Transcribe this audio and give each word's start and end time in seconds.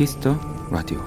Kiss 0.00 0.19
the 0.19 0.34
Radio 0.70 0.98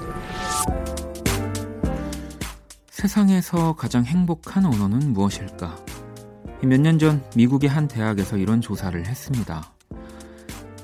세상에서 2.90 3.74
가장 3.74 4.04
행복한 4.04 4.64
언어는 4.64 5.12
무엇일까? 5.12 5.84
몇 6.62 6.80
년 6.80 7.00
전 7.00 7.24
미국의 7.34 7.68
한 7.68 7.88
대학에서 7.88 8.36
이런 8.36 8.60
조사를 8.60 9.04
했습니다. 9.04 9.72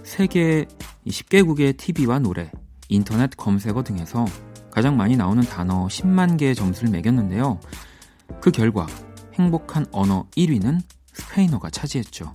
세계 0.03 0.67
10개국의 1.07 1.77
TV와 1.77 2.19
노래, 2.19 2.51
인터넷 2.89 3.31
검색어 3.37 3.85
등에서 3.85 4.25
가장 4.73 4.97
많이 4.97 5.17
나오는 5.17 5.41
단어 5.45 5.87
10만 5.87 6.37
개의 6.37 6.57
점수를 6.57 6.91
매겼는데요. 6.91 7.61
그 8.41 8.51
결과 8.51 8.89
행복한 9.35 9.87
언어 9.93 10.27
1위는 10.37 10.81
스페인어가 11.13 11.71
차지했죠. 11.71 12.33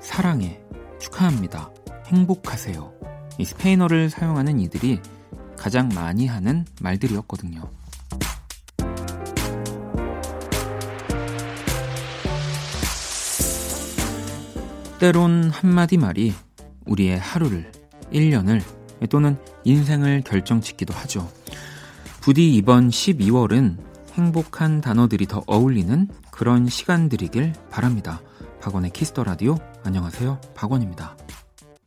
사랑해, 0.00 0.60
축하합니다, 0.98 1.70
행복하세요. 2.06 2.93
이 3.38 3.44
스페인어를 3.44 4.10
사용하는 4.10 4.60
이들이 4.60 5.00
가장 5.56 5.88
많이 5.94 6.26
하는 6.26 6.64
말들이었거든요. 6.80 7.70
때론 14.98 15.50
한마디 15.50 15.96
말이 15.96 16.32
우리의 16.86 17.18
하루를, 17.18 17.70
1년을 18.12 18.62
또는 19.10 19.36
인생을 19.64 20.22
결정짓기도 20.22 20.94
하죠. 20.94 21.30
부디 22.20 22.54
이번 22.54 22.88
12월은 22.88 23.76
행복한 24.14 24.80
단어들이 24.80 25.26
더 25.26 25.42
어울리는 25.46 26.08
그런 26.30 26.68
시간들이길 26.68 27.52
바랍니다. 27.70 28.20
박원의 28.60 28.92
Kiss 28.92 29.10
the 29.10 29.24
Radio 29.24 29.56
안녕하세요. 29.82 30.40
박원입니다. 30.54 31.16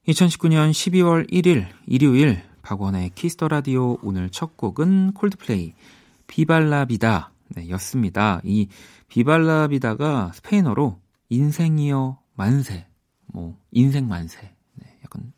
2019년 0.08 0.72
12월 0.72 1.30
1일 1.30 1.68
일요일 1.86 2.42
박원의 2.62 3.12
Kiss 3.14 3.34
the 3.34 3.50
Radio 3.50 3.98
오늘 4.02 4.30
첫 4.30 4.56
곡은 4.56 5.12
Coldplay 5.12 5.74
Viva 6.28 6.69
la 6.69 6.90
Vida 6.90 7.32
네, 7.50 7.70
였습니다. 7.72 8.40
이 8.46 8.70
Viva 9.10 9.51
la 9.51 9.71
Vida가 9.71 10.32
스페인어로 10.34 11.00
인생이여 11.30 12.20
만세, 12.36 12.88
뭐 13.26 13.58
인생 13.72 14.08
만세. 14.08 14.54
네, 14.76 14.98
약간 15.04 15.34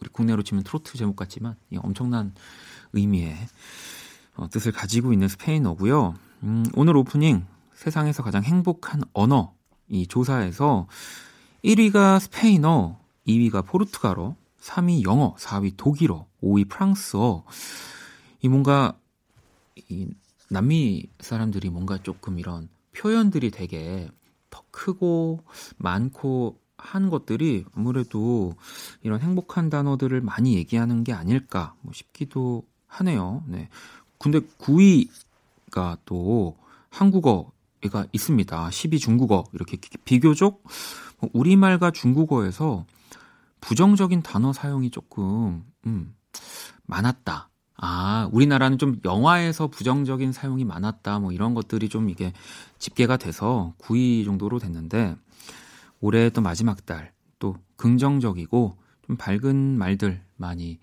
우리 0.00 0.08
국내로 0.08 0.42
치면 0.42 0.64
트로트 0.64 0.96
제목 0.96 1.16
같지만 1.16 1.56
엄청난 1.78 2.34
의미의 2.94 3.36
어, 4.36 4.48
뜻을 4.48 4.72
가지고 4.72 5.12
있는 5.12 5.28
스페인어고요. 5.28 6.14
음, 6.44 6.64
오늘 6.74 6.96
오프닝 6.96 7.46
세상에서 7.74 8.22
가장 8.22 8.42
행복한 8.42 9.02
언어 9.12 9.52
이 9.88 10.06
조사에서 10.06 10.86
1위가 11.62 12.18
스페인어, 12.20 12.98
2위가 13.26 13.64
포르투갈어, 13.66 14.36
3위 14.60 15.04
영어, 15.04 15.34
4위 15.36 15.74
독일어, 15.76 16.26
5위 16.42 16.68
프랑스어. 16.68 17.44
이 18.40 18.48
뭔가 18.48 18.98
이 19.88 20.08
남미 20.48 21.08
사람들이 21.20 21.70
뭔가 21.70 21.98
조금 22.02 22.38
이런 22.38 22.68
표현들이 22.96 23.50
되게 23.50 24.08
더 24.50 24.62
크고 24.70 25.40
많고 25.76 26.58
한 26.78 27.10
것들이 27.10 27.64
아무래도 27.74 28.54
이런 29.02 29.20
행복한 29.20 29.70
단어들을 29.70 30.20
많이 30.20 30.54
얘기하는 30.54 31.04
게 31.04 31.12
아닐까 31.12 31.74
뭐 31.80 31.92
싶기도 31.92 32.64
하네요. 32.86 33.42
네. 33.46 33.68
근데 34.18 34.40
9위가 34.40 35.98
또 36.04 36.56
한국어가 36.90 38.06
있습니다. 38.12 38.68
10위 38.68 39.00
중국어 39.00 39.44
이렇게 39.52 39.78
비교적 40.04 40.62
우리말과 41.32 41.90
중국어에서 41.90 42.86
부정적인 43.60 44.22
단어 44.22 44.52
사용이 44.52 44.90
조금 44.90 45.64
음, 45.86 46.14
많았다. 46.84 47.50
아, 47.78 48.28
우리나라는 48.32 48.78
좀 48.78 49.00
영화에서 49.04 49.66
부정적인 49.66 50.32
사용이 50.32 50.64
많았다. 50.64 51.18
뭐 51.18 51.32
이런 51.32 51.54
것들이 51.54 51.88
좀 51.88 52.08
이게 52.08 52.32
집계가 52.78 53.16
돼서 53.16 53.74
9위 53.78 54.24
정도로 54.24 54.58
됐는데 54.58 55.16
올해 56.00 56.30
또 56.30 56.40
마지막 56.40 56.84
달 56.86 57.16
또 57.38 57.56
긍정적이고 57.76 58.76
좀 59.06 59.16
밝은 59.16 59.78
말들 59.78 60.22
많이 60.36 60.78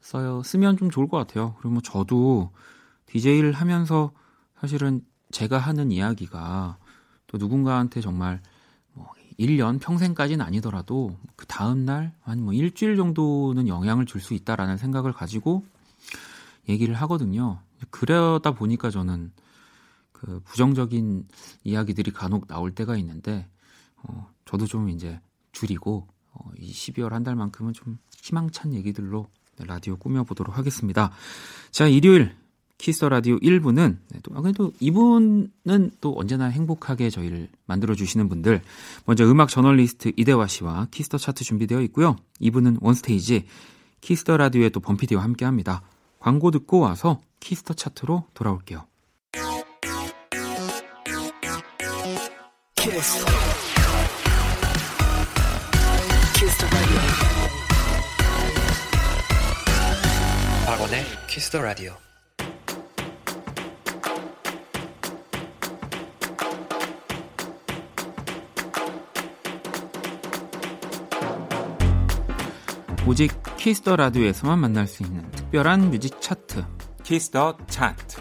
써요. 0.00 0.42
쓰면 0.42 0.76
좀 0.76 0.90
좋을 0.90 1.08
것 1.08 1.16
같아요. 1.16 1.54
그리고 1.58 1.74
뭐 1.74 1.82
저도 1.82 2.52
DJ를 3.06 3.52
하면서 3.52 4.12
사실은 4.60 5.02
제가 5.30 5.58
하는 5.58 5.92
이야기가 5.92 6.78
또 7.26 7.38
누군가한테 7.38 8.00
정말 8.00 8.40
1년 9.38 9.80
평생까지는 9.80 10.44
아니더라도 10.44 11.16
그 11.36 11.46
다음 11.46 11.84
날 11.84 12.12
아니 12.24 12.42
뭐 12.42 12.52
일주일 12.52 12.96
정도는 12.96 13.68
영향을 13.68 14.04
줄 14.04 14.20
수 14.20 14.34
있다라는 14.34 14.76
생각을 14.76 15.12
가지고 15.12 15.64
얘기를 16.68 16.94
하거든요. 16.94 17.60
그러다 17.90 18.52
보니까 18.52 18.90
저는 18.90 19.32
그 20.12 20.40
부정적인 20.44 21.28
이야기들이 21.62 22.10
간혹 22.10 22.48
나올 22.48 22.74
때가 22.74 22.96
있는데 22.96 23.48
어, 24.02 24.28
저도 24.44 24.66
좀 24.66 24.88
이제 24.88 25.20
줄이고 25.52 26.08
어, 26.32 26.50
이 26.58 26.72
12월 26.72 27.10
한 27.10 27.22
달만큼은 27.22 27.72
좀 27.72 27.98
희망찬 28.22 28.74
얘기들로 28.74 29.28
라디오 29.58 29.96
꾸며보도록 29.96 30.58
하겠습니다. 30.58 31.12
자, 31.70 31.86
일요일 31.86 32.36
Kiss 32.78 32.95
the 32.95 33.08
Radio 33.08 33.36
1부는 33.38 33.98
네, 34.10 34.20
또, 34.22 34.36
아, 34.36 34.40
그래도 34.40 34.72
이분은 34.78 35.90
또 36.00 36.14
언제나 36.16 36.46
행복하게 36.46 37.10
저희를 37.10 37.48
만들어 37.66 37.94
주시는 37.94 38.28
분들 38.28 38.62
먼저 39.04 39.24
음악 39.28 39.48
저널리스트 39.48 40.12
이대화 40.16 40.46
씨와 40.46 40.86
Kiss 40.92 41.07
the 41.07 41.18
Chart 41.18 41.44
준비되어 41.44 41.82
있고요. 41.82 42.16
이분은 42.38 42.78
One 42.80 43.05
Stage 43.05 43.46
Kiss 44.00 44.21
the 44.21 44.36
Radio에 44.36 44.70
또 44.70 44.78
범피디와 44.80 45.22
함께 45.22 45.44
합니다. 45.44 45.82
광고 46.20 46.52
듣고 46.52 46.78
와서 46.78 47.20
Kiss 47.40 47.59
the 47.59 47.74
Chart로 47.74 48.24
돌아올게요. 48.34 48.86
Kiss. 52.76 53.24
Kiss 56.36 56.53
the 56.53 56.66
Radio. 56.66 56.98
박원의 60.66 61.04
Kiss 61.26 61.45
the 61.45 61.60
Radio. 61.60 62.07
오직 73.08 73.32
Kiss 73.56 73.79
the 73.79 73.96
Radio에서만 73.96 74.58
만날 74.58 74.86
수 74.86 75.02
있는 75.02 75.30
특별한 75.30 75.90
뮤직 75.90 76.20
차트 76.20 76.62
Kiss 77.04 77.34
the 77.34 77.56
Chart 77.66 78.20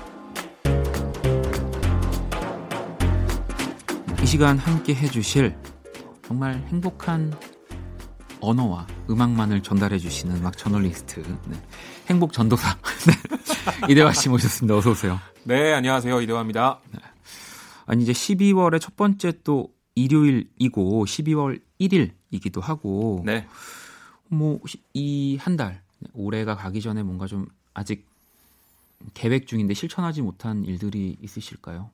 이 4.24 4.26
시간 4.26 4.58
함께 4.58 4.96
해주실 4.96 5.58
정말 6.26 6.66
행복한 6.70 7.38
언어와 8.40 8.88
음악만을 9.10 9.62
전달해 9.62 9.98
주시는 9.98 10.38
음악 10.38 10.58
저널리스트 10.58 11.22
네. 11.48 11.62
행복 12.10 12.32
전도사 12.32 12.78
네. 13.88 13.92
이대화 13.92 14.14
씨 14.14 14.30
모셨습니다. 14.30 14.78
어서 14.78 14.92
오세요. 14.92 15.20
네, 15.44 15.74
안녕하세요. 15.74 16.22
이대화입니다. 16.22 16.80
네. 16.94 17.00
아니 17.88 18.04
이제 18.04 18.14
12월의 18.14 18.80
첫 18.80 18.96
번째 18.96 19.34
또 19.44 19.68
일요일이고 19.96 21.04
12월 21.04 21.60
1일이기도 21.82 22.62
하고 22.62 23.22
네. 23.26 23.46
뭐 24.30 24.60
이 24.94 25.38
한 25.40 25.58
달 25.58 25.82
올해가 26.14 26.56
가기 26.56 26.82
전에 26.82 27.04
뭔가 27.04 27.28
좀 27.28 27.48
아직 27.74 28.06
계획 29.14 29.48
중인데 29.48 29.74
실천하지 29.74 30.22
못한 30.22 30.64
일들이 30.66 31.18
있으실까요? 31.22 31.90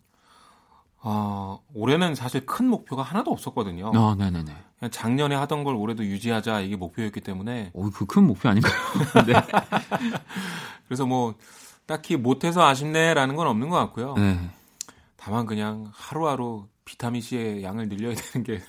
아, 1.06 1.58
올해는 1.74 2.16
사실 2.16 2.46
큰 2.46 2.68
목표가 2.68 3.02
하나도 3.04 3.30
없었거든요. 3.32 3.92
아, 3.94 4.16
네네네. 4.18 4.56
그냥 4.80 4.92
작년에 4.92 5.36
하던 5.36 5.64
걸 5.66 5.76
올해도 5.76 6.06
유지하자 6.06 6.62
이게 6.62 6.76
목표였기 6.78 7.20
때문에. 7.22 7.72
오, 7.74 7.90
그 7.92 8.06
큰 8.06 8.26
목표 8.26 8.48
아닌가요? 8.50 8.74
네. 9.28 9.34
그래서 10.88 11.06
뭐 11.06 11.36
딱히 11.86 12.16
못해서 12.16 12.66
아쉽네라는 12.66 13.36
건 13.36 13.48
없는 13.48 13.70
것 13.70 13.76
같고요. 13.78 14.14
네. 14.16 14.40
다만 15.18 15.46
그냥 15.46 15.90
하루하루 15.94 16.68
비타민 16.86 17.22
C의 17.22 17.64
양을 17.64 17.90
늘려야 17.90 18.16
되는 18.16 18.46
게 18.46 18.62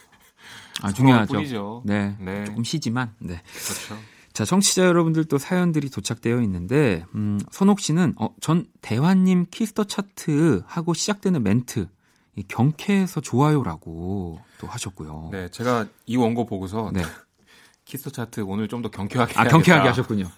아, 0.82 0.92
중요하죠. 0.92 1.82
네, 1.84 2.16
네. 2.20 2.44
조금 2.44 2.64
쉬지만. 2.64 3.14
네. 3.18 3.40
그렇죠. 3.44 4.02
자, 4.32 4.44
청취자 4.44 4.84
여러분들도 4.86 5.38
사연들이 5.38 5.88
도착되어 5.88 6.40
있는데, 6.42 7.04
음, 7.14 7.38
선옥 7.52 7.78
씨는, 7.80 8.14
어, 8.16 8.30
전 8.40 8.66
대화님 8.80 9.46
Kiss 9.50 9.70
the 9.70 9.84
Chart 9.84 10.64
하고 10.66 10.92
시작되는 10.92 11.40
멘트, 11.42 11.88
이 12.36 12.42
경쾌해서 12.48 13.20
좋아요라고 13.20 14.40
또 14.58 14.66
하셨고요. 14.66 15.28
네, 15.30 15.48
제가 15.50 15.86
이 16.06 16.16
원고 16.16 16.46
보고서 16.46 16.90
네. 16.92 17.02
Kiss 17.84 17.99
the 17.99 18.10
Chart 18.10 18.40
오늘 18.40 18.66
좀 18.66 18.82
더 18.82 18.90
경쾌하게. 18.90 19.34
아, 19.38 19.44
경쾌하게 19.44 19.88
하셨군요. 19.90 20.28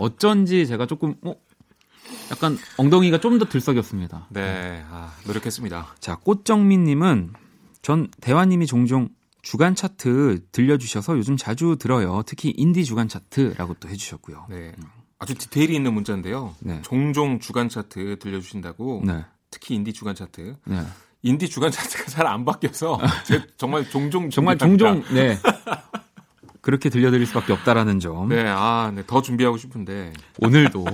어쩐지 0.00 0.66
제가 0.66 0.86
조금, 0.86 1.14
어, 1.22 1.34
약간 2.32 2.58
엉덩이가 2.78 3.20
좀 3.20 3.38
더 3.38 3.44
들썩였습니다. 3.44 4.26
네, 4.30 4.82
아, 4.90 5.14
노력했습니다. 5.24 5.94
자, 6.00 6.16
꽃정민님은 6.16 7.32
전 7.82 8.08
대화님이 8.20 8.66
종종 8.66 9.08
주간 9.42 9.74
차트 9.74 10.46
들려주셔서 10.52 11.16
요즘 11.16 11.36
자주 11.36 11.76
들어요. 11.78 12.22
특히 12.26 12.52
인디 12.56 12.84
주간 12.84 13.08
차트라고 13.08 13.74
또 13.80 13.88
해주셨고요. 13.88 14.46
네. 14.50 14.72
아주 15.18 15.34
디테일이 15.34 15.74
있는 15.74 15.92
문자인데요. 15.94 16.54
네. 16.60 16.80
종종 16.82 17.40
주간 17.40 17.68
차트 17.68 18.18
들려주신다고. 18.18 19.02
네. 19.04 19.24
특히 19.50 19.74
인디 19.74 19.92
주간 19.92 20.14
차트. 20.14 20.56
네. 20.64 20.82
인디 21.22 21.48
주간 21.50 21.70
차트가 21.70 22.04
잘 22.06 22.26
안 22.26 22.44
바뀌어서 22.44 22.98
정말 23.58 23.88
종종 23.90 24.30
정말 24.30 24.56
종종 24.56 25.02
네 25.12 25.38
그렇게 26.62 26.88
들려드릴 26.90 27.26
수밖에 27.26 27.52
없다라는 27.52 28.00
점. 28.00 28.28
네, 28.28 28.44
아, 28.46 28.92
네, 28.94 29.02
더 29.06 29.20
준비하고 29.22 29.56
싶은데 29.56 30.12
오늘도 30.38 30.84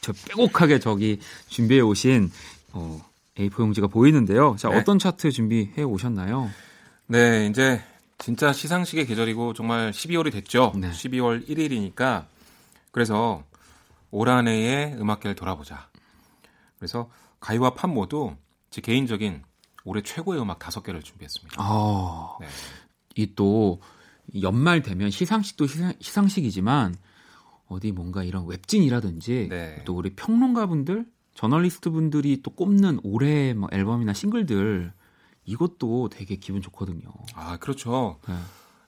저 0.00 0.12
빼곡하게 0.12 0.78
저기 0.78 1.18
준비해 1.48 1.80
오신 1.80 2.30
어, 2.72 3.00
A4 3.36 3.60
용지가 3.60 3.88
보이는데요. 3.88 4.56
자, 4.58 4.68
네. 4.68 4.76
어떤 4.78 4.98
차트 4.98 5.30
준비해 5.32 5.82
오셨나요? 5.82 6.50
네, 7.10 7.46
이제 7.46 7.80
진짜 8.18 8.52
시상식의 8.52 9.06
계절이고 9.06 9.54
정말 9.54 9.92
12월이 9.92 10.30
됐죠. 10.30 10.72
네. 10.76 10.90
12월 10.90 11.48
1일이니까 11.48 12.26
그래서 12.92 13.42
올 14.10 14.28
한해의 14.28 14.94
음악계를 15.00 15.34
돌아보자. 15.34 15.88
그래서 16.78 17.10
가요와 17.40 17.70
팝 17.70 17.88
모두 17.88 18.36
제 18.68 18.82
개인적인 18.82 19.42
올해 19.84 20.02
최고의 20.02 20.42
음악 20.42 20.58
다섯 20.58 20.82
개를 20.82 21.02
준비했습니다. 21.02 21.56
아, 21.58 22.36
네. 22.40 22.46
이또 23.16 23.80
연말 24.42 24.82
되면 24.82 25.10
시상식도 25.10 25.66
시상, 25.66 26.28
식이지만 26.28 26.94
어디 27.68 27.92
뭔가 27.92 28.22
이런 28.22 28.46
웹진이라든지 28.46 29.48
네. 29.48 29.82
또 29.86 29.96
우리 29.96 30.14
평론가분들, 30.14 31.06
저널리스트 31.34 31.88
분들이 31.88 32.42
또 32.42 32.50
꼽는 32.50 33.00
올해 33.02 33.54
뭐 33.54 33.70
앨범이나 33.72 34.12
싱글들 34.12 34.92
이것도 35.48 36.10
되게 36.10 36.36
기분 36.36 36.60
좋거든요. 36.60 37.08
아 37.34 37.56
그렇죠. 37.56 38.18
네. 38.28 38.34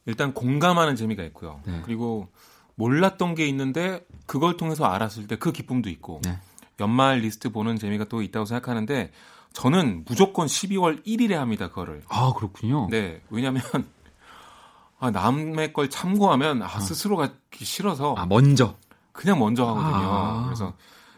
일단 0.07 0.35
공감하는 0.35 0.95
재미가 0.95 1.23
있고요. 1.25 1.61
네. 1.65 1.81
그리고 1.85 2.29
몰랐던 2.75 3.35
게 3.35 3.47
있는데 3.49 4.07
그걸 4.27 4.57
통해서 4.57 4.85
알았을 4.85 5.27
때 5.27 5.37
그 5.37 5.53
기쁨도 5.53 5.89
있고 5.91 6.21
네. 6.25 6.39
연말 6.81 7.19
리스트 7.21 7.51
보는 7.51 7.79
재미가 7.79 8.05
또 8.05 8.23
있다고 8.23 8.45
생각하는데 8.47 9.11
저는 9.53 10.05
무조건 10.07 10.47
12월 10.47 11.05
1일에 11.05 11.33
합니다, 11.33 11.69
그거를. 11.69 12.03
아, 12.09 12.33
그렇군요. 12.37 12.89
네. 12.91 13.21
왜냐면 13.31 13.63
아, 15.01 15.11
남의 15.11 15.73
걸 15.73 15.91
참고하면 15.91 16.63
아, 16.63 16.67
아. 16.67 16.81
스스로가 16.81 17.33
싫어서 17.53 18.15
아, 18.15 18.27
먼저 18.27 18.77
그냥 19.13 19.39
먼저 19.39 19.67
하거든요. 19.67 20.09
아. 20.13 20.45
그래서 20.45 20.75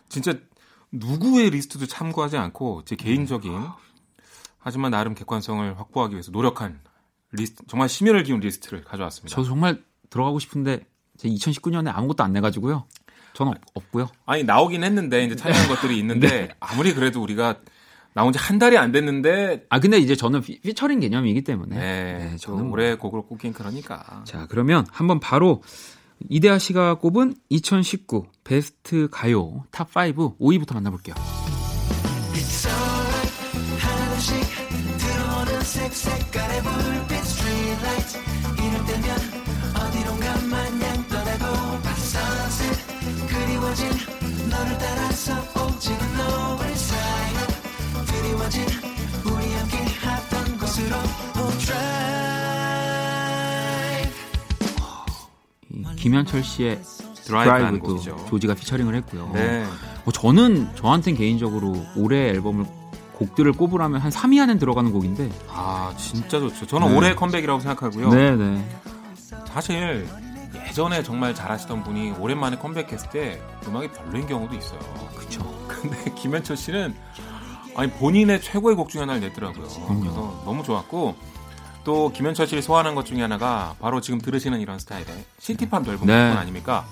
진짜 0.09 0.35
누구의 0.93 1.51
리스트도 1.51 1.87
참고하지 1.87 2.37
않고 2.37 2.85
제 2.85 2.97
개인적인 2.97 3.53
하지만 4.63 4.91
나름 4.91 5.15
객관성을 5.15 5.79
확보하기 5.79 6.15
위해서 6.15 6.31
노력한 6.31 6.81
리스트 7.33 7.65
정말 7.67 7.89
심혈을 7.89 8.23
기울인 8.23 8.41
리스트를 8.41 8.85
가져왔습니다. 8.85 9.35
저 9.35 9.43
정말 9.43 9.83
들어가고 10.11 10.39
싶은데 10.39 10.87
제 11.17 11.29
2019년에 11.29 11.91
아무것도 11.95 12.25
안 12.25 12.33
내가지고요. 12.33 12.87
저는 13.35 13.55
없, 13.75 13.91
고요 13.91 14.09
아니 14.27 14.45
나오긴 14.45 14.85
했는데 14.85 15.25
이제 15.25 15.35
참여한 15.37 15.69
것들이 15.69 15.99
있는데 15.99 16.29
네. 16.49 16.49
아무리 16.61 16.95
그래도 16.95 17.23
우리가 17.23 17.61
나온 18.15 18.33
지 18.33 18.39
한 18.39 18.59
달이 18.59 18.77
안 18.77 18.93
됐는데. 18.93 19.67
아, 19.69 19.81
근데 19.81 19.99
이제 19.99 20.15
저는 20.15 20.43
피, 20.43 20.61
피처링 20.61 21.01
개념이기 21.01 21.43
때문에. 21.43 21.77
네. 21.77 22.19
네 22.31 22.37
저는 22.37 22.71
올해 22.71 22.95
곡으로 22.97 23.27
꼽긴 23.27 23.53
그러니까. 23.53 24.23
자, 24.25 24.47
그러면 24.49 24.87
한번 24.91 25.21
바로 25.21 25.63
이대화 26.29 26.59
씨가 26.59 26.97
꼽은 26.97 27.35
2019 27.49 28.27
베스트 28.45 29.09
가요 29.11 29.65
top 29.71 29.89
5 29.89 30.37
5위부터 30.39 30.75
만나볼게요. 30.75 31.15
너를 44.53 44.79
따라서 44.79 45.33
오지는 45.55 45.99
노을 46.17 46.77
사이로 46.77 47.41
그리워진 48.07 48.63
우리 49.25 49.53
함께 49.55 49.77
하던 49.79 50.59
곳으로 50.59 50.97
이 55.71 55.97
김현철 55.97 56.45
씨의 56.45 56.81
드라이브도 57.25 58.27
조지가 58.29 58.55
피처링을 58.55 58.95
했고요. 58.97 59.31
네. 59.33 59.65
어, 60.05 60.13
저는 60.13 60.77
저한텐 60.77 61.17
개인적으로 61.17 61.75
올해 61.97 62.29
앨범을 62.29 62.67
곡들을 63.15 63.53
꼽으라면 63.53 64.01
한 64.01 64.11
3위 64.11 64.41
안에 64.41 64.59
들어가는 64.59 64.91
곡인데 64.93 65.31
아 65.49 65.93
진짜 65.97 66.39
좋죠. 66.39 66.67
저는 66.67 66.89
네. 66.89 66.97
올해 66.97 67.15
컴백이라고 67.15 67.61
생각하고요. 67.61 68.11
네, 68.11 68.37
네. 68.37 68.81
사실 69.47 70.09
예전에 70.69 71.03
정말 71.03 71.35
잘하시던 71.35 71.85
분이 71.85 72.13
오랜만에 72.13 72.57
컴백했을 72.57 73.11
때 73.11 73.41
음악이 73.67 73.89
별로인 73.89 74.27
경우도 74.27 74.57
있어요. 74.57 74.81
그렇죠. 75.15 75.45
근데 75.69 75.97
김현철 76.17 76.57
씨는 76.57 76.95
아니 77.77 77.91
본인의 77.91 78.41
최고의 78.41 78.77
곡 78.77 78.89
중에 78.89 79.01
하나를 79.01 79.21
냈더라고요. 79.21 79.67
그럼요. 79.67 80.01
그래서 80.01 80.43
너무 80.45 80.63
좋았고 80.63 81.15
또 81.85 82.13
김현철 82.13 82.47
씨를 82.47 82.63
소환한 82.63 82.95
것 82.95 83.05
중에 83.05 83.21
하나가 83.21 83.75
바로 83.81 84.01
지금 84.01 84.21
들으시는 84.21 84.61
이런 84.61 84.79
스타일의 84.79 85.07
시티팝 85.39 85.83
넓은 85.83 86.07
네. 86.07 86.29
부분 86.29 86.39
아닙니까? 86.39 86.87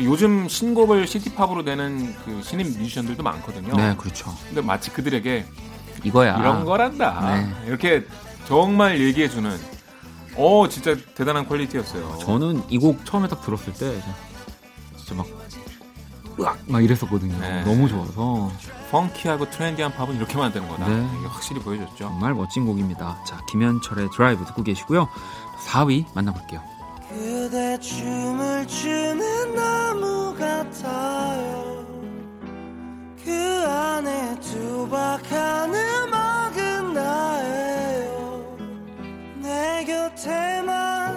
요즘 0.00 0.48
신곡을 0.48 1.06
시티팝으로 1.06 1.62
내는 1.62 2.14
그 2.24 2.42
신인 2.42 2.66
뮤지션들도 2.78 3.22
많거든요. 3.22 3.74
네, 3.76 3.94
그렇죠. 3.96 4.34
근데 4.46 4.60
마치 4.60 4.90
그들에게 4.90 5.46
이거야 6.04 6.38
이런 6.38 6.64
거란다 6.64 7.20
네. 7.34 7.66
이렇게 7.66 8.06
정말 8.46 9.00
얘기해주는 9.00 9.58
어 10.36 10.68
진짜 10.68 10.94
대단한 11.14 11.48
퀄리티였어요. 11.48 12.18
저는 12.20 12.62
이 12.68 12.78
곡 12.78 13.04
처음에 13.06 13.26
딱 13.28 13.40
들었을 13.42 13.72
때 13.72 14.02
진짜 14.98 15.14
막 15.14 15.26
으악 16.38 16.58
막 16.66 16.84
이랬었거든요. 16.84 17.38
네. 17.40 17.64
너무 17.64 17.88
좋아서 17.88 18.52
펑키하고 18.90 19.48
트렌디한 19.50 19.94
팝은 19.94 20.16
이렇게만 20.16 20.52
되는 20.52 20.68
거다. 20.68 20.86
네. 20.86 21.08
이게 21.18 21.26
확실히 21.26 21.60
보여줬죠. 21.62 21.96
정말 21.96 22.34
멋진 22.34 22.66
곡입니다. 22.66 23.18
자 23.26 23.40
김현철의 23.48 24.10
드라이브 24.14 24.44
듣고 24.44 24.62
계시고요. 24.62 25.08
4위 25.68 26.04
만나볼게요. 26.14 26.60
그대 27.08 27.78
춤을 27.80 28.66
추는 28.68 29.54
나무 29.54 29.85
같아요. 30.38 31.86
그 33.24 33.32
안에 33.66 34.40
투박한 34.40 35.74
음악은 35.74 36.94
나예요. 36.94 38.56
내 39.42 39.84
곁에만 39.84 41.16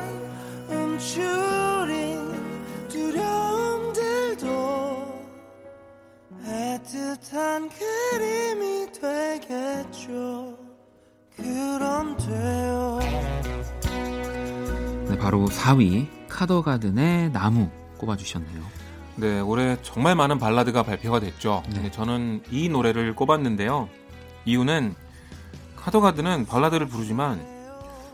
움추 0.69 1.49
따뜻한 6.89 7.69
그림이 7.69 8.91
되겠죠. 8.91 10.57
그럼 11.35 12.17
돼요. 12.17 12.99
네, 15.07 15.17
바로 15.17 15.45
4위 15.45 16.07
카더가든의 16.27 17.31
나무 17.31 17.69
꼽아주셨네요. 17.97 18.78
네, 19.19 19.39
올해 19.41 19.77
정말 19.81 20.15
많은 20.15 20.39
발라드가 20.39 20.83
발표가 20.83 21.19
됐죠. 21.19 21.63
네. 21.69 21.91
저는 21.91 22.43
이 22.51 22.69
노래를 22.69 23.15
꼽았는데요. 23.15 23.89
이유는 24.45 24.95
카더가든은 25.75 26.45
발라드를 26.45 26.87
부르지만 26.87 27.45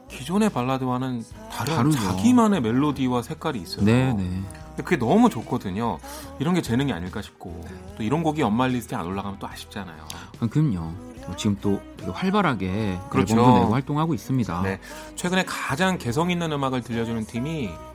기존의 0.09 0.49
발라드와는 0.49 1.23
다른 1.51 1.75
다르죠. 1.75 1.99
자기만의 1.99 2.61
멜로디와 2.61 3.21
색깔이 3.21 3.59
있어요. 3.59 3.85
네, 3.85 4.13
네. 4.13 4.41
그게 4.77 4.97
너무 4.97 5.29
좋거든요. 5.29 5.99
이런 6.39 6.53
게 6.53 6.61
재능이 6.61 6.91
아닐까 6.91 7.21
싶고 7.21 7.63
또 7.97 8.03
이런 8.03 8.23
곡이 8.23 8.41
연말 8.41 8.71
리스트에 8.71 8.97
안 8.97 9.05
올라가면 9.05 9.39
또 9.39 9.47
아쉽잖아요. 9.47 9.97
아, 10.39 10.47
그럼요. 10.47 10.91
지금 11.37 11.57
또 11.61 11.81
되게 11.97 12.11
활발하게 12.11 12.99
그렇죠. 13.09 13.33
앨범도 13.35 13.59
내고 13.59 13.73
활동하고 13.73 14.13
있습니다. 14.13 14.61
네. 14.61 14.79
최근에 15.15 15.45
가장 15.45 15.97
개성 15.97 16.29
있는 16.29 16.51
음악을 16.51 16.81
들려주는 16.81 17.25
팀이 17.25 17.69
어, 17.69 17.94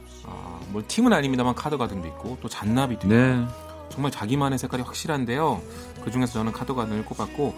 뭐 0.71 0.83
팀은 0.87 1.13
아닙니다만 1.13 1.55
카드 1.55 1.77
가든도 1.77 2.07
있고 2.09 2.39
또 2.41 2.49
잔나비도 2.49 3.09
네. 3.09 3.35
있고 3.43 3.49
정말 3.91 4.11
자기만의 4.13 4.59
색깔이 4.59 4.83
확실한데요. 4.83 5.61
그 6.05 6.11
중에서 6.11 6.35
저는 6.35 6.53
카드 6.53 6.75
가든을 6.75 7.05
꼽았고 7.05 7.55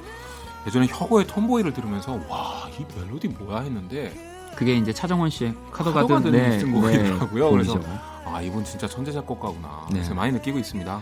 예전에 0.66 0.86
혁오의 0.88 1.26
톰보이를 1.26 1.72
들으면서 1.74 2.18
와 2.28 2.62
이 2.78 2.84
멜로디 2.96 3.28
뭐야 3.28 3.60
했는데 3.60 4.12
그게 4.56 4.74
이제 4.74 4.92
차정원 4.92 5.30
씨의 5.30 5.54
카드 5.72 5.92
가든, 5.92 6.16
카드가든 6.16 6.32
네, 6.32 6.58
쓴 6.58 6.72
곡이더라고요. 6.72 7.44
네, 7.44 7.50
그래서 7.50 7.80
아 8.24 8.40
이분 8.40 8.64
진짜 8.64 8.86
천재 8.88 9.12
작곡가구나. 9.12 9.86
네. 9.90 9.94
그래서 9.96 10.14
많이 10.14 10.32
느끼고 10.32 10.58
있습니다. 10.58 11.00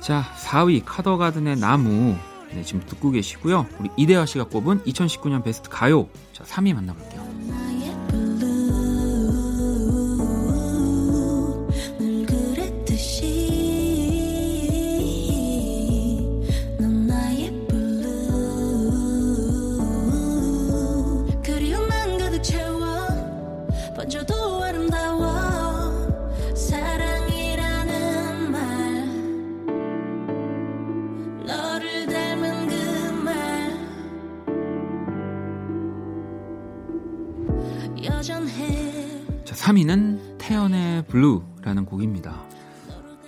자 0.00 0.24
4위 0.38 0.82
카더 0.84 1.18
가든의 1.18 1.56
나무 1.56 2.16
네, 2.52 2.62
지금 2.62 2.82
듣고 2.86 3.10
계시고요. 3.10 3.66
우리 3.78 3.90
이대하 3.96 4.24
씨가 4.26 4.44
꼽은 4.44 4.82
2019년 4.84 5.42
베스트 5.44 5.68
가요. 5.68 6.08
자 6.32 6.42
3위 6.44 6.74
만나볼게요. 6.74 7.20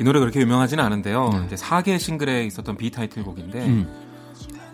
이 0.03 0.05
노래 0.05 0.19
그렇게 0.19 0.41
유명하지는 0.41 0.83
않은데요. 0.83 1.29
네. 1.29 1.47
이제 1.47 1.55
사계 1.55 1.97
싱글에 1.97 2.45
있었던 2.47 2.77
비타이틀곡인데 2.77 3.65
음. 3.67 3.89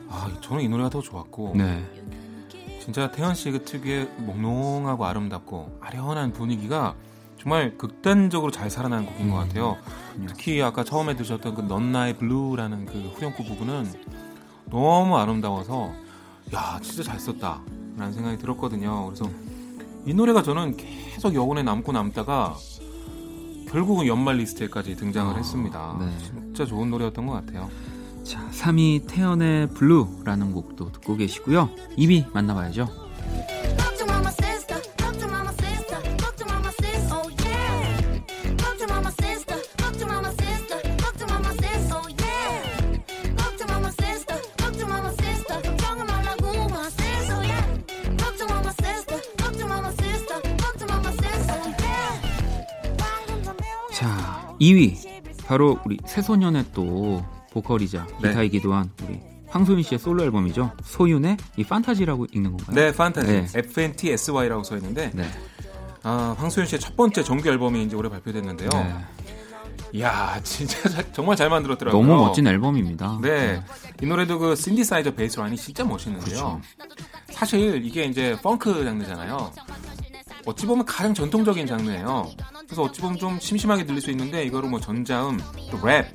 아, 0.09 0.31
저는 0.41 0.63
이 0.63 0.69
노래가 0.71 0.89
더 0.89 1.03
좋았고 1.03 1.53
네. 1.55 1.85
진짜 2.81 3.11
태연 3.11 3.35
씨 3.35 3.51
그 3.51 3.63
특유의 3.63 4.09
몽롱하고 4.17 5.05
아름답고 5.05 5.81
아련한 5.83 6.33
분위기가 6.33 6.95
정말 7.39 7.77
극단적으로 7.77 8.51
잘 8.51 8.71
살아난 8.71 9.05
곡인 9.05 9.27
음. 9.27 9.31
것 9.31 9.37
같아요. 9.37 9.77
음. 10.17 10.25
특히 10.31 10.63
아까 10.63 10.83
처음에 10.83 11.15
들으셨던 11.15 11.55
그 11.55 11.61
넌 11.63 11.93
나의 11.93 12.17
블루라는 12.17 12.87
그 12.87 13.13
후렴구 13.15 13.45
부분은 13.45 13.87
너무 14.71 15.19
아름다워서 15.19 15.93
야 16.55 16.81
진짜 16.83 17.03
잘 17.03 17.21
썼다라는 17.21 18.15
생각이 18.15 18.39
들었거든요. 18.39 19.05
그래서 19.05 19.29
이 20.07 20.15
노래가 20.15 20.43
저는 20.43 20.79
계속 20.79 21.35
여운에 21.35 21.63
남고 21.65 21.93
남다가 21.93 22.57
결국은 23.71 24.07
연말 24.07 24.37
리스트에까지 24.37 24.97
등장을 24.97 25.33
어, 25.33 25.37
했습니다. 25.37 25.97
네. 26.01 26.07
진짜 26.21 26.65
좋은 26.65 26.91
노래였던 26.91 27.27
것 27.27 27.33
같아요. 27.35 27.69
자, 28.25 28.47
3위 28.51 29.07
태연의 29.07 29.71
블루라는 29.71 30.53
곡도 30.53 30.93
듣고 30.93 31.17
계시고요. 31.17 31.71
2위 31.97 32.33
만나봐야죠. 32.33 32.89
2위 54.61 55.47
바로 55.47 55.79
우리 55.85 55.99
새소년의 56.07 56.67
또 56.75 57.25
보컬이자 57.53 58.07
네. 58.23 58.29
기타이기도 58.29 58.75
한 58.75 58.91
우리 59.05 59.21
황소윤 59.49 59.83
씨의 59.83 59.99
솔로 59.99 60.23
앨범이죠. 60.25 60.73
소윤의 60.83 61.37
이 61.57 61.65
판타지라고 61.65 62.27
읽는 62.33 62.57
건가요? 62.57 62.77
네, 62.77 62.93
판타지. 62.93 63.27
네. 63.27 63.47
FNTSY라고 63.55 64.62
써 64.62 64.77
있는데 64.77 65.11
네. 65.15 65.25
아, 66.03 66.35
황소윤 66.38 66.67
씨의 66.67 66.81
첫 66.81 66.97
번째 66.97 67.23
정규 67.23 67.49
앨범이 67.49 67.83
이제 67.85 67.97
올해 67.97 68.11
발표됐는데요. 68.11 68.69
네. 68.71 68.95
이야, 69.95 70.38
진짜 70.43 70.87
자, 70.91 71.03
정말 71.12 71.35
잘 71.35 71.49
만들었더라고요. 71.49 72.03
너무 72.03 72.27
멋진 72.27 72.47
앨범입니다. 72.47 73.21
네. 73.23 73.53
네. 73.53 73.62
이 74.03 74.07
노래도 74.07 74.38
그 74.38 74.55
신디사이저 74.55 75.15
베이스 75.15 75.38
라인이 75.38 75.57
진짜 75.57 75.83
멋있는데요. 75.83 76.27
그렇죠. 76.27 76.61
사실 77.31 77.83
이게 77.85 78.05
이제 78.05 78.37
펑크 78.43 78.85
장르잖아요. 78.85 79.50
어찌 80.49 80.67
보면 80.67 80.87
가장 80.87 81.12
전통적인 81.12 81.67
장르예요. 81.67 82.31
그래서 82.67 82.83
어찌 82.83 83.02
보면 83.02 83.19
좀 83.19 83.38
심심하게 83.38 83.85
들릴 83.85 84.00
수 84.00 84.11
있는데 84.11 84.45
이거를 84.45 84.71
뭐 84.71 84.81
전자음, 84.81 85.38
또 85.71 85.87
랩, 85.87 86.07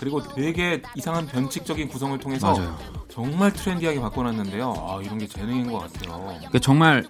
그리고 0.00 0.22
되게 0.22 0.80
이상한 0.94 1.26
변칙적인 1.26 1.88
구성을 1.88 2.18
통해서 2.18 2.52
맞아요. 2.54 2.78
정말 3.10 3.52
트렌디하게 3.52 4.00
바꿔놨는데요. 4.00 4.74
아, 4.88 5.00
이런 5.02 5.18
게 5.18 5.26
재능인 5.28 5.70
것 5.70 5.80
같아요. 5.80 6.24
그러니까 6.38 6.58
정말 6.60 7.06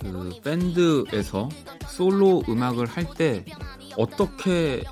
그 0.00 0.30
밴드에서 0.42 1.48
솔로 1.88 2.42
음악을 2.48 2.86
할 2.86 3.04
때 3.14 3.44
어떻게 3.96 4.82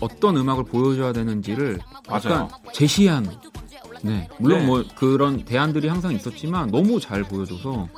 어떤 0.00 0.36
음악을 0.36 0.64
보여줘야 0.64 1.12
되는지를 1.12 1.78
약간. 2.10 2.48
제시한 2.72 3.28
네 4.02 4.28
물론 4.38 4.60
네. 4.60 4.66
뭐 4.66 4.84
그런 4.96 5.44
대안들이 5.44 5.88
항상 5.88 6.12
있었지만 6.14 6.70
너무 6.70 7.00
잘 7.00 7.22
보여줘서 7.22 7.88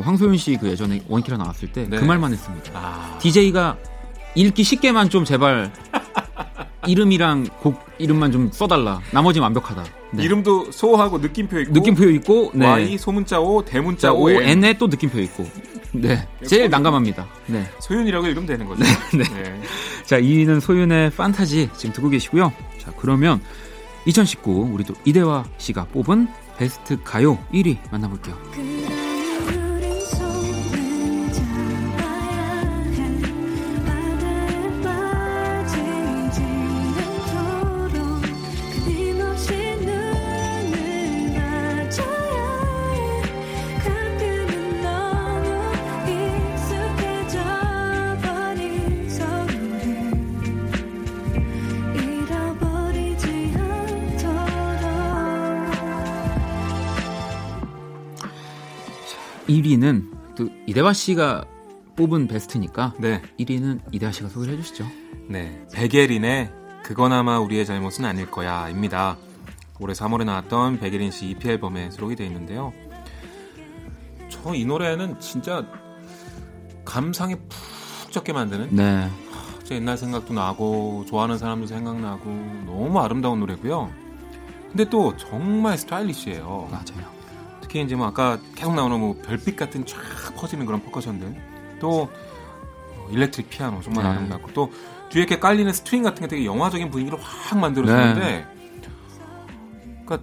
황소윤 0.00 0.36
씨 0.36 0.56
그 0.56 0.68
예전에 0.68 1.02
원키라 1.08 1.36
나왔을 1.36 1.72
때그 1.72 1.94
네. 1.96 2.00
말만 2.00 2.32
했습니다. 2.32 2.70
아... 2.74 3.18
DJ가 3.20 3.76
읽기 4.34 4.62
쉽게만 4.62 5.10
좀 5.10 5.24
제발 5.24 5.72
이름이랑 6.86 7.46
곡 7.60 7.80
이름만 7.98 8.32
좀 8.32 8.50
써달라. 8.52 9.00
나머지 9.10 9.40
완벽하다. 9.40 9.84
네. 10.12 10.24
이름도 10.24 10.70
소하고 10.70 11.18
느낌표 11.18 11.60
있고 11.60 11.72
느낌표 11.72 12.10
있고 12.10 12.50
네. 12.54 12.66
Y 12.66 12.98
소문자 12.98 13.40
O 13.40 13.64
대문자 13.64 14.12
O 14.12 14.30
N. 14.30 14.42
N에 14.42 14.78
또 14.78 14.86
느낌표 14.86 15.18
있고. 15.20 15.48
네. 15.92 16.26
제일 16.46 16.68
난감합니다. 16.70 17.26
네. 17.46 17.64
소윤이라고 17.80 18.26
읽으면 18.26 18.46
되는 18.46 18.66
거죠. 18.66 18.82
네. 18.82 18.90
네. 19.16 19.24
네. 19.42 19.62
자, 20.04 20.20
2위는 20.20 20.60
소윤의 20.60 21.10
판타지 21.10 21.70
지금 21.76 21.94
듣고 21.94 22.08
계시고요. 22.10 22.52
자, 22.78 22.92
그러면 22.98 23.40
2019 24.06 24.70
우리 24.72 24.84
또 24.84 24.94
이대화 25.04 25.44
씨가 25.56 25.86
뽑은 25.86 26.28
베스트 26.58 27.02
가요 27.02 27.38
1위 27.52 27.78
만나볼게요. 27.90 28.36
또 60.36 60.48
이대화 60.66 60.92
씨가 60.92 61.44
뽑은 61.96 62.26
베스트니까 62.26 62.94
네. 62.98 63.22
1위는 63.38 63.80
이대화 63.92 64.10
씨가 64.12 64.28
소개를 64.28 64.54
해주시죠. 64.58 64.84
네, 65.28 65.64
백예린의 65.72 66.50
그거나마 66.82 67.38
우리의 67.38 67.64
잘못은 67.64 68.04
아닐 68.04 68.30
거야입니다. 68.30 69.16
올해 69.80 69.94
3월에 69.94 70.24
나왔던 70.24 70.80
백예린 70.80 71.10
씨 71.10 71.28
EP 71.30 71.48
앨범에 71.48 71.90
수록이 71.90 72.16
되어 72.16 72.26
있는데요. 72.26 72.72
저 74.28 74.54
이 74.54 74.64
노래는 74.64 75.20
진짜 75.20 75.64
감상이 76.84 77.36
푹 77.36 78.12
적게 78.12 78.32
만드는 78.32 78.68
네. 78.76 79.08
제 79.64 79.76
옛날 79.76 79.96
생각도 79.96 80.34
나고 80.34 81.04
좋아하는 81.08 81.38
사람도 81.38 81.66
생각나고 81.66 82.24
너무 82.66 83.00
아름다운 83.00 83.40
노래고요. 83.40 83.90
근데 84.68 84.84
또 84.90 85.16
정말 85.16 85.78
스타일리시해요. 85.78 86.68
맞아요. 86.70 87.13
특히 87.74 87.82
이제 87.82 87.96
뭐 87.96 88.06
아까 88.06 88.38
계속 88.54 88.72
나오는 88.76 89.00
뭐 89.00 89.20
별빛 89.20 89.56
같은 89.56 89.84
쫙 89.84 89.98
퍼지는 90.36 90.64
그런 90.64 90.80
퍼커션들 90.80 91.34
또 91.80 92.02
어, 92.02 93.08
electric 93.10 93.50
피아노 93.50 93.80
정말 93.80 94.04
네. 94.04 94.10
아름답고 94.10 94.52
또 94.52 94.70
뒤에 95.08 95.22
이렇게 95.22 95.40
깔리는 95.40 95.72
스트링 95.72 96.04
같은 96.04 96.22
게 96.22 96.28
되게 96.28 96.44
영화적인 96.44 96.88
분위기를 96.92 97.18
확 97.20 97.58
만들어주는데 97.58 98.20
네. 98.20 98.46
그러니까 100.06 100.20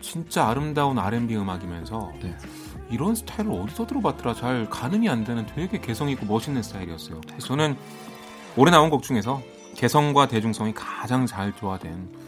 진짜 0.00 0.46
아름다운 0.46 0.96
R&B 0.96 1.34
음악이면서 1.34 2.12
네. 2.22 2.36
이런 2.90 3.16
스타일을 3.16 3.50
어디서 3.50 3.88
들어봤더라 3.88 4.34
잘 4.34 4.70
가늠이 4.70 5.08
안 5.08 5.24
되는 5.24 5.44
되게 5.46 5.80
개성 5.80 6.08
있고 6.10 6.26
멋있는 6.26 6.62
스타일이었어요. 6.62 7.20
저는 7.38 7.76
올해 8.56 8.70
나온 8.70 8.88
곡 8.88 9.02
중에서 9.02 9.42
개성과 9.74 10.28
대중성이 10.28 10.72
가장 10.72 11.26
잘 11.26 11.52
조화된 11.56 12.23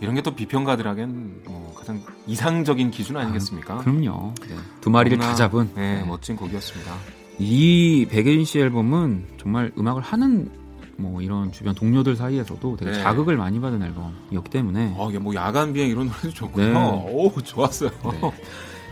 이런 0.00 0.14
게 0.14 0.22
또 0.22 0.34
비평가들에겐 0.34 1.42
뭐 1.46 1.74
가장 1.76 2.02
이상적인 2.26 2.90
기준 2.90 3.16
아니겠습니까? 3.16 3.74
아, 3.74 3.78
그럼요. 3.78 4.34
네. 4.48 4.56
두 4.80 4.90
마리를 4.90 5.16
다 5.18 5.34
잡은 5.34 5.70
네, 5.74 6.00
네. 6.00 6.04
멋진 6.04 6.36
곡이었습니다. 6.36 6.92
이 7.38 8.06
백예린 8.10 8.44
씨 8.44 8.58
앨범은 8.58 9.26
정말 9.40 9.72
음악을 9.78 10.02
하는 10.02 10.50
뭐 10.96 11.22
이런 11.22 11.52
주변 11.52 11.74
동료들 11.74 12.16
사이에서도 12.16 12.76
되게 12.76 12.90
네. 12.90 13.02
자극을 13.02 13.36
많이 13.36 13.60
받은 13.60 13.82
앨범이었기 13.82 14.50
때문에 14.50 14.94
어, 14.96 15.10
뭐 15.20 15.34
야간 15.34 15.72
비행 15.72 15.88
이런 15.88 16.06
노래도 16.08 16.30
좋고요. 16.30 16.72
네. 16.72 16.74
오, 17.12 17.30
좋았어요. 17.40 17.90
네. 17.90 18.32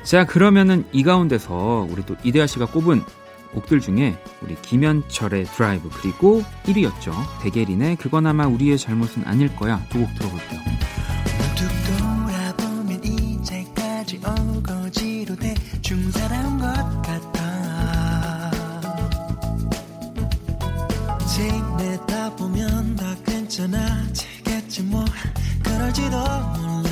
자, 0.05 0.25
그러면은 0.25 0.85
이 0.93 1.03
가운데서 1.03 1.89
우리 1.91 2.07
또 2.07 2.15
이대하 2.23 2.47
씨가 2.47 2.67
꼽은 2.67 3.03
곡들 3.57 3.81
중에 3.81 4.17
우리 4.43 4.55
김현철의 4.61 5.47
드라이브 5.47 5.89
그리고 5.91 6.43
1위였죠. 6.67 7.13
대게린의 7.43 7.97
그건 7.97 8.27
아마 8.27 8.47
우리의 8.47 8.79
잘못은 8.79 9.25
아닐 9.27 9.55
거야 9.57 9.83
두 9.89 9.99
곡 10.01 10.15
들어볼게요. 10.15 10.61
보면 22.37 22.97
다 22.97 23.15
괜찮아지겠지 23.25 24.83
뭐 24.85 25.05
그럴지도 25.65 26.17
몰라 26.17 26.86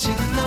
따라 0.00 0.39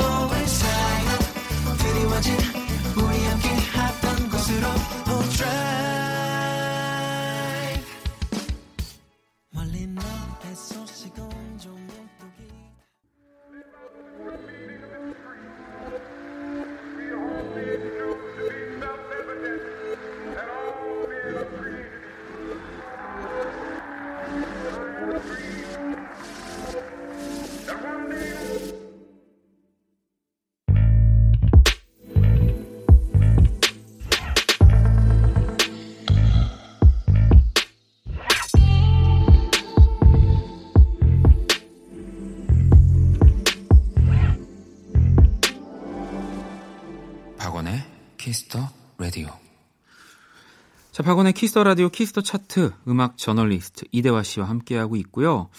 자, 50.93 51.01
박원의 51.01 51.33
키스 51.33 51.52
더 51.52 51.63
라디오 51.63 51.89
키스 51.89 52.09
더 52.09 52.21
차트 52.21 52.71
음악 52.87 53.17
저널리스트 53.17 53.85
이대화 53.91 54.21
씨와 54.21 54.47
함께하고 54.47 54.95
있고요. 54.97 55.49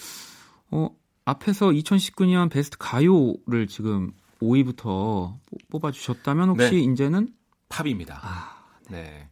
어, 0.71 0.89
앞에서 1.25 1.71
2019년 1.71 2.49
베스트 2.49 2.77
가요를 2.79 3.67
지금 3.67 4.13
5위부터 4.41 5.37
뽑아주셨다면 5.71 6.51
혹시 6.51 6.75
네. 6.75 6.77
이제는 6.79 7.33
팝입니다. 7.67 8.21
아, 8.23 8.63
네. 8.89 9.27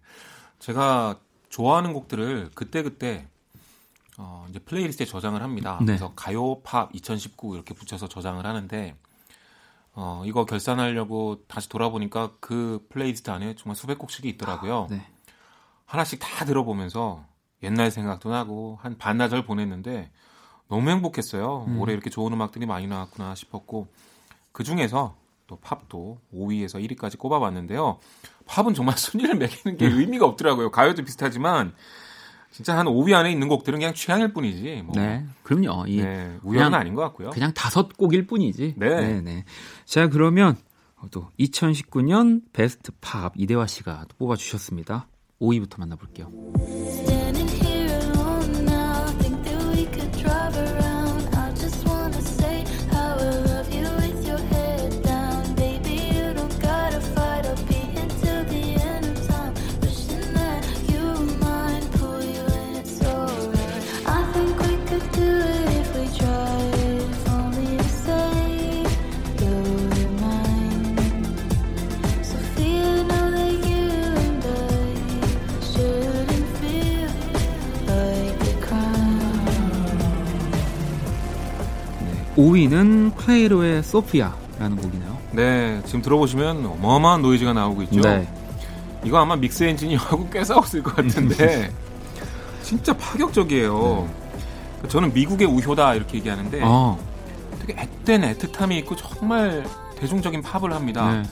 제가 0.60 1.22
좋아하는 1.48 1.94
곡들을 1.94 2.52
그때그때 2.54 3.30
어, 4.18 4.46
이제 4.50 4.60
플레이리스트에 4.60 5.06
저장을 5.06 5.42
합니다. 5.42 5.78
네. 5.80 5.86
그래서 5.86 6.12
가요 6.18 6.60
팝 6.64 6.90
2019 6.92 7.56
이렇게 7.56 7.74
붙여서 7.74 8.10
저장을 8.10 8.46
하는데 8.46 8.98
어, 9.94 10.24
이거 10.26 10.44
결산하려고 10.44 11.46
다시 11.48 11.70
돌아보니까 11.70 12.34
그 12.42 12.86
플레이리스트 12.90 13.32
안에 13.32 13.56
정말 13.56 13.78
수백 13.78 13.98
곡씩이 14.00 14.28
있더라고요. 14.32 14.88
네. 14.90 15.13
하나씩 15.94 16.18
다 16.20 16.44
들어보면서 16.44 17.24
옛날 17.62 17.92
생각도 17.92 18.32
나고 18.32 18.80
한 18.82 18.98
반나절 18.98 19.46
보냈는데 19.46 20.10
너무 20.68 20.90
행복했어요. 20.90 21.66
음. 21.68 21.80
올해 21.80 21.94
이렇게 21.94 22.10
좋은 22.10 22.34
음악들이 22.34 22.66
많이 22.66 22.88
나왔구나 22.88 23.36
싶었고 23.36 23.88
그 24.52 24.64
중에서 24.64 25.16
또 25.46 25.58
팝도 25.58 26.20
5위에서 26.34 26.84
1위까지 26.84 27.20
꼽아봤는데요. 27.20 28.00
팝은 28.48 28.74
정말 28.74 28.98
순위를 28.98 29.36
매기는 29.36 29.78
게 29.78 29.86
의미가 29.86 30.26
없더라고요. 30.26 30.72
가요도 30.72 31.04
비슷하지만 31.04 31.76
진짜 32.50 32.76
한 32.76 32.88
5위 32.88 33.14
안에 33.14 33.32
있는 33.32 33.48
곡들은 33.48 33.78
그냥 33.78 33.94
취향일 33.94 34.34
뿐이지. 34.34 34.82
뭐. 34.86 34.96
네. 34.96 35.28
그럼요. 35.44 35.86
이 35.88 35.98
네, 36.02 36.40
우연은 36.42 36.70
그냥- 36.70 36.74
아닌 36.74 36.96
것 36.96 37.04
같고요. 37.04 37.30
그냥 37.30 37.54
다섯 37.54 37.96
곡일 37.96 38.26
뿐이지. 38.26 38.76
네. 38.78 39.22
네. 39.22 39.46
자, 39.86 40.08
그러면 40.10 40.58
또 41.12 41.30
2019년 41.40 42.42
베스트 42.52 42.92
팝 43.00 43.34
이대화 43.36 43.68
씨가 43.68 44.06
또 44.10 44.16
뽑아주셨습니다. 44.18 45.08
5위부터 45.44 45.78
만나볼게요. 45.80 46.32
5위는 82.36 83.16
클레이로의 83.16 83.84
소피아라는 83.84 84.78
곡이네요. 84.78 85.18
네, 85.32 85.82
지금 85.86 86.02
들어보시면 86.02 86.66
어마어마한 86.66 87.22
노이즈가 87.22 87.54
나오고 87.54 87.84
있죠. 87.84 88.02
네. 88.02 88.28
이거 89.04 89.18
아마 89.20 89.36
믹스 89.36 89.64
엔지니어하고 89.64 90.30
꽤 90.30 90.44
싸웠을 90.44 90.82
것 90.82 90.96
같은데 90.96 91.72
진짜 92.64 92.96
파격적이에요. 92.96 94.10
저는 94.88 95.14
미국의 95.14 95.48
우효다 95.48 95.96
이렇게 95.96 96.18
얘기하는데 96.18 96.62
어, 96.64 96.98
되게 97.60 97.76
앳된 98.06 98.22
애틋함이 98.22 98.72
있고 98.80 98.96
정말 98.96 99.66
대중적인 99.98 100.42
팝을 100.42 100.74
합니다. 100.74 101.12
네. 101.12 101.24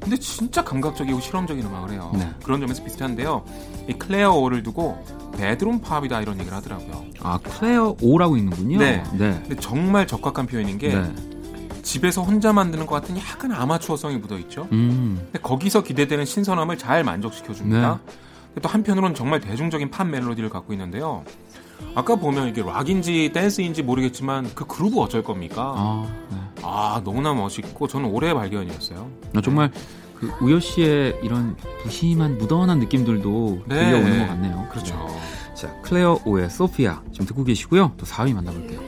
근데 0.00 0.16
진짜 0.16 0.62
감각적이고 0.64 1.20
실험적인 1.20 1.64
음악을 1.66 1.92
해요. 1.92 2.12
네. 2.14 2.30
그런 2.42 2.60
점에서 2.60 2.82
비슷한데요. 2.84 3.44
이 3.88 3.92
클레이로를 3.92 4.62
두고 4.62 5.02
bedroom 5.36 5.80
팝이다 5.80 6.20
이런 6.20 6.38
얘기를 6.38 6.56
하더라고요. 6.56 7.04
아, 7.20 7.38
클레어 7.38 7.96
오라고 8.00 8.36
읽는군요. 8.36 8.78
네. 8.78 9.02
네. 9.12 9.38
근데 9.42 9.56
정말 9.56 10.06
적확한 10.06 10.46
표현인 10.46 10.78
게 10.78 10.94
네. 10.94 11.12
집에서 11.82 12.22
혼자 12.22 12.52
만드는 12.52 12.86
것 12.86 12.94
같은 12.96 13.16
약간 13.18 13.52
아마추어성이 13.52 14.18
묻어 14.18 14.38
있죠. 14.40 14.68
음, 14.72 15.20
근데 15.24 15.38
거기서 15.40 15.82
기대되는 15.82 16.24
신선함을 16.24 16.76
잘 16.76 17.02
만족시켜 17.02 17.54
줍니다. 17.54 18.00
네. 18.04 18.60
또 18.60 18.68
한편으로는 18.68 19.14
정말 19.14 19.40
대중적인 19.40 19.90
팝 19.90 20.04
멜로디를 20.04 20.50
갖고 20.50 20.72
있는데요. 20.72 21.24
아까 21.94 22.16
보면 22.16 22.48
이게 22.48 22.62
락인지 22.62 23.30
댄스인지 23.32 23.82
모르겠지만 23.82 24.50
그 24.54 24.66
그루브 24.66 25.00
어쩔 25.00 25.22
겁니까? 25.22 25.74
아, 25.76 26.06
네. 26.30 26.36
아 26.62 27.00
너무나 27.04 27.34
멋있고 27.34 27.88
저는 27.88 28.08
올해의 28.10 28.34
발견이었어요. 28.34 29.10
아, 29.34 29.40
정말 29.40 29.70
그 30.14 30.32
우효 30.40 30.60
씨의 30.60 31.20
이런 31.22 31.56
무심한 31.82 32.38
무던한 32.38 32.78
느낌들도 32.80 33.64
네. 33.66 33.74
들려오는 33.74 34.18
것 34.18 34.26
같네요. 34.28 34.68
그렇죠. 34.70 34.94
네. 34.94 35.54
자, 35.54 35.74
클레이로의 35.82 36.50
소피아 36.50 37.02
지금 37.12 37.26
듣고 37.26 37.44
계시고요. 37.44 37.94
또 37.96 38.06
4위 38.06 38.32
만나볼게요. 38.34 38.80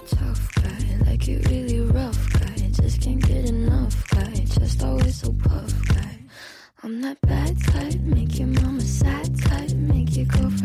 I'm 6.82 7.02
that 7.02 7.20
bad 7.20 7.60
type, 7.60 8.00
make 8.06 8.38
your 8.38 8.48
mama 8.48 8.80
sad 8.80 9.28
type, 9.42 9.70
make 9.76 10.16
your 10.16 10.24
girlfriend 10.24 10.59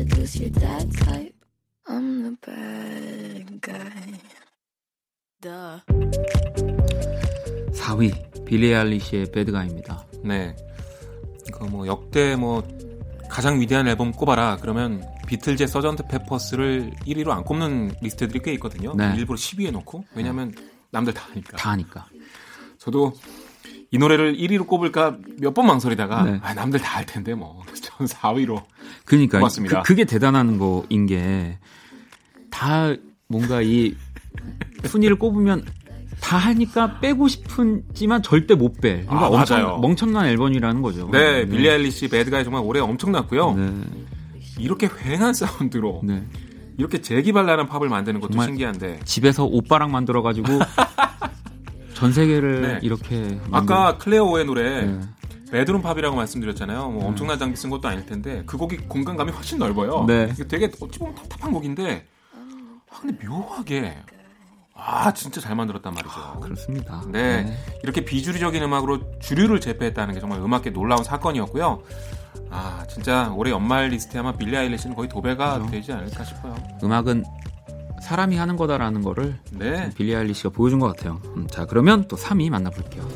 mad 0.00 0.10
type, 0.10 0.30
might 0.30 0.30
seduce 0.30 0.40
your 0.40 0.50
dad 0.50 0.90
type. 0.92 1.34
I'm 1.86 2.22
the 2.22 2.36
bad 2.40 3.60
guy. 3.60 4.20
Duh. 5.40 5.80
4위 7.72 8.44
빌리 8.44 8.74
아일리시의 8.74 9.32
bad 9.32 9.49
guy입니다. 9.49 10.06
네. 10.24 10.56
그뭐 11.52 11.86
역대 11.86 12.36
뭐 12.36 12.62
가장 13.28 13.60
위대한 13.60 13.88
앨범 13.88 14.12
꼽아라 14.12 14.58
그러면 14.60 15.04
비틀즈의 15.26 15.68
서전트 15.68 16.08
페퍼스를 16.08 16.90
1위로 17.06 17.30
안 17.30 17.44
꼽는 17.44 17.94
리스트들이 18.00 18.40
꽤 18.40 18.52
있거든요. 18.54 18.94
네. 18.94 19.14
일부러 19.16 19.36
10위에 19.36 19.70
놓고 19.70 20.04
왜냐면 20.14 20.54
남들 20.90 21.14
다 21.14 21.28
하니까. 21.30 21.56
다 21.56 21.70
하니까. 21.70 22.06
저도 22.78 23.12
이 23.92 23.98
노래를 23.98 24.36
1위로 24.36 24.66
꼽을까 24.66 25.16
몇 25.40 25.52
번 25.54 25.66
망설이다가 25.66 26.22
네. 26.22 26.40
아, 26.42 26.54
남들 26.54 26.80
다할 26.80 27.04
텐데 27.06 27.34
뭐. 27.34 27.62
저는 27.80 28.06
4위로. 28.12 28.62
그러니까 29.04 29.38
고맙습니다. 29.38 29.82
그, 29.82 29.94
게 29.94 30.04
대단한 30.04 30.58
거인 30.58 31.06
게 31.06 31.58
다 32.50 32.92
뭔가 33.28 33.62
이 33.62 33.94
순위를 34.84 35.16
꼽으면 35.18 35.64
다 36.20 36.36
하니까 36.36 36.98
빼고 37.00 37.28
싶은지만 37.28 38.22
절대 38.22 38.54
못 38.54 38.80
빼. 38.80 39.02
그러니까 39.04 39.26
아, 39.26 39.28
엄청 39.28 39.62
맞아요. 39.62 39.78
멍청난 39.78 40.26
앨범이라는 40.26 40.82
거죠. 40.82 41.08
네, 41.12 41.46
빌리 41.46 41.70
아일리시 41.70 42.08
배드가이 42.08 42.44
정말 42.44 42.62
올해 42.64 42.80
엄청났고요. 42.80 43.54
네. 43.54 43.72
이렇게 44.58 44.88
휑한 44.88 45.32
사운드로 45.32 46.00
네. 46.04 46.22
이렇게 46.76 47.00
재기발랄한 47.00 47.66
팝을 47.68 47.88
만드는 47.88 48.20
것도 48.20 48.40
신기한데 48.42 49.00
집에서 49.04 49.44
오빠랑 49.44 49.90
만들어 49.90 50.22
가지고 50.22 50.58
전 52.00 52.14
세계를 52.14 52.62
네. 52.62 52.78
이렇게 52.80 53.38
아까 53.52 53.98
클레이로의 53.98 54.46
노래 54.46 54.86
네. 54.86 55.00
bedroom 55.52 55.82
팝이라고 55.82 56.16
말씀드렸잖아요. 56.16 56.88
뭐 56.88 57.06
엄청난 57.08 57.38
장비 57.38 57.56
쓴 57.56 57.68
것도 57.68 57.88
아닐 57.88 58.06
텐데 58.06 58.42
그 58.46 58.56
곡이 58.56 58.78
공간감이 58.88 59.30
훨씬 59.32 59.58
넓어요. 59.58 60.06
네. 60.06 60.32
되게 60.48 60.70
어찌 60.80 60.98
보면 60.98 61.14
답답한 61.14 61.52
곡인데 61.52 62.06
아, 62.90 63.00
근데 63.02 63.26
묘하게 63.26 63.98
아 64.74 65.12
진짜 65.12 65.42
잘 65.42 65.54
만들었단 65.56 65.92
말이죠. 65.92 66.40
그렇습니다. 66.40 67.02
네, 67.08 67.54
이렇게 67.82 68.02
비주류적인 68.02 68.62
음악으로 68.62 69.18
주류를 69.20 69.60
제패했다는 69.60 70.14
게 70.14 70.20
정말 70.20 70.40
음악계 70.40 70.70
놀라운 70.70 71.04
사건이었고요. 71.04 71.82
아 72.48 72.86
진짜 72.88 73.30
올해 73.36 73.50
연말 73.50 73.88
리스트에 73.88 74.20
아마 74.20 74.32
빌리 74.32 74.56
아일리시는 74.56 74.96
거의 74.96 75.06
도배가 75.10 75.58
그죠. 75.58 75.70
되지 75.70 75.92
않을까 75.92 76.24
싶어요. 76.24 76.54
음악은 76.82 77.24
사람이 78.00 78.36
하는 78.36 78.56
거다라는 78.56 79.02
거를 79.02 79.38
네. 79.52 79.90
빌리 79.94 80.14
아일리시가 80.16 80.50
보여준 80.50 80.80
것 80.80 80.88
같아요. 80.88 81.20
음, 81.36 81.46
자, 81.50 81.66
그러면 81.66 82.06
또 82.08 82.16
3위 82.16 82.50
만나볼게요. 82.50 83.06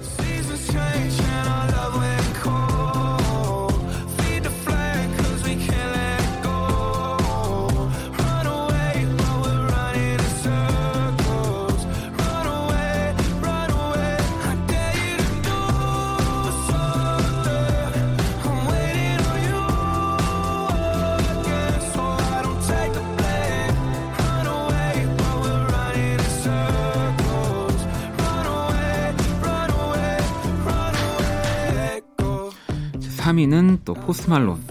3위는 33.35 33.81
또 33.85 33.95
포스트 33.95 34.31
말론, 34.31 34.63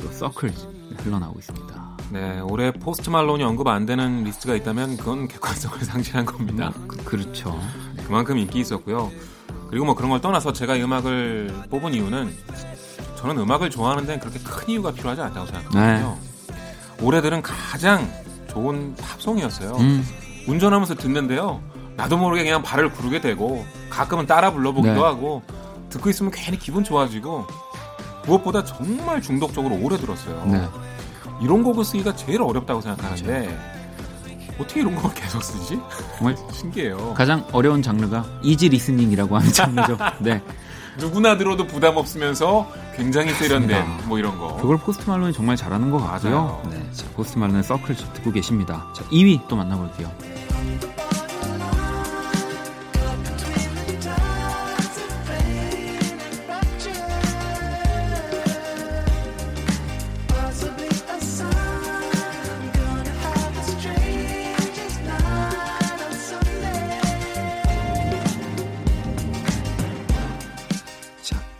또 0.00 0.10
서클 0.12 0.52
흘러나오고 0.98 1.38
있습니다. 1.40 1.84
네, 2.10 2.40
올해 2.40 2.70
포스트 2.70 3.10
말론이 3.10 3.42
언급 3.42 3.66
안 3.66 3.86
되는 3.86 4.22
리스트가 4.24 4.54
있다면 4.54 4.96
그건 4.96 5.26
객관성을 5.26 5.78
상실한 5.84 6.24
겁니다. 6.24 6.72
그, 6.86 6.96
그렇죠. 7.04 7.58
그만큼 8.06 8.38
인기 8.38 8.60
있었고요. 8.60 9.10
그리고 9.68 9.86
뭐 9.86 9.94
그런 9.94 10.10
걸 10.10 10.20
떠나서 10.20 10.52
제가 10.52 10.76
이 10.76 10.82
음악을 10.82 11.64
뽑은 11.70 11.94
이유는 11.94 12.32
저는 13.16 13.38
음악을 13.38 13.70
좋아하는 13.70 14.06
데는 14.06 14.20
그렇게 14.20 14.38
큰 14.38 14.68
이유가 14.68 14.92
필요하지 14.92 15.22
않다고 15.22 15.46
생각하거든요. 15.46 16.16
올해 17.02 17.20
들은 17.20 17.42
가장 17.42 18.08
좋은 18.48 18.94
팝송이었어요. 18.96 19.76
음, 19.76 20.06
운전하면서 20.46 20.94
듣는데요. 20.94 21.60
나도 21.96 22.16
모르게 22.16 22.44
그냥 22.44 22.62
발을 22.62 22.90
구르게 22.92 23.20
되고 23.20 23.64
가끔은 23.90 24.26
따라 24.26 24.52
불러보기도 24.52 24.94
네. 24.94 25.00
하고 25.00 25.42
듣고 25.88 26.10
있으면 26.10 26.30
괜히 26.32 26.58
기분 26.58 26.84
좋아지고 26.84 27.46
무엇보다 28.26 28.64
정말 28.64 29.20
중독적으로 29.20 29.76
오래 29.80 29.96
들었어요. 29.96 30.44
네. 30.46 30.66
이런 31.42 31.62
곡을 31.62 31.84
쓰기가 31.84 32.14
제일 32.16 32.42
어렵다고 32.42 32.80
생각하는데 32.80 33.58
어떻게 34.58 34.80
이런 34.80 34.94
곡을 34.94 35.14
계속 35.14 35.42
쓰지? 35.42 35.78
정말 36.16 36.36
신기해요. 36.52 37.14
가장 37.14 37.44
어려운 37.52 37.82
장르가 37.82 38.24
easy 38.42 38.68
listening이라고 38.68 39.36
하는 39.36 39.52
장르죠. 39.52 39.98
네. 40.20 40.40
누구나 40.96 41.36
들어도 41.36 41.66
부담 41.66 41.96
없으면서 41.96 42.70
굉장히 42.94 43.32
세련된 43.34 43.78
맞습니다. 43.80 44.06
뭐 44.06 44.18
이런 44.18 44.38
거. 44.38 44.54
그걸 44.56 44.76
포스트 44.78 45.10
말론이 45.10 45.32
정말 45.32 45.56
잘하는 45.56 45.90
것 45.90 45.98
같고요. 45.98 46.30
맞아요. 46.32 46.62
네. 46.70 46.88
자, 46.92 47.04
포스트 47.16 47.36
말론의 47.36 47.64
Circles 47.64 47.96
듣고 47.96 48.30
계십니다. 48.30 48.86
자, 48.94 49.02
2위 49.06 49.40
또 49.48 49.56
만나볼게요. 49.56 50.08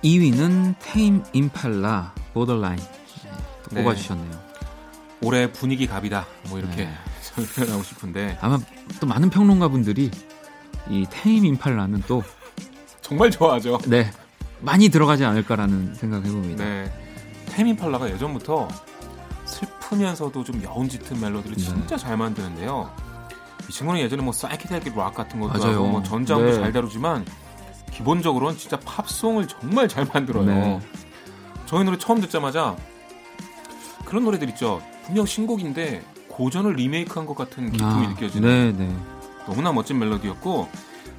2위는 0.05 0.75
테임 0.81 1.23
임팔라 1.33 2.15
보더라인 2.35 2.77
네, 2.77 3.31
또 3.63 3.75
네. 3.75 3.83
뽑아주셨네요. 3.83 4.45
올해 5.23 5.51
분위기 5.51 5.87
갑이다. 5.87 6.27
뭐 6.49 6.59
이렇게 6.59 6.85
네. 6.85 6.95
표현하고 7.57 7.83
싶은데 7.83 8.39
아마 8.43 8.59
또 9.01 9.07
많은 9.07 9.31
평론가 9.31 9.69
분들이 9.69 10.11
이 10.91 11.07
테임 11.09 11.47
임팔라는 11.47 12.03
또 12.07 12.23
정말 13.01 13.31
좋아하죠. 13.31 13.79
네, 13.87 14.11
많이 14.61 14.91
들어가지 14.91 15.25
않을까라는 15.25 15.95
생각을 15.95 16.27
해봅니다. 16.27 16.65
네. 16.65 16.93
테민팔라가 17.47 18.11
예전부터 18.11 18.69
슬프면서도 19.47 20.45
좀 20.45 20.63
여운 20.63 20.89
짙은 20.89 21.21
멜로디를 21.21 21.57
네. 21.57 21.63
진짜 21.63 21.97
잘 21.97 22.17
만드는데요. 22.17 22.91
이 23.69 23.73
친구는 23.73 24.01
예전에 24.01 24.23
뭐 24.23 24.33
사이키델릭 24.33 24.97
락 24.97 25.15
같은 25.15 25.41
것도 25.41 25.59
맞아요. 25.59 25.77
하고 25.77 25.89
뭐 25.89 26.03
전자음도 26.03 26.51
네. 26.51 26.55
잘 26.55 26.73
다루지만 26.73 27.25
기본적으로는 27.95 28.59
진짜 28.59 28.79
팝송을 28.81 29.47
정말 29.49 29.89
잘 29.89 30.07
만들어요. 30.13 30.45
네. 30.45 30.81
저희 31.67 31.85
노래 31.85 31.97
처음 31.97 32.21
듣자마자 32.21 32.77
그런 34.05 34.25
노래들 34.25 34.49
있죠. 34.51 34.83
분명 35.07 35.27
신곡인데 35.27 36.03
고전을 36.29 36.75
리메이크한 36.75 37.27
것 37.27 37.37
같은 37.37 37.71
기쁨이 37.71 38.09
느껴지는 38.09 38.77
네, 38.77 38.85
네. 38.87 38.97
너무나 39.47 39.73
멋진 39.73 39.99
멜로디였고 39.99 40.69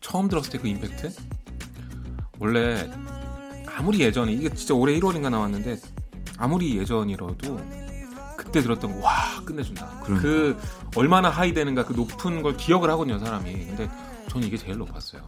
처음 0.00 0.28
들었을 0.28 0.50
때 0.50 0.58
그 0.58 0.68
임팩트? 0.68 1.12
원래 2.38 2.90
아무리 3.76 4.00
예전에 4.00 4.32
이게 4.32 4.48
진짜 4.54 4.74
올해 4.74 4.98
1월인가 4.98 5.30
나왔는데 5.30 5.78
아무리 6.38 6.78
예전이라도 6.78 7.60
그때 8.36 8.60
들었던 8.60 8.92
거 8.92 9.06
와 9.06 9.12
끝내준다. 9.44 9.86
그러니까. 10.04 10.22
그 10.22 10.56
얼마나 10.96 11.30
high 11.30 11.52
되는가 11.52 11.84
그 11.84 11.92
높은 11.92 12.42
걸 12.42 12.56
기억을 12.56 12.90
하거든요 12.90 13.18
사람이. 13.18 13.52
근데 13.52 13.90
저는 14.28 14.46
이게 14.46 14.56
제일 14.56 14.78
높았어요. 14.78 15.22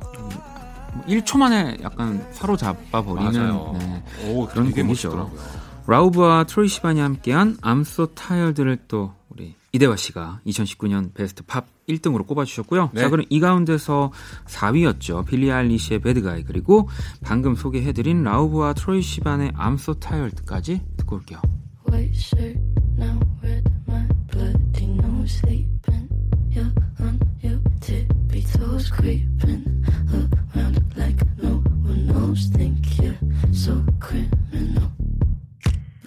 뭐 0.95 1.05
1초 1.07 1.39
만에 1.39 1.77
약간 1.83 2.27
사로잡아 2.33 3.03
버리는. 3.03 3.33
네. 3.79 4.05
오 4.29 4.47
그런 4.47 4.71
곡이죠. 4.71 4.87
멋있더라고요. 4.87 5.41
라우브와 5.87 6.45
트로이 6.45 6.69
시반이 6.69 7.01
함께한 7.01 7.59
I'm 7.59 7.83
So 7.83 8.07
Tired를 8.07 8.79
또 8.89 9.15
우리 9.29 9.55
이대화 9.73 9.95
씨가 9.97 10.41
2019년 10.47 11.15
베스트 11.15 11.45
팝 11.45 11.67
1등으로 11.89 12.27
꼽아주셨고요. 12.27 12.91
네. 12.95 13.01
자, 13.03 13.11
그럼 13.11 13.25
이 13.29 13.41
가운데서 13.41 14.13
4위였죠. 14.47 15.27
빌리 15.27 15.51
아일리시의 15.51 16.01
배드가이 16.01 16.45
그리고 16.45 16.89
방금 17.23 17.55
소개해드린 17.55 18.23
라우브와 18.23 18.75
트로이 18.75 19.03
시반의 19.03 19.53
I'm 19.53 19.75
So 19.75 19.95
Tired까지 19.95 20.81
듣고 20.97 21.17
올게요. 21.17 21.41
White 21.89 22.17
shirt, 22.17 22.59
now 22.99 23.21
red, 23.43 23.63
my 23.87 24.07
bloody 24.31 24.87
nose 24.99 25.39
sleeping. 25.39 26.09
You're 26.51 26.73
on 26.99 27.21
your 27.43 27.61
tippy 27.81 28.43
toes, 28.43 28.91
creeping 28.91 29.63
around 30.11 30.83
like 30.97 31.23
no 31.41 31.63
one 31.85 32.07
knows. 32.09 32.49
Think 32.49 32.83
you're 33.01 33.17
so 33.53 33.85
criminal. 34.01 34.91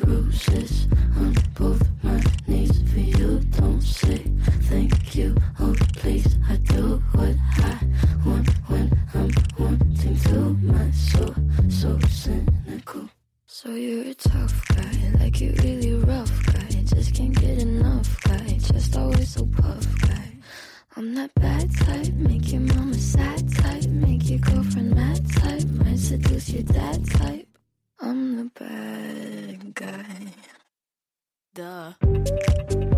Bruises 0.02 0.88
on 1.16 1.34
both 1.56 1.82
my 2.04 2.20
knees 2.48 2.82
for 2.92 3.00
you. 3.00 3.40
Don't 3.56 3.82
say 3.82 4.29
you. 5.20 5.36
Oh, 5.60 5.76
please, 5.98 6.38
I 6.48 6.56
do 6.74 7.04
what 7.12 7.36
I 7.58 7.78
want 8.26 8.48
when 8.70 8.86
I'm 9.14 9.32
wanting 9.60 10.18
to. 10.26 10.40
My 10.74 10.92
soul, 10.92 11.36
so 11.70 12.00
cynical. 12.08 13.10
So 13.46 13.70
you're 13.72 14.08
a 14.12 14.14
tough 14.14 14.56
guy, 14.70 14.96
like 15.20 15.42
you 15.42 15.54
really 15.64 15.96
rough 15.96 16.34
guy. 16.54 16.70
Just 16.94 17.14
can't 17.16 17.36
get 17.36 17.60
enough 17.60 18.10
guy, 18.24 18.48
just 18.72 18.96
always 18.98 19.30
so 19.34 19.46
puff 19.46 19.86
guy. 20.08 20.32
I'm 20.96 21.14
that 21.16 21.34
bad 21.36 21.68
type, 21.76 22.14
make 22.14 22.52
your 22.54 22.62
mama 22.62 22.94
sad 22.94 23.42
type, 23.56 23.88
make 23.88 24.30
your 24.30 24.40
girlfriend 24.40 24.96
mad 24.96 25.22
type, 25.32 25.66
might 25.84 26.00
seduce 26.00 26.50
your 26.50 26.64
dad 26.64 27.00
type. 27.12 27.48
I'm 28.00 28.38
the 28.38 28.50
bad 28.60 29.76
guy. 29.76 30.16
Duh. 31.54 32.89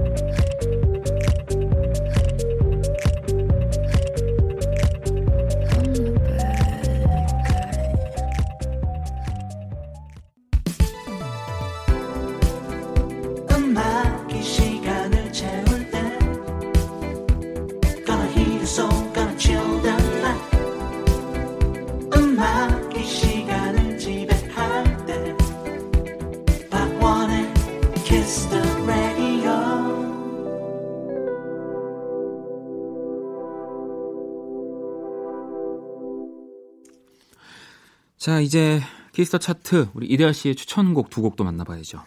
자, 38.21 38.39
이제 38.39 38.79
키스 39.13 39.29
더 39.29 39.39
차트 39.39 39.89
우리 39.95 40.05
이대화 40.05 40.31
씨의 40.31 40.53
추천곡 40.53 41.09
두 41.09 41.23
곡도 41.23 41.43
만나봐야죠. 41.43 42.03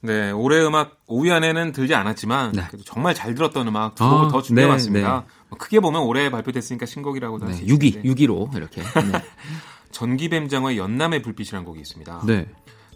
네, 0.00 0.30
올해 0.30 0.64
음악 0.64 1.06
5위 1.06 1.30
안에는 1.30 1.72
들지 1.72 1.94
않았지만 1.94 2.52
네. 2.52 2.62
정말 2.86 3.14
잘 3.14 3.34
들었던 3.34 3.68
음악 3.68 3.94
두 3.94 4.04
아, 4.04 4.08
곡을 4.08 4.28
더 4.28 4.40
준비해봤습니다. 4.40 5.20
네, 5.20 5.26
뭐 5.50 5.58
크게 5.58 5.80
보면 5.80 6.00
올해 6.04 6.30
발표됐으니까 6.30 6.86
신곡이라고도 6.86 7.44
네, 7.44 7.52
할수 7.52 7.66
6위, 7.66 7.96
있는데 7.96 8.08
6위로 8.08 8.56
이렇게. 8.56 8.80
네. 9.12 9.22
전기뱀장어의 9.90 10.78
연남의 10.78 11.20
불빛이라는 11.20 11.66
곡이 11.66 11.78
있습니다. 11.78 12.22
네. 12.26 12.48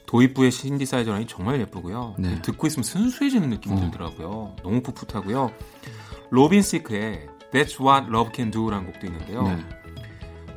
도입부의 0.07 0.51
신디사이저 0.51 1.11
라인이 1.11 1.27
정말 1.27 1.61
예쁘고요. 1.61 2.15
네. 2.19 2.41
듣고 2.41 2.67
있으면 2.67 2.85
순수해지는 2.85 3.51
느낌이 3.51 3.77
어. 3.77 3.81
들더라고요. 3.81 4.57
너무 4.63 4.81
풋풋하고요. 4.81 5.53
로빈 6.31 6.63
시크의 6.63 7.27
That's 7.53 7.79
What 7.79 8.07
Love 8.09 8.33
Can 8.35 8.51
Do라는 8.51 8.91
곡도 8.91 9.07
있는데요. 9.07 9.43
네. 9.43 9.63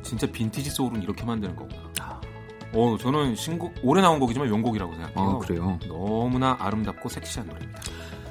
진짜 0.02 0.26
빈티지 0.26 0.70
소울은 0.70 1.02
이렇게 1.02 1.22
만드는 1.22 1.54
거구나. 1.54 1.87
어, 2.72 2.96
저는 3.00 3.34
신곡 3.34 3.74
올해 3.82 4.02
나온 4.02 4.18
곡이지만 4.20 4.48
명곡이라고 4.50 4.92
생각해요. 4.94 5.30
아, 5.30 5.38
그래요. 5.38 5.78
너무나 5.88 6.56
아름답고 6.60 7.08
섹시한 7.08 7.46
노래입니다. 7.48 7.80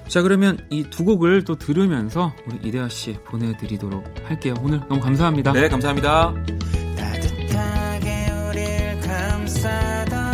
자, 0.08 0.22
그러면 0.22 0.58
이 0.70 0.84
두 0.90 1.04
곡을 1.04 1.44
또 1.44 1.56
들으면서 1.58 2.34
우리 2.48 2.58
이대화 2.70 2.88
씨 2.88 3.14
보내드리도록 3.26 4.06
할게요. 4.26 4.54
오늘 4.62 4.80
너무 4.88 5.02
감사합니다. 5.02 5.52
네, 5.52 5.68
감사합니다. 5.68 6.34
따뜻하게 6.96 8.32
우릴 8.50 9.02
감싸던 9.02 10.27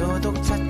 하얀 0.00 0.20
소 0.42 0.63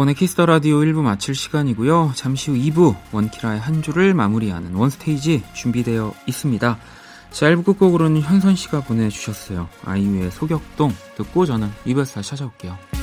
박원의 0.00 0.14
키스 0.14 0.34
더 0.34 0.46
라디오 0.46 0.78
1부 0.78 1.02
마칠 1.02 1.34
시간이고요. 1.34 2.12
잠시 2.14 2.50
후 2.50 2.56
2부 2.56 2.96
원키라의 3.12 3.60
한 3.60 3.82
주를 3.82 4.14
마무리하는 4.14 4.74
원스테이지 4.74 5.42
준비되어 5.52 6.14
있습니다. 6.26 6.78
자, 7.30 7.46
1부 7.50 7.66
끝곡으로는 7.66 8.22
현선 8.22 8.56
씨가 8.56 8.80
보내주셨어요. 8.80 9.68
아이유의 9.84 10.30
소격동 10.30 10.94
듣고 11.16 11.44
저는 11.44 11.70
2부에서 11.84 12.14
다시 12.14 12.30
찾아올게요. 12.30 12.99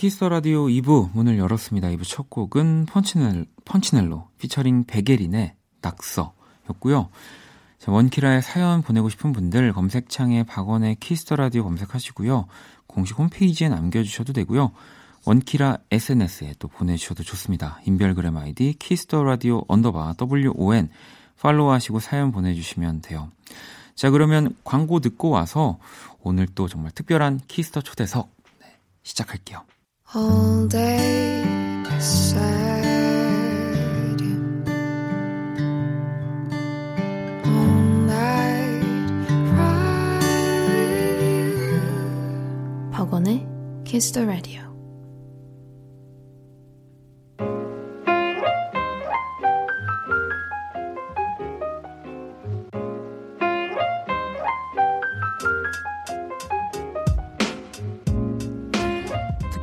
키스 0.00 0.24
라디오 0.24 0.64
2부 0.64 1.10
문을 1.12 1.36
열었습니다. 1.36 1.88
2부 1.88 2.04
첫 2.08 2.30
곡은 2.30 2.86
펀치넬, 2.86 3.44
펀치넬로 3.66 4.28
피처링 4.38 4.84
백예린의 4.84 5.52
낙서였고요. 5.82 7.10
자, 7.78 7.92
원키라의 7.92 8.40
사연 8.40 8.80
보내고 8.80 9.10
싶은 9.10 9.34
분들 9.34 9.74
검색창에 9.74 10.44
박원의 10.44 10.96
키스 11.00 11.34
라디오 11.34 11.64
검색하시고요. 11.64 12.46
공식 12.86 13.18
홈페이지에 13.18 13.68
남겨주셔도 13.68 14.32
되고요. 14.32 14.72
원키라 15.26 15.76
SNS에 15.90 16.54
또 16.58 16.68
보내주셔도 16.68 17.22
좋습니다. 17.22 17.78
인별그램 17.84 18.38
아이디 18.38 18.72
키스 18.78 19.06
더 19.06 19.22
라디오 19.22 19.66
언더바 19.68 20.14
WON 20.18 20.88
팔로우하시고 21.42 22.00
사연 22.00 22.32
보내주시면 22.32 23.02
돼요. 23.02 23.30
자 23.94 24.08
그러면 24.08 24.56
광고 24.64 25.00
듣고 25.00 25.28
와서 25.28 25.78
오늘 26.22 26.46
또 26.46 26.68
정말 26.68 26.90
특별한 26.92 27.42
키스터 27.48 27.82
초대석 27.82 28.30
네, 28.62 28.78
시작할게요. 29.02 29.62
All 30.13 30.67
day 30.67 31.43
sad. 31.99 32.85
All 37.45 37.81
night 38.05 38.83
cry. 39.49 40.19
박원의 42.91 43.47
Kiss 43.85 44.11
the 44.11 44.25
Radio. 44.25 44.68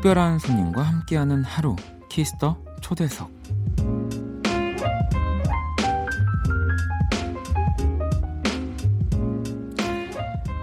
특별한 0.07 0.39
손님과 0.39 0.83
함께하는 0.83 1.43
하루 1.43 1.75
키스 2.07 2.38
더 2.39 2.57
초대석 2.79 3.29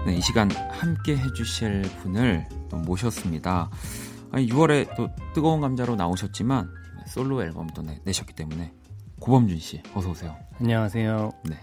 네, 0.07 0.15
이 0.15 0.21
시간 0.21 0.49
함께 0.71 1.17
해주실 1.17 1.83
분을 2.01 2.47
또 2.69 2.77
모셨습니다. 2.77 3.69
아니, 4.31 4.47
6월에 4.47 4.95
또 4.95 5.09
뜨거운 5.35 5.61
감자로 5.61 5.95
나오셨지만 5.95 6.67
솔로 7.05 7.43
앨범 7.43 7.67
또 7.67 7.83
내, 7.83 7.99
내셨기 8.03 8.33
때문에 8.33 8.73
고범준 9.19 9.59
씨 9.59 9.83
어서 9.93 10.09
오세요. 10.09 10.35
안녕하세요. 10.59 11.31
네. 11.43 11.59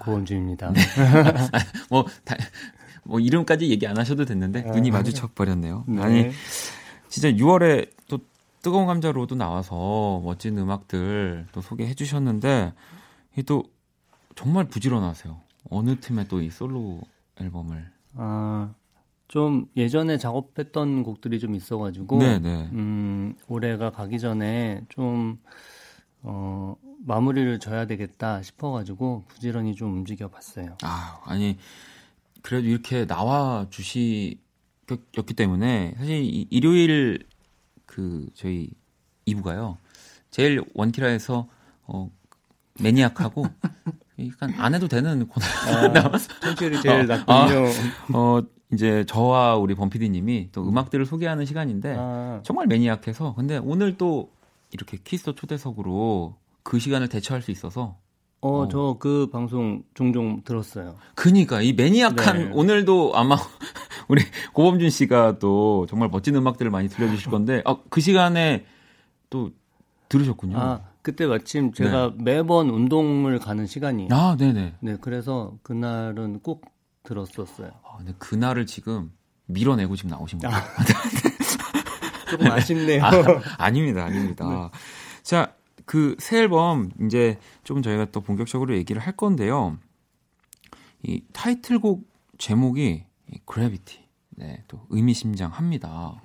고범준입니다. 0.00 0.72
뭐, 1.88 2.04
다, 2.24 2.36
뭐 3.04 3.20
이름까지 3.20 3.68
얘기 3.70 3.86
안 3.86 3.98
하셔도 3.98 4.24
됐는데 4.24 4.62
눈이 4.62 4.90
마주쳐 4.90 5.28
버렸네요. 5.34 5.84
네. 5.88 6.02
아니 6.02 6.30
진짜 7.08 7.30
6월에 7.30 7.90
또 8.08 8.18
뜨거운 8.62 8.86
감자로도 8.86 9.34
나와서 9.34 10.20
멋진 10.24 10.58
음악들 10.58 11.46
또 11.52 11.60
소개해 11.60 11.94
주셨는데 11.94 12.72
이또 13.36 13.64
정말 14.34 14.64
부지런하세요. 14.64 15.40
어느 15.70 15.98
틈에 16.00 16.26
또 16.28 16.40
이 16.40 16.50
솔로 16.50 17.00
앨범을 17.40 17.90
아, 18.14 18.72
좀 19.28 19.66
예전에 19.76 20.16
작업했던 20.18 21.02
곡들이 21.02 21.38
좀 21.38 21.54
있어가지고, 21.54 22.18
네네 22.18 22.70
음, 22.72 23.34
올해가 23.46 23.90
가기 23.90 24.18
전에 24.18 24.82
좀, 24.88 25.38
어, 26.22 26.74
마무리를 27.04 27.58
져야 27.60 27.86
되겠다 27.86 28.42
싶어가지고 28.42 29.24
부지런히 29.28 29.74
좀 29.74 29.92
움직여 29.92 30.28
봤어요. 30.28 30.76
아 30.82 31.20
아니 31.24 31.58
그래도 32.48 32.66
이렇게 32.66 33.06
나와 33.06 33.66
주시였기 33.68 35.34
때문에 35.36 35.96
사실 35.98 36.22
이 36.22 36.46
일요일 36.48 37.26
그 37.84 38.24
저희 38.32 38.70
2부가요 39.26 39.76
제일 40.30 40.64
원키라에서 40.72 41.46
어 41.82 42.10
매니악하고 42.80 43.44
약간 44.26 44.54
안 44.56 44.74
해도 44.74 44.88
되는 44.88 45.28
코너 45.28 46.10
청취율이 46.40 46.80
제일 46.80 47.00
어, 47.00 47.04
낮군요. 47.04 47.66
어 48.14 48.40
이제 48.72 49.04
저와 49.04 49.56
우리 49.56 49.74
범피디님이 49.74 50.48
또 50.50 50.66
음악들을 50.66 51.04
소개하는 51.04 51.44
시간인데 51.44 51.96
아, 51.98 52.40
정말 52.44 52.66
매니악해서 52.66 53.34
근데 53.34 53.58
오늘 53.58 53.98
또 53.98 54.32
이렇게 54.72 54.96
키스 54.96 55.20
더 55.20 55.34
초대석으로 55.34 56.38
그 56.62 56.78
시간을 56.78 57.10
대처할 57.10 57.42
수 57.42 57.50
있어서 57.50 57.98
어, 58.40 58.60
어. 58.62 58.68
저 58.68 58.96
그 59.00 59.28
방송 59.30 59.82
종종 59.94 60.42
들었어요. 60.44 60.96
그니까 61.14 61.60
이 61.60 61.72
maniac한 61.72 62.38
네. 62.38 62.50
오늘도 62.52 63.12
아마 63.16 63.36
우리 64.08 64.22
고범준 64.52 64.90
씨가 64.90 65.38
또 65.38 65.86
정말 65.88 66.08
멋진 66.08 66.34
음악들을 66.36 66.70
많이 66.70 66.88
들려주실 66.88 67.30
건데 67.30 67.62
아, 67.64 67.76
그 67.90 68.00
시간에 68.00 68.64
또 69.30 69.50
들으셨군요. 70.08 70.58
아, 70.58 70.80
그때 71.02 71.26
마침 71.26 71.72
제가 71.72 72.12
매번 72.16 72.70
운동을 72.70 73.38
가는 73.38 73.66
시간이에요. 73.66 74.08
네. 74.08 74.14
아, 74.14 74.36
네네. 74.36 74.74
네, 74.80 74.96
그래서 75.00 75.56
그날은 75.62 76.40
꼭 76.40 76.64
들었었어요. 77.02 77.70
아, 77.84 77.96
근데 77.98 78.14
그날을 78.18 78.66
지금 78.66 79.10
밀어내고 79.46 79.96
지금 79.96 80.10
나오신 80.10 80.38
거예요. 80.40 80.56
조금 82.30 82.50
아쉽네요. 82.50 83.02
아, 83.58 83.70
닙니다 83.70 84.04
아닙니다. 84.04 84.70
자, 85.22 85.54
그 85.88 86.16
새 86.18 86.38
앨범 86.40 86.90
이제 87.00 87.38
좀 87.64 87.80
저희가 87.82 88.06
또 88.12 88.20
본격적으로 88.20 88.76
얘기를 88.76 89.00
할 89.00 89.16
건데요. 89.16 89.78
이 91.02 91.22
타이틀곡 91.32 92.06
제목이 92.36 93.04
이 93.32 93.38
그래비티. 93.46 94.00
네, 94.36 94.62
또 94.68 94.80
의미심장합니다. 94.90 96.20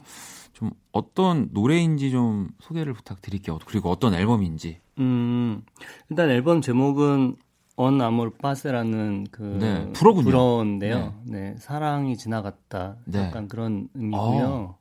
좀 0.52 0.72
어떤 0.92 1.50
노래인지 1.54 2.12
좀 2.12 2.50
소개를 2.60 2.94
부탁드릴게요. 2.94 3.58
그리고 3.66 3.90
어떤 3.90 4.14
앨범인지. 4.14 4.80
음, 5.00 5.64
일단 6.10 6.30
앨범 6.30 6.62
제목은 6.62 7.38
언 7.76 8.02
아몰 8.02 8.32
파세라는 8.38 9.28
그 9.32 9.42
네, 9.42 9.92
불어군요. 9.94 10.26
불어인데요. 10.26 11.16
네. 11.26 11.56
사랑이 11.58 12.18
지나갔다. 12.18 12.98
네. 13.06 13.20
약간 13.24 13.48
그런 13.48 13.88
의미고요. 13.96 14.76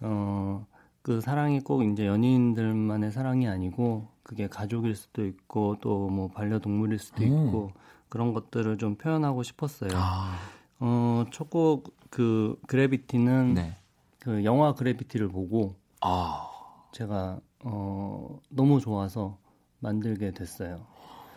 어, 0.00 0.66
그 1.02 1.20
사랑이 1.20 1.60
꼭 1.60 1.82
이제 1.82 2.06
연인들만의 2.06 3.10
사랑이 3.10 3.48
아니고 3.48 4.08
그게 4.22 4.46
가족일 4.48 4.94
수도 4.94 5.26
있고 5.26 5.76
또 5.80 6.08
뭐 6.08 6.28
반려동물일 6.28 6.98
수도 6.98 7.22
오. 7.24 7.26
있고 7.26 7.72
그런 8.08 8.32
것들을 8.34 8.78
좀 8.78 8.94
표현하고 8.96 9.42
싶었어요. 9.42 9.90
아, 9.94 10.36
어, 10.78 11.24
첫곡 11.32 11.94
그 12.10 12.58
그래비티는 12.66 13.54
네. 13.54 13.76
그 14.20 14.44
영화 14.44 14.74
그래비티를 14.74 15.28
보고 15.28 15.74
아, 16.00 16.48
제가 16.92 17.40
어, 17.64 18.38
너무 18.48 18.80
좋아서 18.80 19.38
만들게 19.80 20.32
됐어요. 20.32 20.86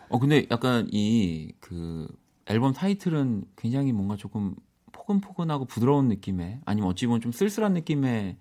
어 0.08 0.18
근데 0.20 0.46
약간 0.50 0.86
이 0.92 1.52
그 1.60 2.06
앨범 2.46 2.72
타이틀은 2.72 3.44
굉장히 3.56 3.92
뭔가 3.92 4.16
조금 4.16 4.54
포근포근하고 4.92 5.64
부드러운 5.64 6.06
느낌의 6.08 6.60
아니면 6.64 6.90
어찌 6.90 7.06
보면 7.08 7.20
좀 7.20 7.32
쓸쓸한 7.32 7.72
느낌의 7.72 8.36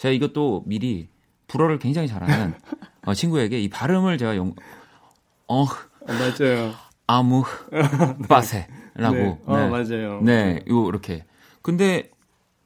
제가 0.00 0.12
이것도 0.12 0.62
미리 0.64 1.08
불어를 1.46 1.78
굉장히 1.78 2.08
잘하는 2.08 2.54
어, 3.04 3.12
친구에게 3.12 3.60
이 3.60 3.68
발음을 3.68 4.16
제가 4.16 4.34
영, 4.34 4.54
어 5.46 5.66
맞아요. 6.06 6.72
아무 7.06 7.44
빠세라고 8.26 9.14
네. 9.14 9.38
어, 9.44 9.68
맞아요. 9.68 10.22
네, 10.22 10.64
요 10.70 10.88
이렇게. 10.88 11.26
근데 11.60 12.10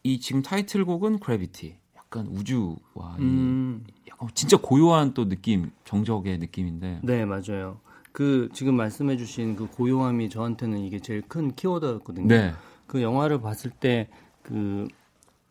이 0.05 0.21
지금 0.21 0.43
타이틀곡은 0.43 1.19
그래비티. 1.19 1.77
약간 1.97 2.29
우주와 2.29 3.17
음, 3.19 3.85
이 3.89 4.11
약간 4.11 4.29
진짜 4.35 4.57
고요한 4.57 5.13
또 5.13 5.29
느낌, 5.29 5.73
정적의 5.85 6.39
느낌인데. 6.39 7.01
네, 7.03 7.25
맞아요. 7.25 7.81
그 8.13 8.49
지금 8.53 8.77
말씀해 8.77 9.17
주신 9.17 9.57
그 9.57 9.67
고요함이 9.67 10.29
저한테는 10.29 10.79
이게 10.79 11.01
제일 11.01 11.23
큰 11.23 11.53
키워드였거든요. 11.53 12.29
네. 12.29 12.53
그 12.87 13.03
영화를 13.03 13.41
봤을 13.41 13.73
때 13.73 14.09
그 14.45 14.87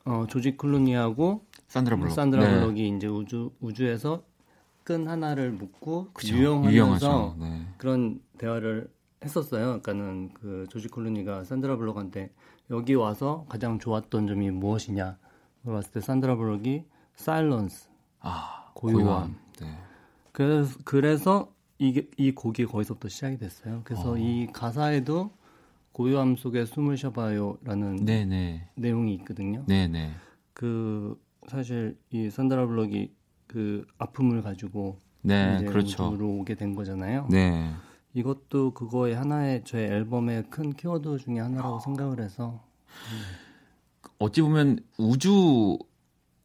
어, 0.06 0.26
조지 0.30 0.58
클루니하고 0.58 1.46
산드라 1.74 1.98
블록. 1.98 2.12
산드라 2.12 2.48
네. 2.48 2.60
블록이 2.60 2.88
이제 2.90 3.08
우주 3.08 3.52
우주에서 3.60 4.24
끈 4.84 5.08
하나를 5.08 5.52
묶고 5.54 6.10
그쵸. 6.14 6.36
유영하죠. 6.36 7.36
네. 7.40 7.66
그런 7.80 8.22
대화를 8.38 8.92
했었어요. 9.26 9.82
그러니까는 9.82 10.34
그 10.36 10.68
조지 10.70 10.88
클루니가 10.88 11.46
산드라 11.46 11.78
블록한테 11.78 12.32
여기 12.70 12.94
와서 12.94 13.48
가장 13.50 13.80
좋았던 13.80 14.28
점이 14.28 14.52
무엇이냐 14.52 15.18
물어봤을 15.64 15.92
때 15.94 16.00
산드라 16.00 16.36
블록이 16.36 16.84
사일런스 17.16 17.90
아, 18.20 18.70
고요함. 18.76 19.04
고요함. 19.04 19.36
네. 19.62 19.78
그래서, 20.32 20.78
그래서 20.86 21.54
이게 21.80 22.08
이 22.18 22.34
곡이 22.34 22.68
거기서부터 22.68 23.10
시작이 23.10 23.38
됐어요. 23.40 23.82
그래서 23.84 24.12
어. 24.12 24.18
이 24.18 24.48
가사에도 24.54 25.32
고요함 25.92 26.36
속에 26.36 26.66
숨을 26.66 26.98
쉬어봐요라는 26.98 28.06
네, 28.06 28.26
네. 28.26 28.70
내용이 28.76 29.16
있거든요. 29.16 29.64
네, 29.68 29.88
네. 29.88 30.12
그 30.54 31.20
사실 31.48 31.98
이 32.12 32.30
산드라 32.30 32.66
블록이 32.68 33.12
그 33.48 33.86
아픔을 33.98 34.42
가지고 34.42 34.98
네, 35.22 35.58
이제 35.58 35.66
그렇죠. 35.66 36.08
우주로 36.08 36.30
오게 36.40 36.56
된 36.56 36.76
거잖아요. 36.76 37.28
네. 37.30 37.72
이것도 38.14 38.74
그거의 38.74 39.16
하나의 39.16 39.64
제 39.66 39.80
앨범의 39.80 40.46
큰 40.50 40.74
키워드 40.74 41.18
중에 41.20 41.40
하나라고 41.40 41.80
생각을 41.80 42.22
해서 42.22 42.64
어찌 44.20 44.42
보면 44.42 44.80
우주 44.98 45.78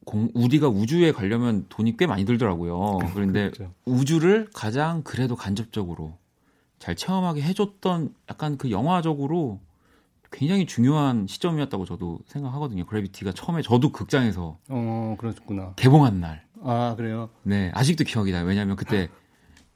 공, 0.05 0.29
우리가 0.33 0.67
우주에 0.67 1.11
가려면 1.11 1.65
돈이 1.69 1.95
꽤 1.97 2.07
많이 2.07 2.25
들더라고요. 2.25 2.97
그런데 3.13 3.51
그렇죠. 3.51 3.73
우주를 3.85 4.49
가장 4.53 5.03
그래도 5.03 5.35
간접적으로 5.35 6.17
잘 6.79 6.95
체험하게 6.95 7.41
해줬던 7.43 8.15
약간 8.29 8.57
그 8.57 8.71
영화적으로 8.71 9.59
굉장히 10.31 10.65
중요한 10.65 11.25
시점이었다고 11.27 11.85
저도 11.85 12.19
생각하거든요. 12.27 12.85
그래비티가 12.85 13.31
처음에 13.33 13.61
저도 13.61 13.91
극장에서 13.91 14.57
어, 14.69 15.15
그러셨구나. 15.17 15.73
개봉한 15.75 16.19
날. 16.19 16.43
아, 16.63 16.93
그래요? 16.97 17.29
네, 17.43 17.71
아직도 17.73 18.03
기억이 18.03 18.31
나요. 18.31 18.45
왜냐하면 18.45 18.75
그때 18.75 19.09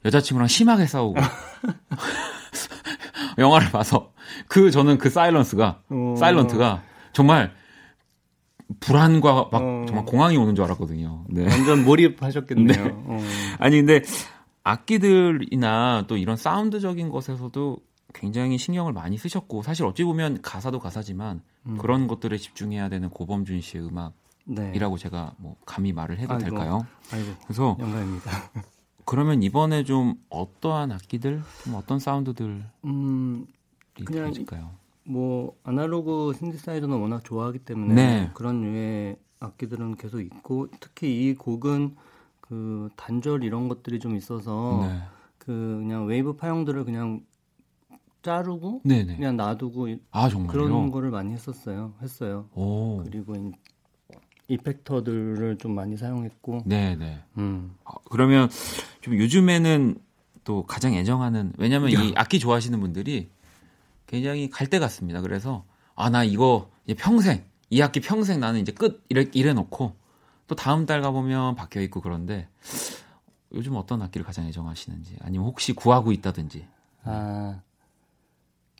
여자친구랑 0.04 0.48
심하게 0.48 0.86
싸우고 0.86 1.18
영화를 3.38 3.70
봐서 3.70 4.12
그 4.48 4.70
저는 4.70 4.98
그 4.98 5.10
사일런스가 5.10 5.80
어. 5.88 6.14
사일런트가 6.18 6.82
정말 7.12 7.52
불안과 8.80 9.48
막 9.50 9.62
어. 9.62 9.84
정말 9.86 10.04
공황이 10.04 10.36
오는 10.36 10.54
줄 10.54 10.64
알았거든요. 10.64 11.24
네. 11.28 11.46
완전 11.48 11.84
몰입하셨겠네요. 11.84 12.84
네. 12.84 12.92
어. 12.94 13.18
아니 13.58 13.76
근데 13.76 14.02
악기들이나 14.62 16.04
또 16.06 16.16
이런 16.16 16.36
사운드적인 16.36 17.10
것에서도 17.10 17.78
굉장히 18.14 18.56
신경을 18.56 18.94
많이 18.94 19.18
쓰셨고 19.18 19.62
사실 19.62 19.84
어찌 19.84 20.04
보면 20.04 20.40
가사도 20.40 20.78
가사지만 20.78 21.42
음. 21.66 21.76
그런 21.76 22.06
것들에 22.06 22.38
집중해야 22.38 22.88
되는 22.88 23.10
고범준 23.10 23.60
씨의 23.60 23.88
음악이라고 23.88 24.96
네. 24.96 25.02
제가 25.02 25.34
뭐 25.36 25.56
감히 25.66 25.92
말을 25.92 26.18
해도 26.18 26.32
아이고. 26.32 26.48
될까요? 26.48 26.86
아이고, 27.12 27.32
그래서 27.44 27.76
영광입니다. 27.78 28.30
그러면 29.04 29.42
이번에 29.42 29.84
좀 29.84 30.14
어떠한 30.30 30.92
악기들, 30.92 31.42
좀 31.62 31.74
어떤 31.74 31.98
사운드들이 31.98 32.62
음, 32.84 33.46
그냥 34.06 34.30
있을까요? 34.30 34.70
뭐 35.04 35.54
아날로그 35.62 36.32
신디사이저는 36.38 36.96
워낙 36.98 37.22
좋아하기 37.24 37.58
때문에 37.60 37.94
네. 37.94 38.30
그런 38.32 38.62
류의 38.62 39.16
악기들은 39.40 39.96
계속 39.96 40.20
있고 40.20 40.68
특히 40.80 41.28
이 41.28 41.34
곡은 41.34 41.96
그 42.40 42.88
단절 42.96 43.44
이런 43.44 43.68
것들이 43.68 43.98
좀 43.98 44.16
있어서 44.16 44.80
네, 44.82 45.02
그 45.38 45.80
그냥 45.82 46.06
웨이브 46.06 46.36
파형들을 46.36 46.84
그냥 46.84 47.20
자르고 48.24 48.80
네네. 48.84 49.16
그냥 49.16 49.36
놔두고 49.36 49.88
이- 49.88 50.00
아 50.10 50.28
정말요? 50.28 50.50
그런 50.52 50.90
거를 50.90 51.10
많이 51.10 51.32
했었어요. 51.32 51.94
했어요. 52.02 52.48
오, 52.54 53.02
그리고 53.04 53.36
이- 53.36 53.52
이펙터들을 54.48 55.58
좀 55.58 55.74
많이 55.74 55.96
사용했고 55.96 56.62
네네. 56.66 57.22
음. 57.38 57.74
아, 57.84 57.92
그러면 58.10 58.50
좀 59.00 59.16
요즘에는 59.18 59.96
또 60.44 60.64
가장 60.64 60.94
애정하는 60.94 61.52
왜냐면 61.58 61.90
이 61.90 62.12
악기 62.16 62.38
좋아하시는 62.38 62.78
분들이 62.80 63.30
굉장히 64.06 64.50
갈때 64.50 64.78
같습니다. 64.78 65.20
그래서 65.20 65.64
아 65.94 66.10
나 66.10 66.24
이거 66.24 66.70
이제 66.84 66.94
평생 66.94 67.44
이 67.70 67.80
악기 67.80 68.00
평생 68.00 68.40
나는 68.40 68.60
이제 68.60 68.72
끝 68.72 69.04
이래 69.08 69.26
이래 69.32 69.52
놓고 69.54 69.94
또 70.46 70.54
다음 70.54 70.84
달 70.86 71.00
가보면 71.00 71.54
바뀌어 71.54 71.80
있고 71.82 72.00
그런데 72.02 72.48
요즘 73.52 73.76
어떤 73.76 74.02
악기를 74.02 74.24
가장 74.26 74.46
애정하시는지 74.46 75.16
아니면 75.22 75.46
혹시 75.46 75.72
구하고 75.72 76.12
있다든지 76.12 76.66
아, 77.04 77.60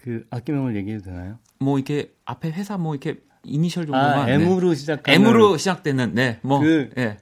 그 0.04 0.26
악기명을 0.28 0.76
얘기해도 0.76 1.04
되나요? 1.04 1.38
뭐 1.58 1.78
이렇게 1.78 2.12
앞에 2.26 2.50
회사 2.50 2.76
뭐 2.76 2.94
이렇게 2.94 3.20
이니셜 3.42 3.86
정도만 3.86 4.18
아, 4.18 4.26
네. 4.26 4.34
M으로 4.34 4.74
시작하는 4.74 5.18
M으로 5.18 5.56
시작되는 5.56 6.12
네뭐 6.14 6.60
그- 6.60 6.90
예. 6.98 7.16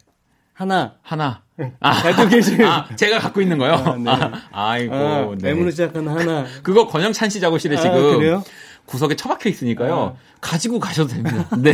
하나 0.52 0.96
하나 1.02 1.42
갖고 1.80 2.28
계신 2.28 2.60
아 2.64 2.88
제가 2.96 3.20
갖고 3.20 3.40
있는 3.40 3.56
거요. 3.58 3.74
아, 3.74 3.96
네. 3.96 4.10
아, 4.50 4.78
이고 4.78 4.94
아, 4.94 5.34
네. 5.38 5.50
M으로 5.50 5.70
시작하는 5.70 6.08
하나. 6.08 6.44
그거 6.64 6.88
권영찬 6.88 7.30
씨 7.30 7.38
작업실에 7.40 7.76
아, 7.76 7.80
지금 7.80 8.18
그래요? 8.18 8.42
구석에 8.86 9.14
처박혀 9.14 9.48
있으니까요. 9.48 10.16
아. 10.16 10.38
가지고 10.40 10.80
가셔도 10.80 11.14
됩니다. 11.14 11.48
네. 11.56 11.72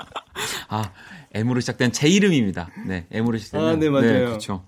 아, 0.68 0.90
M으로 1.34 1.60
시작된 1.60 1.92
제 1.92 2.08
이름입니다. 2.08 2.70
네, 2.86 3.06
M으로 3.10 3.36
시작된. 3.36 3.68
아, 3.68 3.76
네, 3.76 3.90
맞아요. 3.90 4.26
그렇죠. 4.26 4.64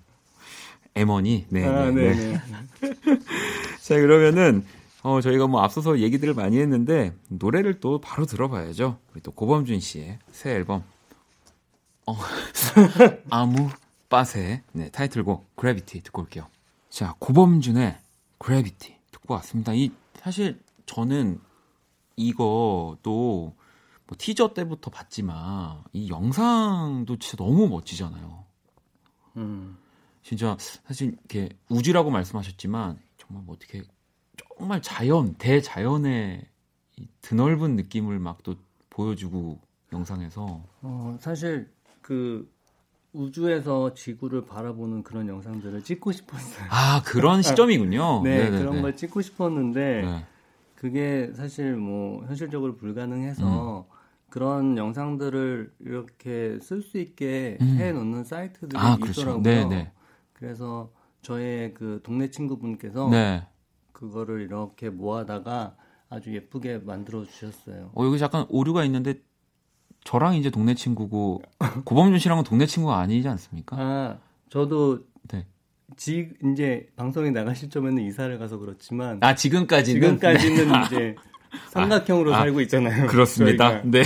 M1이. 0.93 1.45
네, 1.49 1.65
아, 1.67 1.85
네, 1.85 1.91
네, 1.91 2.13
네. 2.13 2.41
네. 2.81 3.19
자, 3.81 3.95
그러면은 3.95 4.63
어, 5.03 5.19
저희가 5.19 5.47
뭐 5.47 5.61
앞서서 5.61 5.99
얘기들을 5.99 6.33
많이 6.33 6.57
했는데 6.59 7.13
노래를 7.27 7.79
또 7.81 7.99
바로 7.99 8.25
들어봐야죠. 8.25 8.99
우리 9.11 9.21
또 9.21 9.31
고범준 9.31 9.81
씨의 9.81 10.19
새 10.31 10.51
앨범 10.51 10.83
어, 12.07 12.15
아무 13.29 13.69
빠세 14.09 14.63
네, 14.71 14.89
타이틀곡 14.89 15.55
그래비티 15.55 16.01
듣고 16.03 16.21
올게요. 16.21 16.47
자, 16.89 17.15
고범준의 17.19 17.97
그래비티 18.37 18.95
듣고 19.11 19.33
왔습니다. 19.35 19.73
이 19.73 19.91
사실 20.15 20.59
저는 20.85 21.39
이거도 22.15 23.55
뭐 24.05 24.17
티저 24.17 24.53
때부터 24.53 24.89
봤지만 24.89 25.83
이 25.91 26.09
영상도 26.09 27.17
진짜 27.17 27.43
너무 27.43 27.67
멋지잖아요. 27.67 28.45
음. 29.37 29.77
진짜 30.23 30.55
사실 30.59 31.17
이렇게 31.19 31.49
우주라고 31.69 32.09
말씀하셨지만 32.09 32.99
정말 33.17 33.43
뭐 33.43 33.55
어떻게 33.55 33.83
정말 34.57 34.81
자연 34.81 35.33
대자연의 35.35 36.45
이 36.97 37.07
드넓은 37.21 37.75
느낌을 37.75 38.19
막 38.19 38.43
또 38.43 38.55
보여주고 38.89 39.59
영상에서 39.91 40.63
어, 40.81 41.17
사실 41.19 41.69
그 42.01 42.51
우주에서 43.13 43.93
지구를 43.93 44.45
바라보는 44.45 45.03
그런 45.03 45.27
영상들을 45.27 45.83
찍고 45.83 46.11
싶었어요. 46.11 46.67
아 46.69 47.01
그런 47.03 47.41
시점이군요. 47.43 48.21
네, 48.23 48.35
네네네. 48.37 48.57
그런 48.59 48.81
걸 48.81 48.95
찍고 48.95 49.21
싶었는데 49.21 50.01
네. 50.03 50.25
그게 50.75 51.31
사실 51.35 51.75
뭐 51.75 52.23
현실적으로 52.25 52.75
불가능해서 52.75 53.87
그런 54.29 54.77
영상들을 54.77 55.73
이렇게 55.79 56.59
쓸 56.61 56.81
수 56.81 56.97
있게 56.97 57.57
음. 57.61 57.77
해 57.79 57.91
놓는 57.91 58.23
사이트들이 58.23 58.79
아 58.79 58.97
그렇죠. 58.97 59.21
있더라고요. 59.21 59.41
네네. 59.43 59.91
그래서 60.33 60.91
저의 61.21 61.73
그 61.73 62.01
동네 62.03 62.29
친구분께서 62.29 63.09
네. 63.09 63.47
그거를 64.03 64.41
이렇게 64.41 64.89
모아다가 64.89 65.75
아주 66.09 66.35
예쁘게 66.35 66.79
만들어 66.79 67.23
주셨어요. 67.23 67.91
어 67.95 68.05
여기 68.05 68.19
잠깐 68.19 68.45
오류가 68.49 68.83
있는데 68.83 69.21
저랑 70.03 70.35
이제 70.35 70.49
동네 70.49 70.73
친구고 70.73 71.41
고범준 71.85 72.19
씨랑은 72.19 72.43
동네 72.43 72.65
친구가 72.65 72.99
아니지 72.99 73.27
않습니까? 73.29 73.77
아, 73.79 74.17
저도 74.49 75.05
네. 75.29 75.47
지 75.95 76.31
이제 76.51 76.87
방송에 76.97 77.31
나갈 77.31 77.55
시점에는 77.55 78.03
이사를 78.03 78.37
가서 78.37 78.57
그렇지만 78.57 79.19
아 79.21 79.35
지금까지는 79.35 80.01
지금까지는 80.01 80.83
이제 80.85 81.15
삼각형으로 81.71 82.33
아, 82.33 82.39
살고 82.39 82.59
있잖아요. 82.61 83.07
그렇습니다. 83.07 83.81
저희가. 83.81 83.89
네. 83.89 84.03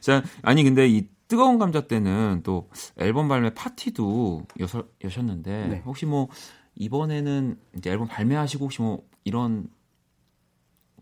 자, 0.00 0.24
아니 0.42 0.64
근데 0.64 0.88
이 0.88 1.06
뜨거운 1.28 1.58
감자 1.58 1.82
때는 1.82 2.40
또 2.42 2.68
앨범 2.98 3.28
발매 3.28 3.54
파티도 3.54 4.46
여서, 4.58 4.84
여셨는데 5.04 5.68
네. 5.68 5.82
혹시 5.86 6.04
뭐 6.04 6.28
이번에는 6.74 7.58
이제 7.76 7.90
앨범 7.90 8.08
발매하시고 8.08 8.64
혹시 8.64 8.82
뭐 8.82 9.06
이런 9.24 9.68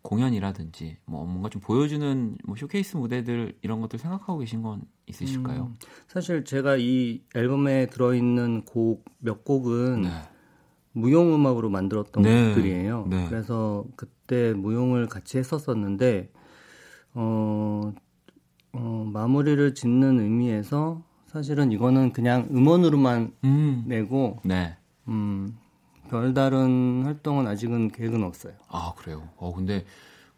공연이라든지 0.02 0.96
뭐 1.04 1.24
뭔가 1.24 1.48
좀 1.50 1.60
보여주는 1.60 2.36
뭐 2.44 2.56
쇼케이스 2.56 2.96
무대들 2.96 3.58
이런 3.62 3.80
것들 3.80 3.98
생각하고 3.98 4.38
계신 4.38 4.62
건 4.62 4.82
있으실까요? 5.06 5.64
음, 5.64 5.76
사실 6.08 6.44
제가 6.44 6.76
이 6.76 7.22
앨범에 7.34 7.86
들어있는 7.86 8.64
곡 8.64 9.04
몇 9.18 9.44
곡은 9.44 10.02
네. 10.02 10.08
무용 10.92 11.34
음악으로 11.34 11.68
만들었던 11.70 12.22
네. 12.22 12.46
곡들이에요. 12.46 13.06
네. 13.08 13.26
그래서 13.28 13.84
그때 13.96 14.52
무용을 14.54 15.06
같이 15.06 15.38
했었었는데 15.38 16.30
어, 17.14 17.92
어, 18.72 19.10
마무리를 19.12 19.74
짓는 19.74 20.20
의미에서 20.20 21.02
사실은 21.26 21.70
이거는 21.70 22.12
그냥 22.12 22.48
음원으로만 22.50 23.34
음. 23.44 23.84
내고 23.86 24.40
네. 24.44 24.76
음, 25.08 25.56
별다른 26.11 27.04
활동은 27.04 27.46
아직은 27.46 27.92
계획은 27.92 28.22
없어요. 28.24 28.52
아 28.68 28.92
그래요. 28.96 29.28
어 29.36 29.52
근데 29.54 29.84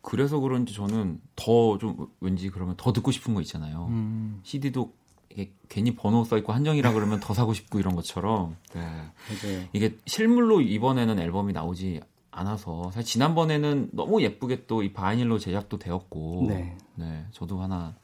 그래서 0.02 0.38
그런지 0.38 0.74
저는 0.74 1.20
더 1.36 1.78
좀 1.78 2.08
왠지 2.20 2.50
그러면 2.50 2.74
더 2.76 2.92
듣고 2.92 3.10
싶은 3.10 3.34
거 3.34 3.40
있잖아요. 3.40 3.86
음, 3.88 4.40
CD도 4.42 4.92
이게 5.30 5.52
괜히 5.68 5.94
번호 5.94 6.24
써 6.24 6.36
있고 6.38 6.52
한정이라 6.52 6.92
그러면 6.92 7.18
더 7.20 7.32
사고 7.34 7.54
싶고 7.54 7.78
이런 7.80 7.94
것처럼 7.94 8.56
네. 8.74 8.80
맞아요. 8.80 9.64
이게 9.72 9.96
실물로 10.06 10.60
이번에는 10.60 11.18
앨범이 11.18 11.52
나오지 11.54 12.00
않아서 12.30 12.90
사실 12.92 13.04
지난번에는 13.04 13.90
너무 13.92 14.22
예쁘게 14.22 14.66
또 14.66 14.82
이 14.82 14.92
바이닐로 14.92 15.38
제작도 15.38 15.78
되었고 15.78 16.46
네. 16.48 16.76
네, 16.96 17.26
저도 17.30 17.60
하나 17.62 17.94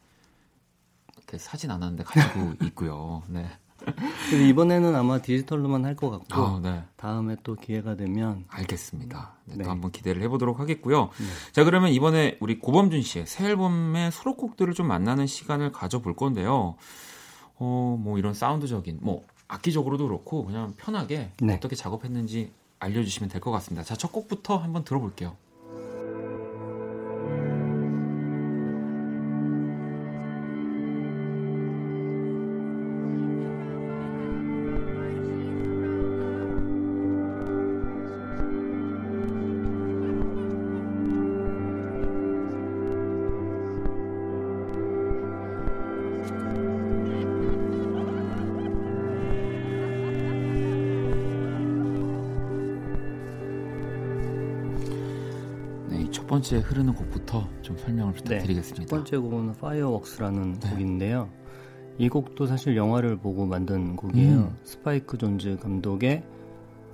이렇게 1.16 1.37
사진 1.39 1.71
않았는데 1.71 2.05
가지고 2.05 2.55
있고요. 2.66 3.23
네. 3.29 3.47
그래서 3.97 4.45
이번에는 4.45 4.95
아마 4.95 5.20
디지털로만 5.20 5.84
할 5.84 5.95
것 5.97 6.11
같고 6.11 6.34
아, 6.34 6.61
네. 6.62 6.82
다음에 6.97 7.36
또 7.43 7.55
기회가 7.57 7.97
되면 7.97 8.45
알겠습니다. 8.49 9.34
네, 9.47 9.57
네. 9.57 9.64
또 9.64 9.70
한번 9.70 9.91
기대를 9.91 10.22
해보도록 10.22 10.61
하겠고요. 10.61 11.11
자, 11.53 11.64
그러면 11.64 11.91
이번에 11.91 12.36
우리 12.41 12.59
고범준 12.59 13.03
씨의 13.03 13.26
새 13.26 13.47
앨범의 13.47 14.12
수록곡들을 14.12 14.74
좀 14.74 14.86
만나는 14.86 15.26
시간을 15.26 15.72
가져볼 15.72 16.14
건데요. 16.14 16.76
어, 17.57 17.97
뭐 18.01 18.18
이런 18.18 18.34
사운드적인, 18.34 18.99
뭐 19.03 19.24
악기적으로도 19.49 20.07
그렇고 20.07 20.45
그냥 20.45 20.74
편하게 20.76 21.32
네. 21.41 21.55
어떻게 21.55 21.74
작업했는지 21.74 22.53
알려주시면 22.80 23.28
될 23.30 23.41
것 23.41 23.51
같습니다. 23.51 23.82
자, 23.82 23.97
첫 23.97 24.12
곡부터 24.12 24.57
한번 24.59 24.84
들어볼게요. 24.84 25.36
번째 56.49 56.67
흐르는 56.67 56.95
곡부터 56.95 57.47
좀 57.61 57.77
설명을 57.77 58.15
네, 58.15 58.23
부탁드리겠습니다. 58.23 58.87
첫 58.87 58.97
번째 58.97 59.17
곡은 59.19 59.53
Fireworks라는 59.55 60.61
네. 60.61 60.71
곡인데요. 60.71 61.29
이 61.99 62.09
곡도 62.09 62.47
사실 62.47 62.75
영화를 62.75 63.19
보고 63.19 63.45
만든 63.45 63.97
곡이에요. 63.97 64.35
음. 64.35 64.57
스파이크 64.65 65.19
존즈 65.19 65.59
감독의 65.59 66.23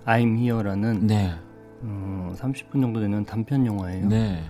I'm 0.07 0.37
Here라는 0.39 1.07
네, 1.07 1.35
음, 1.83 2.35
30분 2.37 2.81
정도 2.81 2.99
되는 2.99 3.25
단편 3.25 3.65
영화예요. 3.65 4.09
네, 4.09 4.43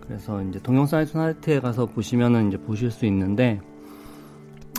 그래서 0.00 0.42
이제 0.42 0.58
동영상 0.58 1.06
사이트에 1.06 1.60
가서 1.60 1.86
보시면은 1.86 2.48
이제 2.48 2.58
보실 2.58 2.90
수 2.90 3.06
있는데 3.06 3.58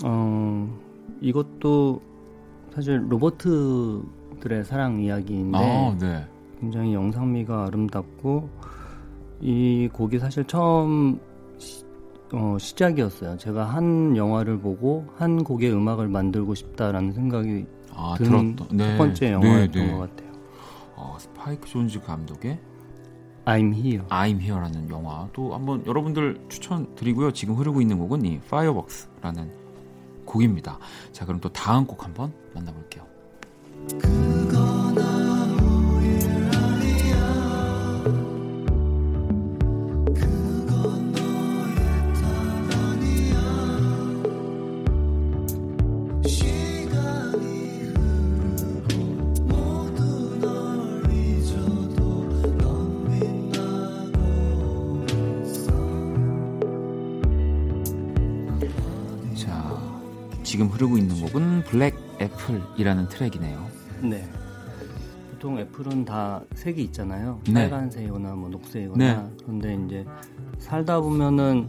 어 0.04 0.70
이것도 1.20 2.00
사실 2.76 3.04
로봇들의 3.10 4.66
사랑 4.66 5.00
이야기인데 5.00 5.58
아, 5.58 5.98
네, 6.00 6.28
굉장히 6.60 6.94
영상미가 6.94 7.66
아름답고 7.66 8.50
이 9.44 9.90
곡이 9.92 10.20
사실 10.20 10.46
처음 10.46 11.20
시, 11.58 11.84
어, 12.32 12.56
시작이었어요. 12.58 13.38
제가 13.38 13.66
한 13.66 14.16
영화를 14.16 14.58
보고 14.58 15.06
한 15.18 15.44
곡의 15.44 15.70
음악을 15.74 16.08
만들고 16.08 16.56
싶다라는 16.56 17.12
생각이 17.12 17.66
아 17.94 18.16
드는 18.18 18.56
들었던 18.56 18.78
네, 18.78 18.92
첫 18.92 18.98
번째 18.98 19.32
영화였던 19.34 19.72
네, 19.72 19.86
네. 19.86 19.94
것 19.94 20.00
같아요. 20.00 20.32
어, 20.96 21.18
스파이크 21.20 21.68
존즈 21.68 22.00
감독의 22.00 22.58
I'm 23.44 23.74
Here. 23.74 24.06
I'm 24.08 24.40
Here라는 24.40 24.90
영화 24.90 25.28
또 25.34 25.54
한번 25.54 25.86
여러분들 25.86 26.40
추천드리고요. 26.48 27.34
지금 27.34 27.56
흐르고 27.56 27.82
있는 27.82 27.98
곡은 28.00 28.24
이 28.26 28.36
Fireworks라는 28.46 29.52
곡입니다. 30.24 30.80
자, 31.12 31.26
그럼 31.26 31.42
또 31.42 31.50
다음 31.50 31.86
곡 31.86 32.02
한번 32.06 32.32
만나볼게요. 32.54 33.04
자, 33.88 34.33
블랙 61.74 61.96
애플이라는 62.22 63.08
트랙이네요. 63.08 63.66
네. 64.04 64.30
보통 65.32 65.58
애플은 65.58 66.06
다 66.06 66.40
색이 66.54 66.84
있잖아요. 66.84 67.40
네. 67.48 67.68
빨간색이거나 67.68 68.36
뭐 68.36 68.48
녹색이거나. 68.50 69.04
네. 69.04 69.30
그런데 69.40 69.80
이제 69.84 70.06
살다 70.60 71.02
보면은 71.02 71.68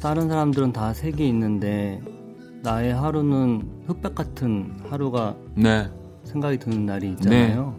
다른 0.00 0.28
사람들은 0.28 0.72
다 0.72 0.94
색이 0.94 1.28
있는데 1.30 2.00
나의 2.62 2.94
하루는 2.94 3.82
흑백 3.88 4.14
같은 4.14 4.72
하루가 4.88 5.34
네. 5.56 5.90
생각이 6.22 6.60
드는 6.60 6.86
날이 6.86 7.10
있잖아요. 7.10 7.74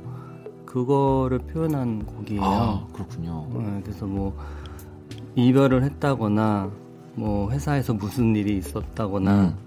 그거를 0.66 1.40
표현한 1.40 2.06
곡이에요. 2.06 2.44
아, 2.44 2.88
그렇군요. 2.92 3.48
네, 3.54 3.80
그래서 3.84 4.06
뭐 4.06 4.38
이별을 5.36 5.82
했다거나 5.84 6.70
뭐 7.16 7.50
회사에서 7.52 7.94
무슨 7.94 8.36
일이 8.36 8.58
있었다거나 8.58 9.44
음, 9.44 9.58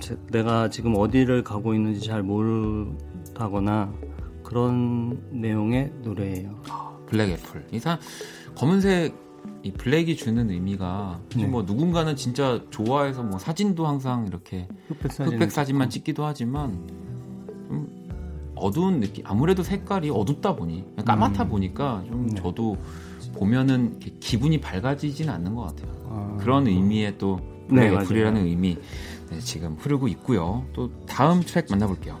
제- 0.00 0.16
내가 0.30 0.68
지금 0.70 0.94
어디를 0.96 1.42
가고 1.44 1.74
있는지 1.74 2.00
잘 2.06 2.22
모르다거나 2.22 3.92
그런 4.42 5.20
내용의 5.30 5.92
노래예요. 6.02 6.50
Black 7.06 7.30
Apple. 7.30 7.66
이상 7.72 7.98
검은색 8.54 9.14
이 9.62 9.72
블랙이 9.72 10.16
주는 10.16 10.50
의미가 10.50 11.20
네. 11.36 11.46
뭐 11.46 11.62
누군가는 11.62 12.14
진짜 12.16 12.60
좋아해서 12.70 13.22
뭐 13.22 13.38
사진도 13.38 13.86
항상 13.86 14.26
이렇게 14.26 14.66
흑백 14.88 15.12
사진 15.12 15.50
사진 15.50 15.78
만 15.78 15.90
찍기도 15.90 16.24
하지만 16.24 16.70
좀 17.68 18.52
어두운 18.54 19.00
느낌. 19.00 19.24
아무래도 19.26 19.62
색깔이 19.62 20.10
어둡다 20.10 20.56
보니 20.56 20.84
까맣다 21.04 21.44
음. 21.44 21.48
보니까 21.48 22.02
좀 22.08 22.26
네. 22.28 22.40
저도 22.40 22.76
보면은 23.34 23.98
기분이 24.20 24.60
밝아지진 24.60 25.28
않는 25.30 25.54
것 25.54 25.62
같아요. 25.66 25.92
아, 26.08 26.36
그런 26.40 26.66
의미의 26.66 27.18
또 27.18 27.38
네, 27.68 27.88
블랙 27.90 28.02
애플이라는 28.02 28.32
맞아요. 28.34 28.46
의미 28.48 28.74
네, 28.74 28.80
지금 29.40 29.76
흐르고 29.78 30.08
있고요. 30.08 30.64
또 30.72 30.90
다음 31.06 31.42
트랙 31.42 31.66
만나볼게요. 31.70 32.18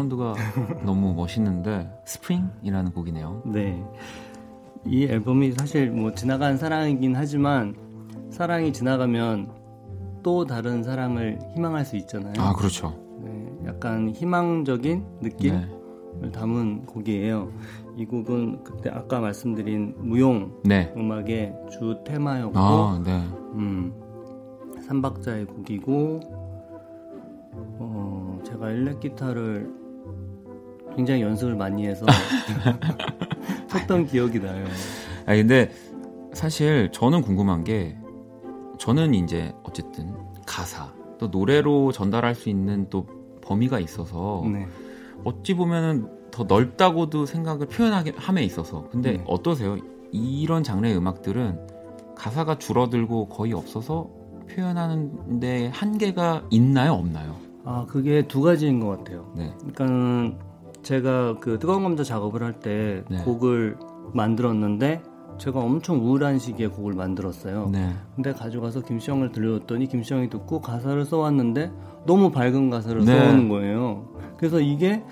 사운드가 0.00 0.34
너무 0.84 1.12
멋있는데 1.14 1.90
Spring이라는 2.04 2.92
곡이네요. 2.92 3.42
네. 3.46 3.84
이 4.86 5.04
앨범이 5.04 5.52
사실 5.52 5.90
뭐 5.90 6.14
지나간 6.14 6.56
사랑이긴 6.56 7.14
하지만 7.14 7.74
사랑이 8.30 8.72
지나가면 8.72 9.50
또 10.22 10.46
다른 10.46 10.82
사랑을 10.82 11.38
희망할 11.54 11.84
수 11.84 11.96
있잖아요. 11.96 12.34
아 12.38 12.52
그렇죠. 12.54 12.98
네, 13.22 13.58
약간 13.66 14.10
희망적인 14.10 15.04
느낌을 15.20 15.68
네. 16.22 16.30
담은 16.30 16.86
곡이에요. 16.86 17.52
이 17.96 18.06
곡은 18.06 18.64
그때 18.64 18.90
아까 18.90 19.20
말씀드린 19.20 19.94
무용 19.98 20.54
네. 20.64 20.92
음악의 20.96 21.54
주 21.70 22.02
테마였고 22.06 22.58
아 22.58 23.02
네. 23.04 23.22
음, 23.54 23.92
삼박자의 24.86 25.46
곡이고 25.46 26.20
어, 27.52 28.38
제가 28.44 28.70
일렉 28.70 29.00
기타를 29.00 29.79
굉장히 31.00 31.22
연습을 31.22 31.54
많이 31.54 31.86
해서 31.86 32.04
쳤던 33.68 34.04
기억이 34.06 34.38
나요. 34.38 34.66
아 35.24 35.34
근데 35.34 35.70
사실 36.34 36.90
저는 36.92 37.22
궁금한 37.22 37.64
게 37.64 37.96
저는 38.78 39.14
이제 39.14 39.54
어쨌든 39.62 40.14
가사 40.46 40.92
또 41.18 41.28
노래로 41.28 41.92
전달할 41.92 42.34
수 42.34 42.50
있는 42.50 42.90
또 42.90 43.06
범위가 43.40 43.80
있어서 43.80 44.44
네. 44.52 44.66
어찌 45.24 45.54
보면은 45.54 46.06
더 46.30 46.44
넓다고도 46.44 47.24
생각을 47.24 47.66
표현하게 47.68 48.12
함에 48.16 48.44
있어서 48.44 48.86
근데 48.90 49.12
네. 49.12 49.24
어떠세요? 49.26 49.78
이런 50.12 50.62
장르의 50.62 50.94
음악들은 50.98 51.66
가사가 52.14 52.58
줄어들고 52.58 53.28
거의 53.28 53.54
없어서 53.54 54.10
표현하는데 54.50 55.68
한계가 55.68 56.44
있나요, 56.50 56.92
없나요? 56.92 57.36
아 57.64 57.86
그게 57.88 58.28
두 58.28 58.42
가지인 58.42 58.80
것 58.80 58.98
같아요. 58.98 59.32
네, 59.34 59.50
그러니까 59.72 60.49
제가 60.82 61.36
그 61.40 61.58
뜨거운 61.58 61.82
감자 61.82 62.02
작업을 62.04 62.42
할때 62.42 63.04
네. 63.08 63.18
곡을 63.24 63.76
만들었는데 64.12 65.02
제가 65.38 65.60
엄청 65.60 65.98
우울한 66.04 66.38
시기에 66.38 66.66
곡을 66.68 66.92
만들었어요. 66.94 67.70
네, 67.72 67.94
근데 68.14 68.32
가져가서 68.32 68.82
김시영을 68.82 69.32
들려줬더니 69.32 69.86
김시영이 69.86 70.28
듣고 70.28 70.60
가사를 70.60 71.02
써왔는데 71.04 71.72
너무 72.06 72.30
밝은 72.30 72.70
가사를 72.70 73.04
네. 73.04 73.18
써오는 73.18 73.48
거예요. 73.48 74.08
그래서 74.36 74.60
이게 74.60 75.02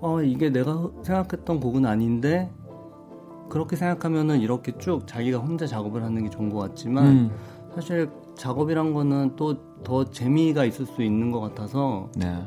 어 0.00 0.22
이게 0.22 0.50
내가 0.50 0.90
생각했던 1.02 1.60
곡은 1.60 1.86
아닌데 1.86 2.50
그렇게 3.48 3.76
생각하면은 3.76 4.40
이렇게 4.40 4.76
쭉 4.78 5.06
자기가 5.06 5.38
혼자 5.38 5.66
작업을 5.66 6.02
하는 6.02 6.24
게 6.24 6.30
좋은 6.30 6.50
것 6.50 6.58
같지만 6.58 7.06
음, 7.06 7.30
사실 7.74 8.08
작업이란 8.36 8.92
거는 8.92 9.36
또 9.36 9.74
더 9.84 10.04
재미가 10.04 10.64
있을 10.64 10.86
수 10.86 11.02
있는 11.02 11.30
것 11.30 11.40
같아서 11.40 12.08
네, 12.16 12.42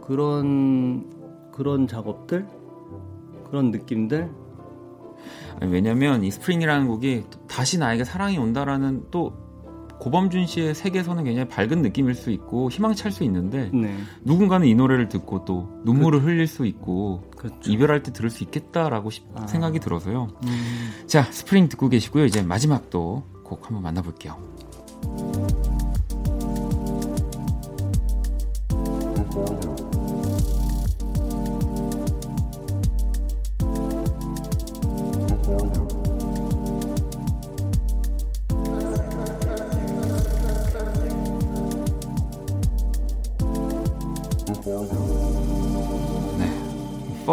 그런 0.00 1.04
그런 1.52 1.86
작업들 1.86 2.46
그런 3.48 3.70
느낌들 3.70 4.30
아니, 5.60 5.70
왜냐면 5.70 6.24
이 6.24 6.30
Spring이라는 6.30 6.88
곡이 6.88 7.24
또 7.30 7.46
다시 7.46 7.78
나에게 7.78 8.04
사랑이 8.04 8.38
온다라는 8.38 9.04
또 9.10 9.32
고범준 10.00 10.46
씨의 10.46 10.74
세계에서는 10.74 11.22
굉장히 11.22 11.48
밝은 11.48 11.80
느낌일 11.82 12.16
수 12.16 12.30
있고 12.32 12.68
희망찰 12.70 13.12
수 13.12 13.22
있는데 13.22 13.70
네 13.72 13.96
누군가는 14.24 14.66
이 14.66 14.74
노래를 14.74 15.08
듣고 15.08 15.44
또 15.44 15.68
눈물을 15.84 16.24
흘릴 16.24 16.48
수 16.48 16.66
있고 16.66 17.22
그렇죠. 17.36 17.70
이별할 17.70 18.02
때 18.02 18.12
들을 18.12 18.28
수 18.28 18.42
있겠다라고 18.42 19.10
시- 19.10 19.22
아. 19.36 19.46
생각이 19.46 19.78
들어서요. 19.78 20.26
음, 20.44 20.90
자, 21.06 21.22
스프링 21.30 21.68
듣고 21.68 21.88
계시고요. 21.88 22.24
이제 22.24 22.42
마지막 22.42 22.90
또 22.90 23.22
곡 23.44 23.66
한번 23.66 23.82
만나볼게요. 23.82 24.36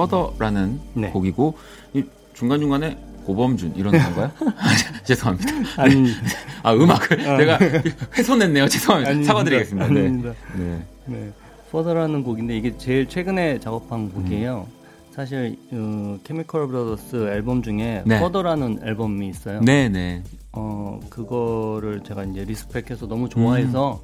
Further라는 0.08 0.80
네. 0.94 1.10
곡이고 1.10 1.58
이 1.94 2.04
중간 2.34 2.60
중간에 2.60 2.98
고범준 3.26 3.74
이런 3.76 3.92
건가요? 4.00 4.32
죄송합니다. 5.06 5.52
아니, 5.78 6.12
아 6.64 6.74
음악을 6.74 7.18
내가 7.38 7.60
훼손했네요. 8.18 8.68
죄송합니다. 8.68 9.10
아닙니다. 9.10 9.28
사과드리겠습니다. 9.34 9.88
네. 9.88 10.00
아닙니다. 10.00 10.34
네. 10.56 10.86
네. 11.06 11.32
Further라는 11.72 12.24
곡인데 12.24 12.58
이게 12.58 12.76
제일 12.78 13.08
최근에 13.08 13.60
작업한 13.60 14.12
곡이에요. 14.12 14.68
사실 15.12 15.58
어, 15.72 16.18
Chemical 16.24 16.68
Brothers 16.68 17.28
앨범 17.32 17.62
중에 17.62 18.04
네. 18.06 18.20
Further라는 18.20 18.80
앨범이 18.84 19.28
있어요. 19.28 19.60
네, 19.62 19.90
네. 19.90 20.24
어 20.54 21.00
그거를 21.10 22.02
제가 22.04 22.24
이제 22.24 22.44
respect해서 22.46 23.08
너무 23.08 23.30
좋아해서 23.30 24.02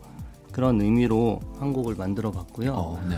그런 0.52 0.80
의미로 0.82 1.40
한 1.60 1.74
곡을 1.74 1.96
만들어 1.96 2.32
봤고요. 2.32 2.74
어, 2.74 3.02
네. 3.10 3.16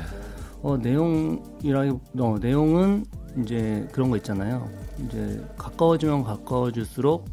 어, 0.62 0.78
내용이라기 0.78 1.92
어, 2.20 2.36
내용은 2.42 3.06
이제 3.42 3.88
그런 3.92 4.10
거 4.10 4.18
있잖아요. 4.18 4.70
이제 5.06 5.44
가까워지면 5.58 6.24
가까워질수록 6.24 7.26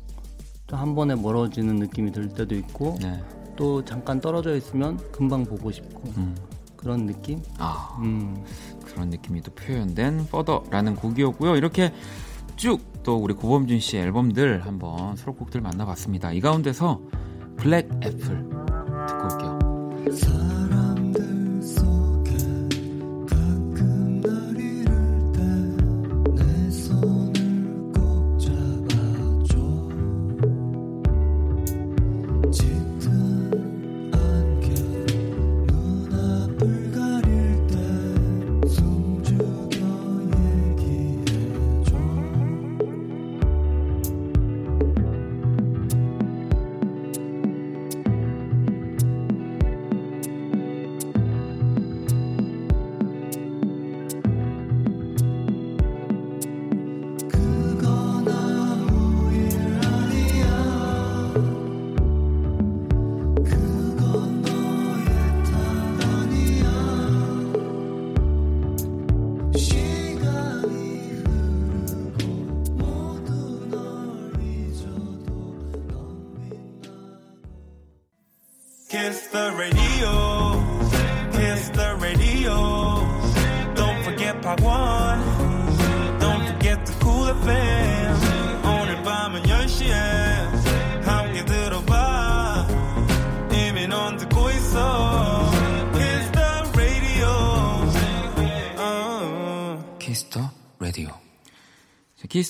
또 0.67 0.77
한 0.77 0.95
번에 0.95 1.15
멀어지는 1.15 1.77
느낌이 1.77 2.11
들 2.11 2.29
때도 2.29 2.55
있고 2.57 2.97
네. 3.01 3.23
또 3.55 3.85
잠깐 3.85 4.21
떨어져 4.21 4.57
있으면 4.57 4.99
금방 5.13 5.45
보고 5.45 5.71
싶고 5.71 6.03
음. 6.17 6.35
그런 6.77 7.07
느낌. 7.07 7.43
아, 7.59 7.97
음. 8.03 8.45
그런 8.85 9.11
느낌이 9.11 9.43
또 9.43 9.53
표현된 9.53 10.21
Further라는 10.29 10.97
곡이었고요. 10.97 11.57
이렇게 11.57 11.93
쭉 12.57 12.95
또 13.05 13.17
우리 13.17 13.35
고범준 13.35 13.79
씨의 13.79 14.03
앨범들 14.05 14.65
한번 14.65 15.15
수록곡들 15.15 15.61
만나봤습니다. 15.61 16.33
이 16.33 16.41
가운데서 16.41 17.01
블랙 17.57 17.89
애플 18.03 18.49
듣고 19.07 19.25
올게요. 19.31 20.54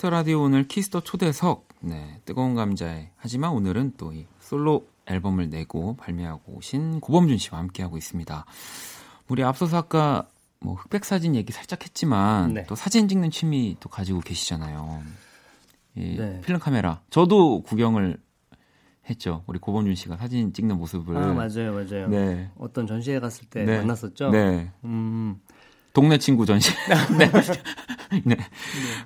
자, 0.05 0.11
키스터 0.11 0.11
라디오 0.11 0.43
오늘 0.43 0.69
키스 0.69 0.89
더 0.89 1.01
초대석. 1.01 1.67
네, 1.81 2.21
뜨거운 2.27 2.55
감자에. 2.55 3.09
하지만 3.17 3.53
오늘은 3.53 3.95
또 3.97 4.13
이 4.13 4.27
솔로 4.39 4.87
앨범을 5.07 5.49
내고 5.49 5.97
발매하고 5.97 6.53
오신 6.57 7.01
고범준 7.01 7.39
씨와 7.39 7.59
함께하고 7.59 7.97
있습니다. 7.97 8.45
우리 9.29 9.43
앞서서 9.43 9.79
아까 9.79 10.29
뭐 10.61 10.75
흑백 10.75 11.07
사진 11.07 11.35
얘기 11.35 11.55
살짝 11.55 11.83
했지만 11.85 12.53
네. 12.53 12.67
또 12.69 12.75
사진 12.75 13.09
찍는 13.09 13.31
취미 13.31 13.79
또 13.81 13.89
가지고 13.89 14.21
계시잖아요. 14.21 15.03
이 15.97 16.17
네. 16.19 16.43
필름 16.43 16.61
카메라. 16.61 17.01
저도 17.09 17.63
구경을 17.63 18.19
했죠. 19.09 19.43
우리 19.47 19.59
고범준 19.59 19.95
씨가 19.95 20.19
사진 20.19 20.53
찍는 20.53 20.77
모습을. 20.77 21.17
아 21.17 21.33
맞아요, 21.33 21.73
맞아요. 21.73 22.09
네. 22.09 22.51
어떤 22.59 22.87
전시회 22.87 23.21
갔을 23.21 23.47
때 23.47 23.65
네. 23.65 23.79
만났었죠. 23.79 24.29
네. 24.33 24.71
음, 24.85 25.41
동네 25.95 26.19
친구 26.19 26.45
전시. 26.45 26.73
네. 27.19 27.31
네. 28.27 28.37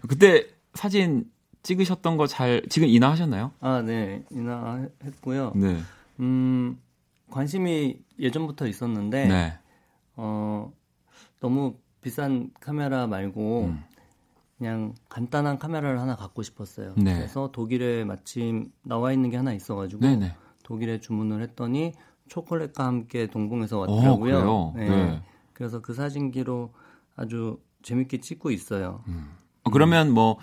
그때 0.09 0.58
사진 0.79 1.25
찍으셨던 1.65 2.17
거 2.17 2.29
잘 2.29 2.63
지금 2.71 2.87
인화하셨나요? 2.87 3.51
아, 3.59 3.83
네, 3.83 4.23
인화했고요. 4.31 5.53
네. 5.57 5.77
음, 6.21 6.79
관심이 7.31 7.99
예전부터 8.21 8.69
있었는데, 8.69 9.27
네. 9.27 9.59
어, 10.15 10.73
너무 11.41 11.75
비싼 12.01 12.51
카메라 12.61 13.09
말고, 13.09 13.65
음. 13.65 13.83
그냥 14.57 14.95
간단한 15.09 15.59
카메라를 15.59 16.01
하나 16.01 16.15
갖고 16.15 16.43
싶었어요. 16.45 16.95
네. 16.97 17.17
그래서 17.17 17.51
독일에 17.51 18.05
마침 18.05 18.71
나와 18.83 19.13
있는 19.13 19.31
게 19.31 19.37
하나 19.37 19.53
있어 19.53 19.75
가지고, 19.75 20.07
네, 20.07 20.15
네. 20.15 20.37
독일에 20.63 21.01
주문을 21.01 21.43
했더니, 21.43 21.93
초콜릿과 22.29 22.87
함께 22.87 23.27
동봉해서 23.27 23.79
어, 23.79 23.81
왔더라고요. 23.81 24.73
그래요? 24.73 24.73
네. 24.77 25.23
그래서 25.55 25.81
그 25.81 25.93
사진기로 25.93 26.73
아주 27.17 27.59
재밌게 27.83 28.21
찍고 28.21 28.53
있어요. 28.53 29.03
어, 29.09 29.38
그러면 29.71 30.11
뭐 30.13 30.39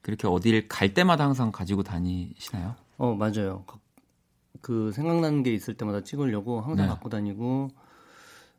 그렇게 0.00 0.26
어딜 0.26 0.68
갈 0.68 0.94
때마다 0.94 1.24
항상 1.24 1.52
가지고 1.52 1.82
다니시나요? 1.82 2.74
어, 2.98 3.14
맞아요. 3.14 3.64
그- 3.66 3.78
그 4.60 4.92
생각나는 4.92 5.42
게 5.42 5.52
있을 5.54 5.74
때마다 5.74 6.02
찍으려고 6.02 6.60
항상 6.60 6.86
네. 6.86 6.90
갖고 6.90 7.08
다니고 7.08 7.68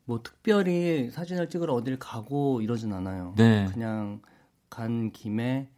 뭐 0.05 0.21
특별히 0.21 1.09
사진을 1.11 1.49
찍으러 1.49 1.73
어딜 1.73 1.97
가고 1.97 2.61
이러진 2.61 2.91
않아요. 2.93 3.33
네. 3.37 3.67
그냥 3.71 4.21
간 4.69 5.11
김에 5.11 5.69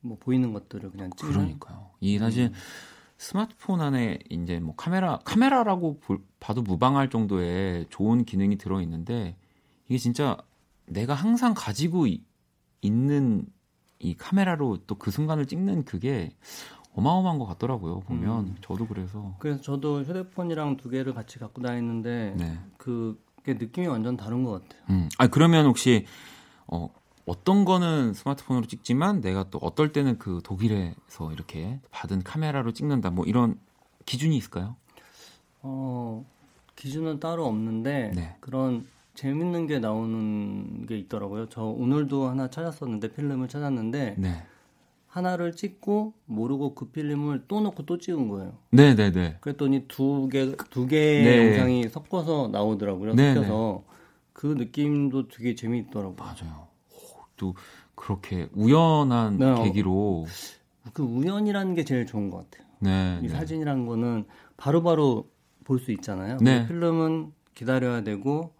뭐 0.00 0.18
보이는 0.20 0.52
것들을 0.52 0.90
그냥 0.90 1.10
찍는 1.16 1.32
그러니까요. 1.32 1.90
이 2.00 2.18
사실 2.18 2.52
스마트폰 3.16 3.80
안에 3.80 4.18
이제 4.28 4.58
뭐 4.60 4.74
카메라 4.76 5.18
카메라라고 5.24 5.98
볼- 6.00 6.20
봐도 6.40 6.60
무방할 6.60 7.08
정도의 7.08 7.86
좋은 7.88 8.24
기능이 8.26 8.56
들어 8.58 8.82
있는데 8.82 9.36
이게 9.88 9.96
진짜 9.96 10.36
내가 10.86 11.14
항상 11.14 11.54
가지고 11.56 12.06
이- 12.06 12.22
있는 12.82 13.46
이 13.98 14.14
카메라로 14.14 14.78
또 14.86 14.96
그 14.96 15.10
순간을 15.10 15.46
찍는 15.46 15.84
그게 15.84 16.30
어마어마한 16.94 17.38
것 17.38 17.46
같더라고요. 17.46 18.00
보면 18.00 18.40
음. 18.46 18.56
저도 18.60 18.86
그래서 18.86 19.34
그래서 19.38 19.60
저도 19.60 20.02
휴대폰이랑 20.02 20.76
두 20.76 20.88
개를 20.90 21.12
같이 21.14 21.38
갖고 21.38 21.60
다니는데 21.62 22.34
네. 22.36 22.58
그게 22.76 23.54
느낌이 23.54 23.86
완전 23.86 24.16
다른 24.16 24.44
것 24.44 24.62
같아요. 24.62 24.82
음. 24.90 25.08
아 25.18 25.26
그러면 25.26 25.66
혹시 25.66 26.06
어 26.66 26.88
어떤 27.26 27.64
거는 27.64 28.12
스마트폰으로 28.14 28.66
찍지만 28.66 29.20
내가 29.22 29.48
또 29.50 29.58
어떨 29.58 29.92
때는 29.92 30.18
그 30.18 30.40
독일에서 30.44 31.32
이렇게 31.32 31.80
받은 31.90 32.22
카메라로 32.22 32.72
찍는다 32.72 33.10
뭐 33.10 33.24
이런 33.24 33.58
기준이 34.06 34.36
있을까요? 34.36 34.76
어, 35.62 36.24
기준은 36.76 37.20
따로 37.20 37.46
없는데 37.46 38.12
네. 38.14 38.36
그런 38.40 38.86
재밌는 39.14 39.66
게 39.66 39.78
나오는 39.78 40.86
게 40.86 40.98
있더라고요. 40.98 41.46
저 41.48 41.62
오늘도 41.62 42.28
하나 42.28 42.48
찾았었는데 42.50 43.12
필름을 43.12 43.48
찾았는데 43.48 44.16
네. 44.18 44.42
하나를 45.06 45.52
찍고 45.54 46.14
모르고 46.26 46.74
그 46.74 46.86
필름을 46.86 47.44
또 47.46 47.60
넣고 47.60 47.84
또 47.86 47.98
찍은 47.98 48.28
거예요. 48.28 48.54
네, 48.72 48.94
네, 48.96 49.12
네. 49.12 49.36
그랬더니 49.40 49.86
두 49.86 50.28
개 50.28 50.56
두 50.70 50.86
개의 50.88 51.24
네. 51.24 51.46
영상이 51.52 51.88
섞어서 51.88 52.48
나오더라고요. 52.52 53.14
네, 53.14 53.34
섞여서 53.34 53.84
그 54.32 54.46
느낌도 54.48 55.28
되게 55.28 55.54
재미있더라고요. 55.54 56.16
맞아요. 56.16 56.66
오, 56.92 56.96
또 57.36 57.54
그렇게 57.94 58.48
우연한 58.52 59.38
네, 59.38 59.46
어. 59.46 59.62
계기로 59.62 60.26
그 60.92 61.04
우연이라는 61.04 61.74
게 61.76 61.84
제일 61.84 62.06
좋은 62.06 62.30
것 62.30 62.50
같아요. 62.50 62.68
네, 62.80 63.18
이 63.22 63.26
네. 63.26 63.28
사진이란 63.28 63.86
거는 63.86 64.24
바로바로 64.56 65.28
볼 65.62 65.78
수 65.78 65.92
있잖아요. 65.92 66.38
네. 66.42 66.66
필름은 66.66 67.32
기다려야 67.54 68.02
되고 68.02 68.52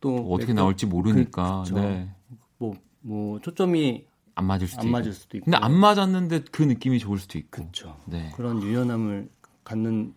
또 0.00 0.16
또 0.16 0.32
어떻게 0.32 0.52
몇 0.52 0.62
나올지 0.62 0.86
모르니까 0.86 1.62
그쵸. 1.64 1.74
네. 1.80 2.10
뭐, 2.58 2.74
뭐 3.00 3.40
초점이 3.40 4.06
안 4.34 4.44
맞을 4.46 4.66
수도 4.68 4.80
안 4.82 4.86
있고. 4.86 4.92
맞을 4.98 5.12
수도 5.12 5.36
있고. 5.36 5.44
근데 5.46 5.58
안 5.58 5.74
맞았는데 5.74 6.44
그 6.52 6.62
느낌이 6.62 6.98
좋을 7.00 7.18
수도 7.18 7.38
있고. 7.38 7.50
그렇죠. 7.62 7.96
네. 8.06 8.32
그런 8.36 8.62
유연함을 8.62 9.28
갖는 9.64 10.14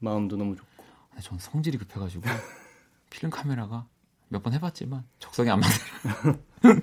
마음도 0.00 0.36
너무 0.36 0.56
좋고. 0.56 0.68
근데 1.10 1.22
전 1.22 1.38
성질이 1.38 1.78
급해가지고 1.78 2.22
필름 3.10 3.30
카메라가 3.30 3.86
몇 4.28 4.42
번 4.42 4.52
해봤지만 4.52 5.04
적성이 5.18 5.50
안 5.50 5.60
맞아요. 5.60 6.38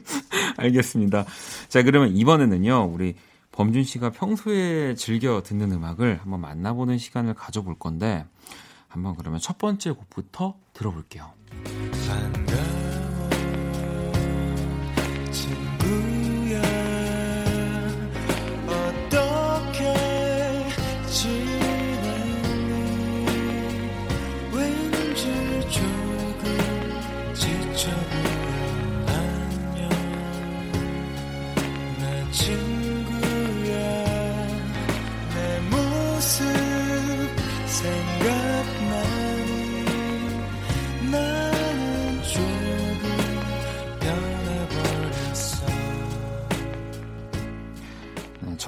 알겠습니다. 0.58 1.26
자, 1.70 1.84
그러면 1.84 2.16
이번에는요, 2.16 2.90
우리 2.94 3.16
범준 3.52 3.84
씨가 3.84 4.12
평소에 4.12 4.96
즐겨 4.96 5.42
듣는 5.42 5.72
음악을 5.72 6.20
한번 6.22 6.42
만나보는 6.42 6.98
시간을 6.98 7.34
가져볼 7.34 7.80
건데, 7.80 8.26
한번 8.88 9.16
그러면 9.16 9.40
첫 9.40 9.58
번째 9.58 9.92
곡부터 9.92 10.58
들어볼게요. 10.74 11.32
반 12.08 12.37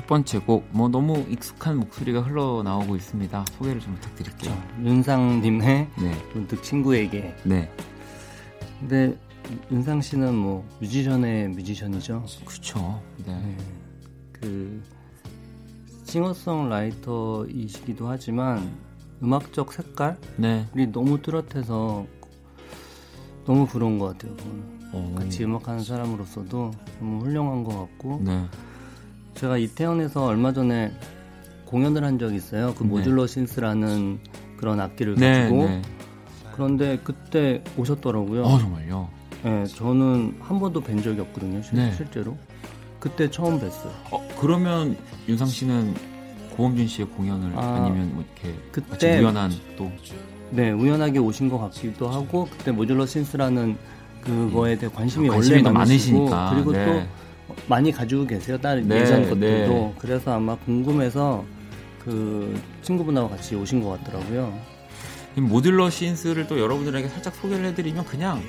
번째 0.10 0.40
곡, 0.40 0.68
뭐 0.72 0.90
너무 0.90 1.24
익숙한 1.30 1.78
목소리가 1.78 2.22
흘러나오고 2.22 2.96
있습니다. 2.96 3.46
소개를 3.52 3.80
좀 3.80 3.94
부탁드릴게요. 3.94 4.60
윤상님의 4.82 5.88
네, 6.02 6.26
문득 6.34 6.64
친구에게. 6.64 7.36
네, 7.44 7.72
근데 8.80 9.16
윤상 9.72 10.02
씨는 10.02 10.34
뭐 10.34 10.68
뮤지션의 10.80 11.50
뮤지션이죠. 11.50 12.26
그쵸. 12.44 13.00
네. 13.24 13.40
네. 13.40 13.56
그 14.32 14.82
싱어송라이터이시기도 16.06 18.08
하지만 18.08 18.68
음악적 19.22 19.72
색깔이 19.72 20.16
네. 20.38 20.66
너무 20.92 21.22
뚜렷해서 21.22 22.08
너무 23.46 23.68
부러운 23.68 24.00
것 24.00 24.18
같아요. 24.18 24.36
오. 24.92 25.14
같이 25.14 25.44
음악하는 25.44 25.84
사람으로서도 25.84 26.72
너무 27.00 27.26
훌륭한 27.26 27.64
것 27.64 27.78
같고 27.78 28.24
네. 28.26 28.48
제가 29.40 29.58
이태원에서 29.58 30.26
얼마 30.26 30.52
전에 30.52 30.92
공연을 31.66 32.04
한 32.04 32.20
적이 32.20 32.36
있어요. 32.38 32.74
그 32.76 32.84
네. 32.84 32.90
모듈러 32.90 33.26
신스라는 33.26 34.20
그런 34.58 34.80
악기를 34.82 35.16
네, 35.16 35.44
가지고 35.44 35.66
네. 35.66 35.82
그런데 36.54 37.00
그때 37.04 37.64
오셨더라고요. 37.78 38.44
어, 38.44 38.60
정말요? 38.60 39.10
네, 39.44 39.64
저는 39.66 40.36
한 40.42 40.60
번도 40.60 40.82
뵌 40.82 41.02
적이 41.02 41.22
없거든요. 41.22 41.62
실, 41.62 41.76
네. 41.76 41.94
실제로. 41.96 42.36
그때 43.00 43.32
처음 43.32 43.58
뵀어요. 43.62 43.92
어, 44.12 44.28
그러면 44.42 44.98
윤상 45.30 45.48
씨는 45.48 45.94
고범준 46.58 46.88
씨의 46.88 47.08
공연을 47.08 47.54
아, 47.58 47.62
아, 47.62 47.80
니면뭐 47.90 48.26
이렇게 48.42 48.60
그때- 48.74 49.20
우연한 49.20 49.52
또 49.78 49.90
네, 50.52 50.72
우연하게 50.72 51.20
오신 51.20 51.48
것 51.48 51.60
같기도 51.60 52.10
하고 52.10 52.46
그때 52.52 52.72
모듈러 52.72 53.06
신스라는 53.06 53.78
그거에 54.22 54.78
대해 54.78 54.92
관심이, 54.94 55.30
아, 55.30 55.34
관심이 55.34 55.54
원래 55.60 55.64
더 55.64 55.72
많으시고 55.72 56.26
많으시니까. 56.30 56.52
그리고 56.56 56.72
네. 56.74 56.86
또 56.86 57.29
많이 57.68 57.92
가지고 57.92 58.26
계세요. 58.26 58.58
다른 58.58 58.88
네, 58.88 59.02
예전 59.02 59.24
것들도. 59.24 59.40
네. 59.40 59.94
그래서 60.00 60.34
아마 60.34 60.56
궁금해서 60.56 61.46
그 62.04 62.60
친구분하고 62.82 63.30
같이 63.30 63.56
오신 63.56 63.84
것 63.84 63.90
같더라고요. 64.04 64.58
이 65.38 65.42
모듈러 65.42 65.90
신스를 65.90 66.48
또 66.48 66.60
여러분들에게 66.60 67.08
살짝 67.10 67.36
소개를 67.36 67.66
해드리면 67.66 68.06
그냥, 68.06 68.42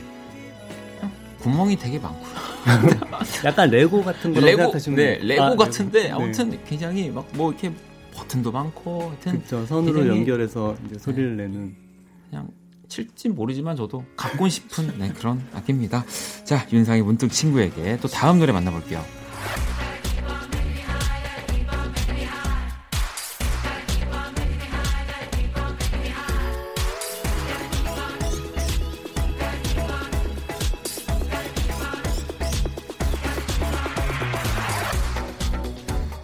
그냥 0.97 1.13
구멍이 1.41 1.77
되게 1.77 1.99
많고요. 1.99 2.51
약간 3.45 3.71
레고 3.71 4.03
같은 4.03 4.33
거라고 4.33 4.47
레고, 4.47 4.59
생각하시면 4.59 4.97
네, 4.97 5.19
레고 5.23 5.43
아, 5.43 5.57
같은데 5.57 6.03
네. 6.05 6.11
아무튼 6.11 6.59
굉장히 6.65 7.11
막 7.11 7.25
뭐 7.35 7.51
이렇게 7.51 7.73
버튼도 8.15 8.53
많고 8.53 9.09
하여튼 9.11 9.41
그쵸 9.41 9.65
선으로 9.67 10.07
연결해서 10.07 10.77
소리를 10.99 11.37
내는 11.37 11.75
그냥 12.29 12.49
칠진 12.91 13.34
모르지만 13.34 13.76
저도 13.76 14.05
갖고 14.16 14.49
싶은 14.49 14.99
네, 14.99 15.11
그런 15.12 15.47
악기입니다. 15.55 16.05
자, 16.45 16.66
윤상의 16.70 17.03
문득 17.03 17.30
친구에게 17.30 17.99
또 18.03 18.09
다음 18.09 18.41
노래 18.41 18.53
만나볼게요. 18.53 19.03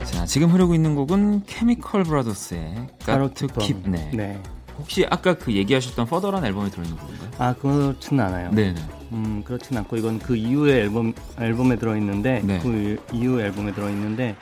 자, 0.05 0.27
지금 0.27 0.51
흐르고 0.51 0.75
있는 0.75 0.95
곡은 0.97 1.45
케미컬 1.45 2.03
브라더스의 2.03 2.89
Got 3.07 3.35
to 3.35 3.49
Keep. 3.59 3.89
네. 3.89 4.11
네. 4.13 4.43
혹시 4.79 5.07
아까 5.11 5.35
그 5.35 5.53
얘기하셨던 5.53 6.07
퍼더란 6.07 6.45
앨범에 6.45 6.69
들어있는 6.71 6.97
곡인가요? 6.97 7.31
아 7.39 7.55
그렇진 7.55 8.21
않아요. 8.21 8.51
네네. 8.51 8.81
음 9.13 9.43
그렇진 9.45 9.77
않고 9.79 9.97
이건 9.97 10.19
그 10.19 10.37
이후의 10.37 10.81
앨범 10.83 11.13
앨범에 11.39 11.77
들어 11.77 11.97
있는데 11.97 12.41
네. 12.45 12.59
그 12.61 13.01
이후 13.13 13.41
앨범에 13.41 13.73
들어 13.73 13.89
있는데 13.91 14.37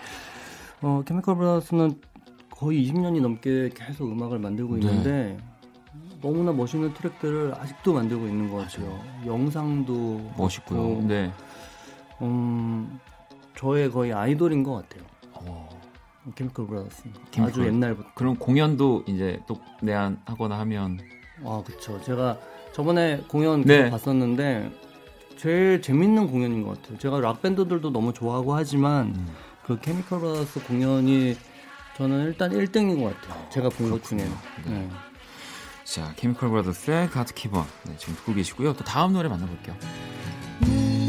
어 0.81 1.03
케미컬 1.07 1.37
브라더스는 1.37 2.01
거의 2.51 2.87
20년이 2.91 3.21
넘게 3.21 3.71
계속 3.75 4.11
음악을 4.11 4.39
만들고 4.39 4.77
네. 4.77 4.81
있는데 4.81 5.39
너무나 6.23 6.53
멋있는 6.53 6.95
트랙들을 6.95 7.55
아직도 7.59 7.93
만들고 7.93 8.27
있는 8.27 8.51
것 8.51 8.59
같아요. 8.59 8.99
영상도 9.27 10.33
멋있고요. 10.37 11.07
네. 11.07 11.31
음 12.23 12.99
저의 13.57 13.91
거의 13.91 14.13
아이돌인 14.13 14.63
것 14.63 14.73
같아요. 14.75 15.05
어, 16.27 16.31
Chemical 16.35 16.67
Brothers 16.67 17.03
Chemical. 17.31 17.51
아주 17.51 17.67
옛날부터. 17.67 18.09
그럼 18.15 18.37
공연도 18.37 19.05
이제 19.07 19.41
또 19.47 19.61
내한하거나 19.83 20.59
하면 20.61 20.99
아, 21.45 21.63
그쵸. 21.67 22.01
제가 22.03 22.39
저번에 22.73 23.19
공연 23.29 23.63
네. 23.63 23.91
봤었는데, 23.91 24.71
제일 25.37 25.83
재밌는 25.83 26.29
공연인 26.29 26.63
것 26.63 26.81
같아요. 26.81 26.99
제가 26.99 27.21
락 27.21 27.43
밴드들도 27.43 27.91
너무 27.91 28.13
좋아하고 28.13 28.55
하지만, 28.55 29.07
음. 29.17 29.29
그 29.65 29.79
Chemical 29.81 30.21
Brothers 30.21 30.63
공연이 30.65 31.37
저는 31.97 32.25
일단 32.27 32.51
1등인 32.53 33.01
것 33.03 33.21
같아요. 33.21 33.49
제가 33.51 33.69
본 33.69 33.91
것 33.91 34.03
중에는. 34.05 34.33
네. 34.67 34.89
자 35.85 36.13
Chemical 36.17 36.49
Brothers의 36.51 37.11
Got 37.11 37.25
to 37.25 37.35
Keep 37.35 37.55
On 37.55 37.65
네, 37.87 37.95
지금 37.99 38.15
듣고 38.17 38.33
계시고요. 38.35 38.73
또 38.75 38.83
다음 38.85 39.13
노래 39.13 39.29
만나볼게요. 39.29 39.77
네 40.61 41.04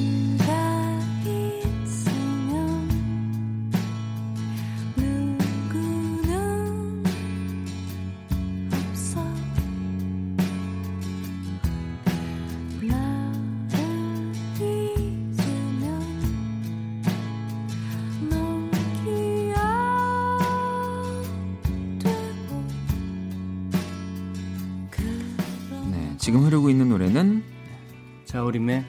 지금 26.25 26.43
흐르고 26.43 26.71
있는 26.71 26.89
노래는 26.89 27.43
자우림의 28.25 28.83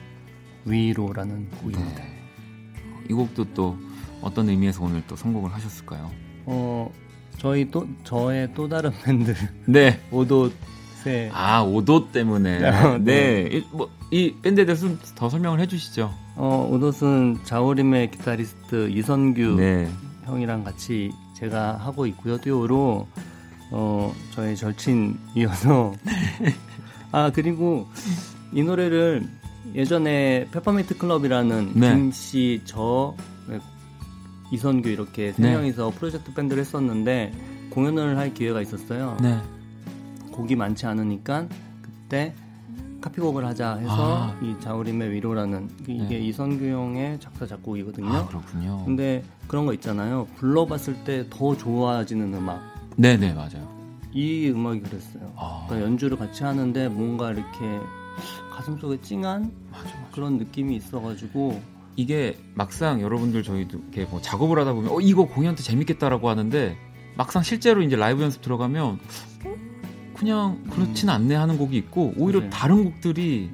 위로라는 0.65 1.47
곡입니다. 1.51 2.01
네. 2.01 2.19
이 3.07 3.13
곡도 3.13 3.53
또 3.53 3.77
어떤 4.23 4.49
의미에서 4.49 4.83
오늘 4.83 5.03
또 5.05 5.15
선곡을 5.15 5.53
하셨을까요? 5.53 6.09
어, 6.47 6.91
저희 7.37 7.69
또, 7.69 7.87
저의 8.03 8.49
또 8.55 8.67
다른 8.67 8.89
밴드, 9.03 9.35
네. 9.67 9.99
오도세. 10.09 11.29
아 11.31 11.61
오도 11.61 12.11
때문에. 12.11 12.65
아, 12.65 12.97
네. 13.05 13.47
이, 13.51 13.63
뭐, 13.71 13.87
이 14.09 14.33
밴드에 14.41 14.65
대해서 14.65 14.87
좀더 14.87 15.29
설명을 15.29 15.59
해주시죠. 15.59 16.11
어, 16.37 16.69
오도스는 16.71 17.41
자우림의 17.43 18.09
기타리스트 18.09 18.89
이선규 18.89 19.57
네. 19.57 19.87
형이랑 20.25 20.63
같이 20.63 21.11
제가 21.35 21.77
하고 21.77 22.07
있고요. 22.07 22.39
듀오로 22.39 23.07
어 23.69 24.15
저의 24.31 24.55
절친이어서 24.55 25.93
아 27.11 27.31
그리고 27.33 27.87
이 28.53 28.63
노래를 28.63 29.27
예전에 29.75 30.47
페퍼민트 30.51 30.97
클럽이라는 30.97 31.71
네. 31.75 31.95
김C 31.95 32.61
저 32.65 33.15
이선규 34.51 34.89
이렇게 34.89 35.33
세 35.33 35.41
네. 35.43 35.51
명이서 35.51 35.91
프로젝트 35.91 36.33
밴드를 36.33 36.61
했었는데 36.61 37.33
공연을 37.69 38.17
할 38.17 38.33
기회가 38.33 38.61
있었어요. 38.61 39.17
네. 39.21 39.37
곡이 40.31 40.55
많지 40.55 40.85
않으니까 40.85 41.47
그때 41.81 42.33
카피곡을 43.01 43.45
하자 43.45 43.75
해서 43.75 44.31
아. 44.31 44.39
이 44.41 44.55
자우림의 44.61 45.11
위로라는 45.11 45.69
이게 45.83 46.17
네. 46.17 46.19
이선규 46.19 46.65
형의 46.65 47.19
작사 47.19 47.45
작곡이거든요. 47.45 48.09
아 48.09 48.25
그렇군요. 48.27 48.83
근데 48.85 49.23
그런 49.47 49.65
거 49.65 49.73
있잖아요. 49.73 50.27
불러봤을 50.37 51.03
때 51.03 51.27
더 51.29 51.55
좋아지는 51.55 52.33
음악. 52.33 52.61
네네 52.95 53.33
맞아요. 53.33 53.76
이 54.17 54.49
음악이 54.49 54.79
그랬어요. 54.81 55.31
아. 55.35 55.65
그러니까 55.67 55.87
연주를 55.87 56.17
같이 56.17 56.43
하는데 56.43 56.89
뭔가 56.89 57.29
이렇게 57.31 57.79
가슴 58.51 58.75
속에 58.79 58.99
찡한 59.01 59.51
그런 60.11 60.37
느낌이 60.39 60.75
있어가지고 60.75 61.61
이게 61.95 62.35
막상 62.55 62.99
여러분들 62.99 63.43
저희도 63.43 63.77
이렇게 63.77 64.05
뭐 64.09 64.19
작업을 64.19 64.57
하다 64.59 64.73
보면 64.73 64.91
어 64.91 64.99
이거 65.01 65.25
공연 65.27 65.53
때 65.55 65.61
재밌겠다라고 65.61 66.29
하는데 66.29 66.75
막상 67.15 67.43
실제로 67.43 67.83
이제 67.83 67.95
라이브 67.95 68.23
연습 68.23 68.41
들어가면 68.41 68.83
어, 69.45 69.55
그냥 70.15 70.63
그렇진 70.71 71.09
않네 71.09 71.35
하는 71.35 71.59
곡이 71.59 71.77
있고 71.77 72.13
오히려 72.17 72.39
맞아요. 72.39 72.49
다른 72.51 72.83
곡들이. 72.85 73.51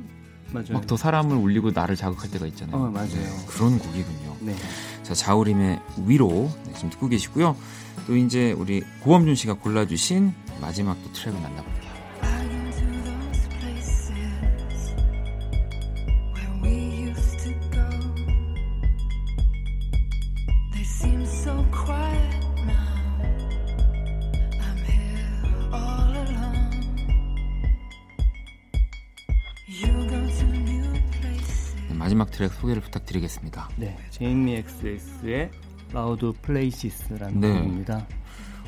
막 0.70 0.86
더 0.86 0.95
사람을 0.95 1.36
울리고 1.36 1.72
나를 1.72 1.95
자극할 1.95 2.30
때가 2.30 2.45
있잖아요. 2.45 2.78
어, 2.78 2.88
맞아요. 2.91 3.07
네, 3.09 3.45
그런 3.47 3.80
곡이군요. 3.80 4.38
네. 4.41 4.55
자, 5.01 5.16
자우림의 5.16 5.80
위로 6.05 6.47
네, 6.68 6.74
지금 6.76 6.91
듣고 6.91 7.07
계시고요. 7.09 7.57
또 8.05 8.16
이제 8.16 8.51
우리 8.51 8.84
고범준 9.01 9.34
씨가 9.34 9.55
골라주신 9.55 10.32
마지막 10.60 11.01
또 11.04 11.12
트랙을 11.12 11.39
만나볼게요. 11.41 11.91
Back 12.22 12.49
into 12.51 12.86
those 13.04 13.49
places 13.60 14.93
where 16.34 16.54
we 16.62 17.10
used 17.10 17.39
to 17.39 17.51
go. 17.72 17.89
They 20.72 20.84
seem 20.84 21.24
so 21.26 21.66
quiet 21.72 22.45
now. 22.66 22.99
I'm 24.62 24.78
here 24.86 25.28
all 25.74 26.16
alone. 26.16 26.82
You 29.68 29.91
go 30.08 30.22
to 30.28 30.45
new 30.45 30.93
places. 31.22 31.76
네, 31.89 31.93
마지막 31.95 32.32
트랙 32.32 32.54
소개를 32.54 32.82
부탁드리겠습니다. 32.82 33.70
네, 33.76 33.97
Jamie 34.12 34.56
XX의 34.56 35.51
Loud 35.91 36.32
Places라는 36.41 37.39
네. 37.39 37.54
곡입니다. 37.60 38.08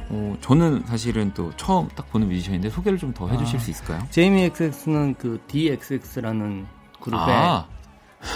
어, 0.09 0.37
저는 0.41 0.83
사실은 0.85 1.31
또 1.33 1.51
처음 1.57 1.87
딱 1.89 2.09
보는 2.11 2.27
뮤지션인데 2.29 2.69
소개를 2.69 2.97
좀 2.97 3.13
더 3.13 3.27
해주실 3.29 3.57
아. 3.57 3.59
수 3.59 3.71
있을까요? 3.71 3.99
Jamie 4.09 4.43
XX는 4.43 5.15
그 5.15 5.39
The 5.47 5.80
XX라는 5.80 6.65
그룹의 7.01 7.33
아, 7.33 7.65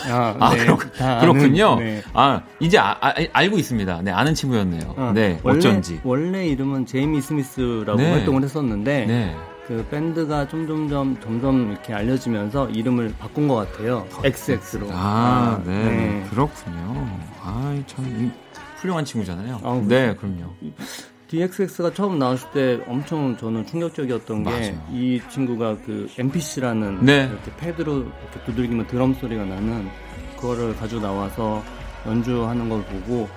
아, 0.09 0.35
아, 0.39 0.49
네, 0.55 0.65
그렇, 0.65 0.77
그렇군요. 0.77 1.75
네. 1.79 2.01
아, 2.13 2.41
이제 2.59 2.77
아, 2.77 2.95
아, 3.01 3.13
알고 3.33 3.57
있습니다. 3.57 4.01
네, 4.03 4.11
아는 4.11 4.33
친구였네요. 4.35 4.93
어, 4.95 5.11
네, 5.13 5.39
원래, 5.43 5.57
어쩐지. 5.57 5.99
원래 6.03 6.47
이름은 6.47 6.85
제이미 6.85 7.21
스미스라고 7.21 7.97
네. 7.97 8.11
활동을 8.11 8.43
했었는데 8.43 9.05
네. 9.05 9.35
그 9.67 9.85
밴드가 9.91 10.47
좀 10.47 10.65
점점 10.67 11.19
점점 11.19 11.71
이렇게 11.71 11.93
알려지면서 11.93 12.69
이름을 12.69 13.15
바꾼 13.19 13.47
것 13.47 13.55
같아요. 13.55 14.07
XX로. 14.23 14.87
아, 14.91 15.61
네, 15.65 16.25
그렇군요. 16.29 17.07
아, 17.43 17.75
참 17.87 18.05
음, 18.05 18.33
훌륭한 18.77 19.05
친구잖아요. 19.05 19.85
네, 19.87 20.15
그럼요. 20.15 20.53
DXX가 21.29 21.93
처음 21.93 22.17
나왔을 22.17 22.49
때 22.51 22.83
엄청 22.87 23.37
저는 23.37 23.65
충격적이었던 23.67 24.43
게. 24.43 24.75
이 24.91 25.21
친구가 25.29 25.77
그 25.85 26.09
MPC라는 26.17 27.05
네. 27.05 27.29
이렇게 27.31 27.55
패드로 27.55 27.97
이렇게 27.99 28.43
두들기면 28.45 28.87
드럼 28.87 29.13
소리가 29.13 29.45
나는 29.45 29.87
그거를 30.35 30.75
가지고 30.75 31.01
나와서 31.01 31.63
연주하는 32.07 32.67
걸 32.67 32.83
보고 32.85 33.29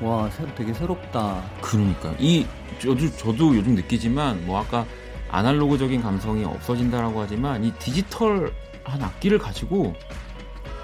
와 0.00 0.30
새- 0.30 0.46
되게 0.54 0.72
새롭다. 0.72 1.42
그러니까 1.60 2.14
이 2.20 2.46
저도 2.78 3.10
저도 3.16 3.56
요즘 3.56 3.74
느끼지만 3.74 4.46
뭐 4.46 4.60
아까 4.60 4.86
아날로그적인 5.28 6.02
감성이 6.02 6.44
없어진다라고 6.44 7.20
하지만 7.20 7.64
이 7.64 7.72
디지털 7.80 8.52
한 8.84 9.02
악기를 9.02 9.38
가지고 9.38 9.94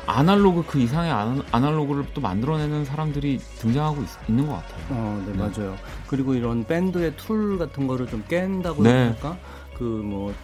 아날로그 0.06 0.64
그 0.66 0.80
이상의 0.80 1.10
아날로그를 1.50 2.04
또 2.14 2.20
만들어내는 2.20 2.84
사람들이 2.84 3.38
등장하고 3.58 4.02
있, 4.02 4.08
는 4.32 4.43
것 4.43 4.54
같아요. 4.56 4.84
어, 4.90 5.22
네, 5.26 5.32
네. 5.32 5.38
맞아요. 5.38 5.76
그리고 6.08 6.34
이런 6.34 6.64
밴드의 6.64 7.16
틀 7.16 7.58
같은 7.58 7.86
거를 7.86 8.06
좀 8.06 8.24
깬다고 8.28 8.82
네. 8.82 8.90
해야 8.90 9.06
할까? 9.06 9.38
그뭐 9.74 10.34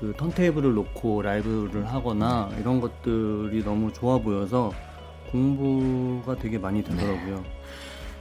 그 0.00 0.12
턴테이블을 0.16 0.74
놓고 0.74 1.22
라이브를 1.22 1.86
하거나 1.92 2.50
이런 2.60 2.80
것들이 2.80 3.64
너무 3.64 3.92
좋아 3.92 4.18
보여서 4.18 4.72
공부가 5.30 6.36
되게 6.36 6.58
많이 6.58 6.82
되더라고요. 6.82 7.44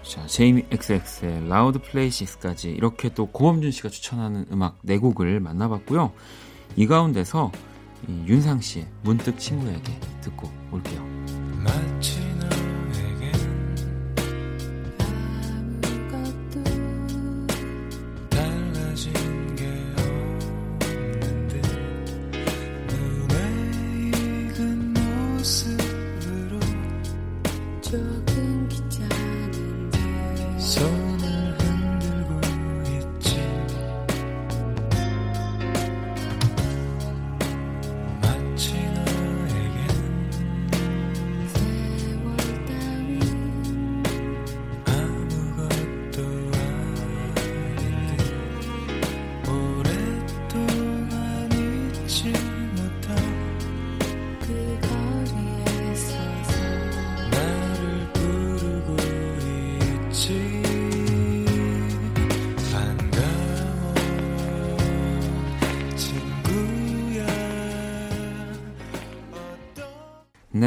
자, 0.03 0.25
제이미 0.25 0.63
XX의 0.71 1.47
라우드 1.49 1.80
플레이시스까지 1.80 2.71
이렇게 2.71 3.09
또 3.09 3.28
고범준 3.28 3.71
씨가 3.71 3.89
추천하는 3.89 4.45
음악 4.51 4.78
네 4.82 4.97
곡을 4.97 5.39
만나봤고요. 5.39 6.11
이 6.75 6.88
가운데서 6.88 7.51
이 8.07 8.23
윤상 8.28 8.61
씨의 8.61 8.88
문득 9.03 9.38
친구에게 9.38 9.99
듣고 10.21 10.49
올게요. 10.71 11.05
마치 11.63 12.26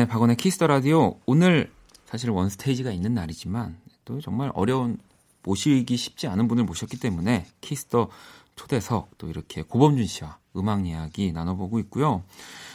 네, 0.01 0.07
박원의 0.07 0.37
키스 0.37 0.56
더 0.56 0.67
라디오. 0.67 1.21
오늘 1.27 1.71
사실 2.07 2.31
원 2.31 2.49
스테이지가 2.49 2.91
있는 2.91 3.13
날이지만 3.13 3.77
또 4.07 4.19
정말 4.23 4.51
어려운 4.55 4.97
모시기 5.43 5.95
쉽지 5.99 6.27
않은 6.27 6.49
분을 6.49 6.65
모셨기 6.65 6.99
때문에 6.99 7.47
키스 7.61 7.91
더 7.91 8.09
초대석 8.57 9.19
또 9.19 9.29
이렇게 9.29 9.61
고범준 9.61 10.07
씨와 10.07 10.39
음악 10.57 10.87
이야기 10.87 11.33
나눠보고 11.33 11.79
있고요. 11.81 12.25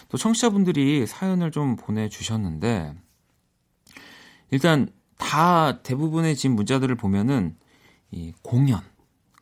또 0.09 0.19
청취자분들이 0.19 1.07
사연을 1.07 1.49
좀 1.49 1.77
보내주셨는데 1.77 2.93
일단 4.51 4.87
다 5.17 5.81
대부분의 5.81 6.35
지금 6.35 6.55
문자들을 6.55 6.93
보면은 6.93 7.55
이 8.11 8.33
공연 8.43 8.81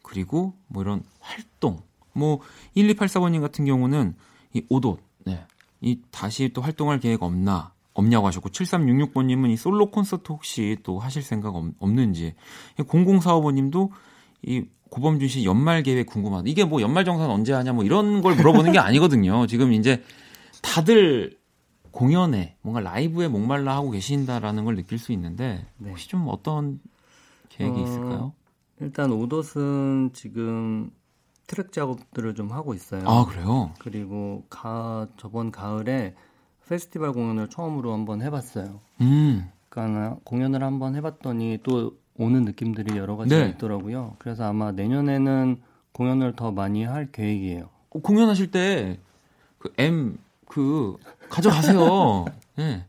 그리고 0.03 0.53
뭐 0.67 0.83
이런 0.83 1.03
활동 1.19 1.83
뭐 2.13 2.39
1284번님 2.77 3.41
같은 3.41 3.65
경우는 3.65 4.15
이 4.53 4.63
오옷 4.69 5.01
네. 5.25 5.45
이 5.81 5.99
다시 6.11 6.49
또 6.53 6.61
활동할 6.61 7.01
계획 7.01 7.23
없나 7.23 7.72
없냐고 7.93 8.27
하셨고 8.27 8.49
7366번님은 8.49 9.51
이 9.51 9.57
솔로 9.57 9.91
콘서트 9.91 10.31
혹시 10.31 10.77
또 10.83 10.99
하실 10.99 11.21
생각 11.21 11.55
없, 11.55 11.65
없는지 11.79 12.35
0045번님도 12.77 13.89
이 14.43 14.65
고범준 14.89 15.27
씨 15.27 15.45
연말 15.45 15.81
계획 15.81 16.05
궁금하다. 16.05 16.43
이게 16.47 16.65
뭐 16.65 16.81
연말 16.81 17.05
정산 17.05 17.29
언제 17.29 17.53
하냐 17.53 17.73
뭐 17.73 17.83
이런 17.83 18.21
걸 18.21 18.35
물어보는 18.35 18.71
게 18.71 18.79
아니거든요. 18.79 19.45
지금 19.47 19.73
이제 19.73 20.03
다들 20.61 21.37
공연에 21.91 22.57
뭔가 22.61 22.79
라이브에 22.79 23.27
목말라 23.27 23.75
하고 23.75 23.91
계신다라는 23.91 24.65
걸 24.65 24.75
느낄 24.75 24.97
수 24.97 25.11
있는데 25.11 25.65
네. 25.77 25.89
혹시 25.89 26.07
좀 26.09 26.27
어떤 26.27 26.79
계획이 27.49 27.79
어, 27.79 27.83
있을까요? 27.83 28.33
일단 28.79 29.11
오돛은 29.11 30.13
지금 30.13 30.91
트랙 31.47 31.71
작업들을 31.71 32.35
좀 32.35 32.51
하고 32.51 32.73
있어요. 32.73 33.03
아 33.07 33.25
그래요? 33.25 33.71
그리고 33.79 34.45
가 34.49 35.07
저번 35.17 35.51
가을에 35.51 36.15
페스티벌 36.67 37.13
공연을 37.13 37.49
처음으로 37.49 37.93
한번 37.93 38.21
해봤어요. 38.21 38.79
음, 39.01 39.49
그러니까 39.69 40.17
공연을 40.23 40.63
한번 40.63 40.95
해봤더니 40.95 41.59
또 41.63 41.97
오는 42.15 42.43
느낌들이 42.45 42.97
여러 42.97 43.15
가지가 43.17 43.43
네. 43.43 43.49
있더라고요. 43.49 44.15
그래서 44.19 44.45
아마 44.45 44.71
내년에는 44.71 45.61
공연을 45.91 46.35
더 46.35 46.51
많이 46.51 46.83
할 46.83 47.11
계획이에요. 47.11 47.69
어, 47.89 47.99
공연하실 47.99 48.51
때 48.51 48.99
그 49.63 49.71
M 49.77 50.17
그 50.45 50.97
가져가세요. 51.29 52.25
네. 52.57 52.85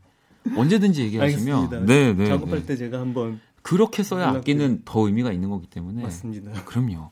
언제든지 0.55 1.03
얘기하시면 1.03 1.85
네, 1.85 2.13
네, 2.13 2.27
작업할 2.27 2.59
네. 2.59 2.65
때 2.65 2.75
제가 2.75 2.99
한번 2.99 3.39
그렇게 3.61 4.03
써야 4.03 4.27
악기는 4.27 4.81
더 4.85 5.07
의미가 5.07 5.31
있는 5.31 5.49
거기 5.49 5.65
때문에 5.67 6.03
맞습니다. 6.03 6.51
그럼요. 6.65 7.09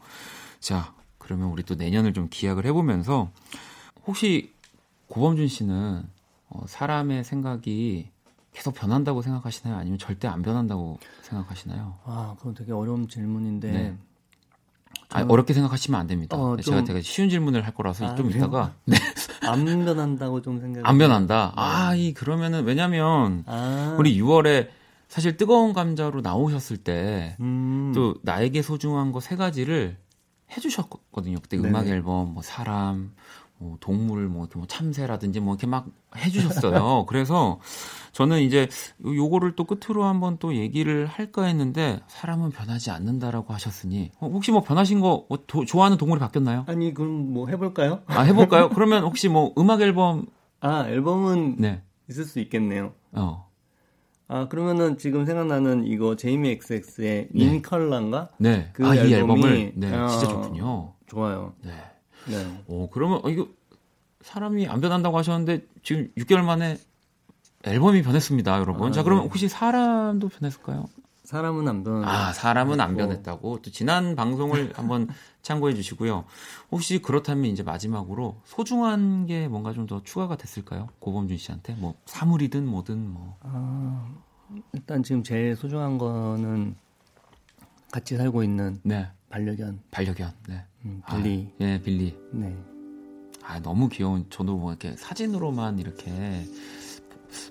자, 0.60 0.94
그러면 1.18 1.48
우리 1.48 1.64
또 1.64 1.76
내년을 1.76 2.14
좀 2.14 2.28
기약을 2.30 2.66
해보면서 2.66 3.32
혹시 4.06 4.52
고범준 5.08 5.48
씨는 5.48 6.04
어, 6.50 6.64
사람의 6.68 7.24
생각이 7.24 8.10
계속 8.54 8.74
변한다고 8.76 9.22
생각하시나요? 9.22 9.76
아니면 9.78 9.98
절대 9.98 10.28
안 10.28 10.42
변한다고 10.44 11.00
생각하시나요? 11.24 11.96
아, 12.06 12.36
그건 12.38 12.54
되게 12.54 12.72
어려운 12.72 13.08
질문인데 13.08 13.72
네. 13.72 13.98
아, 15.10 15.24
어렵게 15.28 15.54
생각하시면 15.54 16.00
안 16.00 16.08
됩니다. 16.08 16.38
어, 16.38 16.56
제가 16.58 16.78
좀- 16.78 16.86
되게 16.86 17.02
쉬운 17.02 17.30
질문을 17.30 17.66
할 17.66 17.74
거라서 17.74 18.06
아, 18.06 18.16
좀 18.16 18.28
그래요? 18.28 18.44
이따가 18.46 18.74
네, 18.86 18.96
안 19.42 19.64
변한다고 19.86 20.42
좀 20.42 20.60
생각. 20.60 20.88
안 20.88 20.98
변한다. 20.98 21.54
아, 21.56 21.96
이 21.96 22.14
그러면은 22.14 22.64
왜냐면 22.66 23.44
아, 23.48 23.96
우리 24.00 24.16
6월에 24.20 24.70
사실 25.08 25.38
뜨거운 25.38 25.74
감자로 25.74 26.22
나오셨을 26.22 26.78
때 26.78 27.36
음, 27.40 27.92
또 27.94 28.16
나에게 28.24 28.62
소중한 28.64 29.12
거 29.12 29.20
세 29.20 29.36
가지를 29.36 29.98
해주셨거든요. 30.56 31.38
그때. 31.42 31.58
음악 31.58 31.88
앨범, 31.88 32.34
뭐 32.34 32.42
사람, 32.44 33.14
뭐 33.64 33.78
동물, 33.80 34.28
뭐, 34.28 34.46
뭐 34.56 34.66
참새라든지 34.68 35.40
뭐 35.40 35.54
이렇게 35.54 35.68
막 35.68 35.88
해주셨어요. 36.18 37.06
그래서 37.08 37.60
저는 38.12 38.42
이제 38.42 38.68
요- 39.06 39.16
요거를 39.16 39.56
또 39.56 39.64
끝으로 39.64 40.04
한번 40.04 40.38
또 40.38 40.54
얘기를 40.54 41.06
할까 41.06 41.46
했는데 41.46 42.02
사람은 42.08 42.50
변하지 42.50 42.92
않는다라고 42.92 43.54
하셨으니 43.54 44.12
어, 44.20 44.28
혹시 44.28 44.52
뭐 44.52 44.62
변하신 44.62 45.00
거 45.00 45.26
뭐, 45.30 45.40
도- 45.48 45.64
좋아하는 45.64 45.98
동물이 45.98 46.20
바뀌었나요? 46.20 46.66
아니 46.68 46.94
그럼 46.94 47.34
뭐 47.34 47.48
해볼까요? 47.48 48.02
아 48.08 48.22
해볼까요? 48.24 48.68
그러면 48.76 49.04
혹시 49.04 49.30
뭐 49.30 49.54
음악 49.58 49.82
앨범 49.82 50.26
아 50.60 50.86
앨범은 50.90 51.56
네, 51.58 51.82
있을 52.10 52.26
수 52.26 52.40
있겠네요. 52.42 52.94
어, 53.14 53.50
아 54.28 54.48
그러면은 54.50 54.98
지금 54.98 55.26
생각나는 55.26 55.86
이거 55.88 56.18
제이미 56.18 56.50
XX의 56.50 57.30
네. 57.32 57.46
인컬러인가? 57.46 58.28
네, 58.38 58.70
그 58.74 58.86
아, 58.86 58.94
이 58.94 59.14
앨범이, 59.14 59.14
앨범을 59.14 59.72
네, 59.76 59.96
어, 59.96 60.08
진짜 60.08 60.28
좋군요. 60.28 60.94
좋아요. 61.08 61.54
네. 61.64 61.72
네. 62.28 62.64
오, 62.68 62.90
그러면 62.90 63.22
어, 63.24 63.30
이거 63.30 63.48
사람이 64.22 64.68
안 64.68 64.80
변한다고 64.82 65.18
하셨는데 65.18 65.66
지금 65.84 66.12
6개월 66.18 66.42
만에 66.44 66.78
앨범이 67.64 68.02
변했습니다, 68.04 68.60
여러분. 68.60 68.90
아, 68.90 68.92
자, 68.92 69.04
그러면 69.04 69.24
네. 69.24 69.28
혹시 69.30 69.48
사람도 69.48 70.30
변했을까요? 70.30 70.86
사람은 71.24 71.68
안 71.70 71.84
변. 71.86 72.04
아, 72.04 72.34
사람은 72.34 72.82
안 72.82 72.94
어. 72.94 72.98
변했다고. 72.98 73.62
또 73.62 73.72
지난 73.72 74.16
방송을 74.16 74.74
한번 74.76 75.08
참고해 75.42 75.74
주시고요. 75.74 76.26
혹시 76.72 77.02
그렇다면 77.02 77.46
이제 77.46 77.64
마지막으로 77.64 78.42
소중한 78.44 79.26
게 79.26 79.48
뭔가 79.48 79.72
좀 79.72 79.88
더 79.88 80.02
추가가 80.04 80.36
됐을까요? 80.36 80.90
고범준 81.00 81.38
씨한테 81.38 81.76
뭐 81.76 81.96
사물이든 82.06 82.66
뭐든 82.66 83.10
뭐. 83.10 83.38
아, 83.42 84.14
일단 84.74 85.02
지금 85.04 85.24
제일 85.24 85.56
소중한 85.56 85.98
거는 85.98 86.76
같이 87.92 88.18
살고 88.18 88.44
있는 88.44 88.80
네. 88.84 89.08
반려견 89.30 89.80
반려견. 89.92 90.34
네. 90.50 90.66
음, 90.86 91.02
아, 91.06 91.16
빌리. 91.16 91.50
예, 91.62 91.82
빌리. 91.82 92.16
네. 92.32 92.56
아, 93.44 93.60
너무 93.60 93.90
귀여운 93.90 94.26
저도 94.30 94.58
뭐 94.58 94.72
이렇게 94.72 94.96
사진으로만 94.98 95.80
이렇게 95.80 96.12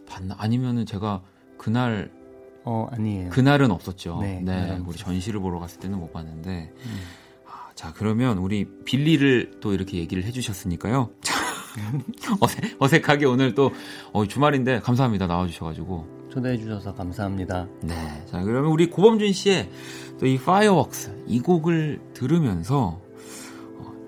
봤나 0.06 0.34
아니면은 0.38 0.86
제가 0.86 1.22
그날 1.58 2.10
어 2.64 2.86
아니에요. 2.90 3.30
그날은 3.30 3.70
없었죠. 3.70 4.18
네, 4.20 4.40
네, 4.42 4.64
우리 4.70 4.80
없었어요. 4.80 4.96
전시를 5.04 5.40
보러 5.40 5.58
갔을 5.58 5.80
때는 5.80 5.98
못 5.98 6.12
봤는데. 6.12 6.72
음. 6.74 7.00
아, 7.46 7.70
자, 7.74 7.92
그러면 7.94 8.38
우리 8.38 8.64
빌리를 8.84 9.58
또 9.60 9.72
이렇게 9.74 9.98
얘기를 9.98 10.24
해 10.24 10.30
주셨으니까요. 10.30 11.10
어색, 12.40 12.76
어색하게 12.78 13.24
오늘 13.26 13.54
또 13.54 13.72
어, 14.12 14.26
주말인데 14.26 14.80
감사합니다 14.80 15.26
나와 15.26 15.46
주셔 15.46 15.64
가지고. 15.64 16.06
초대해 16.30 16.56
주셔서 16.56 16.94
감사합니다. 16.94 17.66
네, 17.82 17.94
자 18.26 18.42
그러면 18.42 18.70
우리 18.70 18.88
고범준 18.88 19.32
씨의 19.32 19.68
또 20.18 20.26
이 20.26 20.38
Fireworks 20.38 21.24
이 21.26 21.40
곡을 21.40 22.00
들으면서 22.14 23.00
어, 23.00 23.11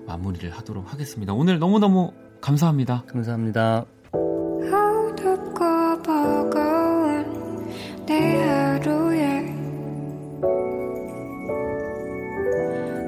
마무리를 0.05 0.49
하도록 0.51 0.91
하겠습니다. 0.91 1.33
오늘 1.33 1.59
너무 1.59 1.79
너무 1.79 2.11
감사합니다. 2.41 3.03
감사합니다. 3.07 3.85
어둡고 4.61 6.01
버거운 6.03 7.73
내 8.05 8.43
하루에 8.43 9.53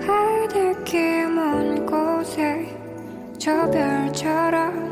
하늘길 0.02 1.30
먼 1.30 1.86
곳에 1.86 2.76
저 3.38 3.70
별처럼 3.70 4.88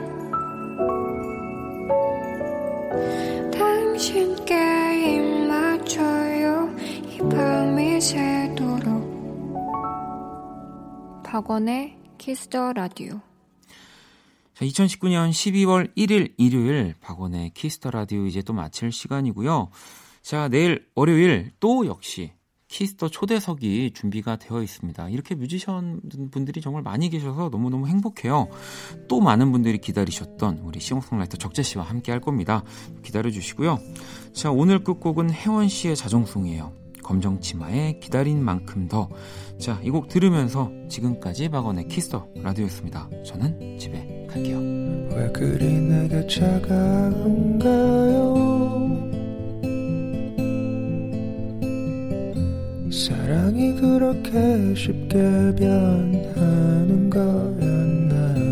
당신께 3.51 5.15
입 5.15 5.47
맞춰요 5.47 6.69
이 7.09 7.17
밤이 7.29 7.99
새도록 7.99 8.85
박원의 11.23 11.94
키스 12.25 12.55
더 12.55 12.73
라디오 12.73 13.21
자, 14.55 14.65
2019년 14.65 15.29
12월 15.29 15.95
1일 15.95 16.33
일요일 16.37 16.95
박원의 16.99 17.51
키스 17.51 17.76
더 17.76 17.91
라디오 17.91 18.25
이제 18.25 18.41
또 18.41 18.51
마칠 18.51 18.91
시간이고요. 18.91 19.69
자, 20.23 20.47
내일 20.47 20.87
월요일 20.95 21.51
또 21.59 21.85
역시 21.85 22.33
키스 22.67 22.93
더 22.93 23.09
초대석이 23.09 23.91
준비가 23.93 24.37
되어 24.37 24.63
있습니다. 24.63 25.07
이렇게 25.09 25.35
뮤지션 25.35 26.01
분들이 26.31 26.61
정말 26.61 26.81
많이 26.81 27.11
계셔서 27.11 27.49
너무너무 27.49 27.87
행복해요. 27.87 28.47
또 29.07 29.21
많은 29.21 29.51
분들이 29.51 29.77
기다리셨던 29.77 30.61
우리 30.63 30.79
싱어송라이터 30.79 31.37
적재 31.37 31.61
씨와 31.61 31.83
함께 31.83 32.11
할 32.11 32.21
겁니다. 32.21 32.63
기다려 33.03 33.29
주시고요. 33.29 33.77
자, 34.33 34.49
오늘 34.49 34.83
끝곡은 34.83 35.29
혜원 35.29 35.67
씨의 35.67 35.95
자정송이에요. 35.95 36.84
검정 37.05 37.39
치마의 37.39 37.99
기다린 37.99 38.43
만큼 38.43 38.87
더. 38.87 39.07
자, 39.59 39.79
이 39.83 39.89
곡 39.91 40.09
들으면서 40.09 40.71
지금까지 40.89 41.49
박원의 41.49 41.87
키스 41.87 42.12
더 42.12 42.27
라디오였습니다. 42.41 43.09
저는 43.23 43.77
집에 43.79 44.25
갈게요. 44.29 44.57
왜 45.15 45.31
그리 45.31 45.65
내게 45.79 46.25
차가운가요 46.27 47.75
사랑이 52.91 53.75
그렇게 53.75 54.73
쉽게 54.75 55.17
변하는 55.57 57.09
거였나요 57.09 58.45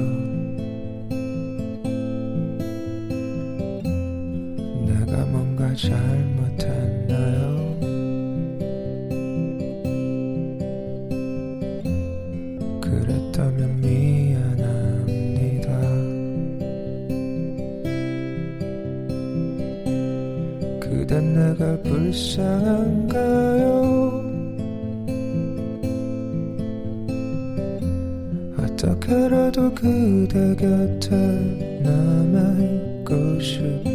내가 4.86 5.26
뭔가 5.26 5.74
잘 5.76 5.92
내가 21.64 21.82
불쌍한가요? 21.84 23.64
어떻게라도 28.58 29.74
그대 29.74 30.56
곁에 30.56 31.10
남아있고 31.84 33.40
싶어 33.40 33.93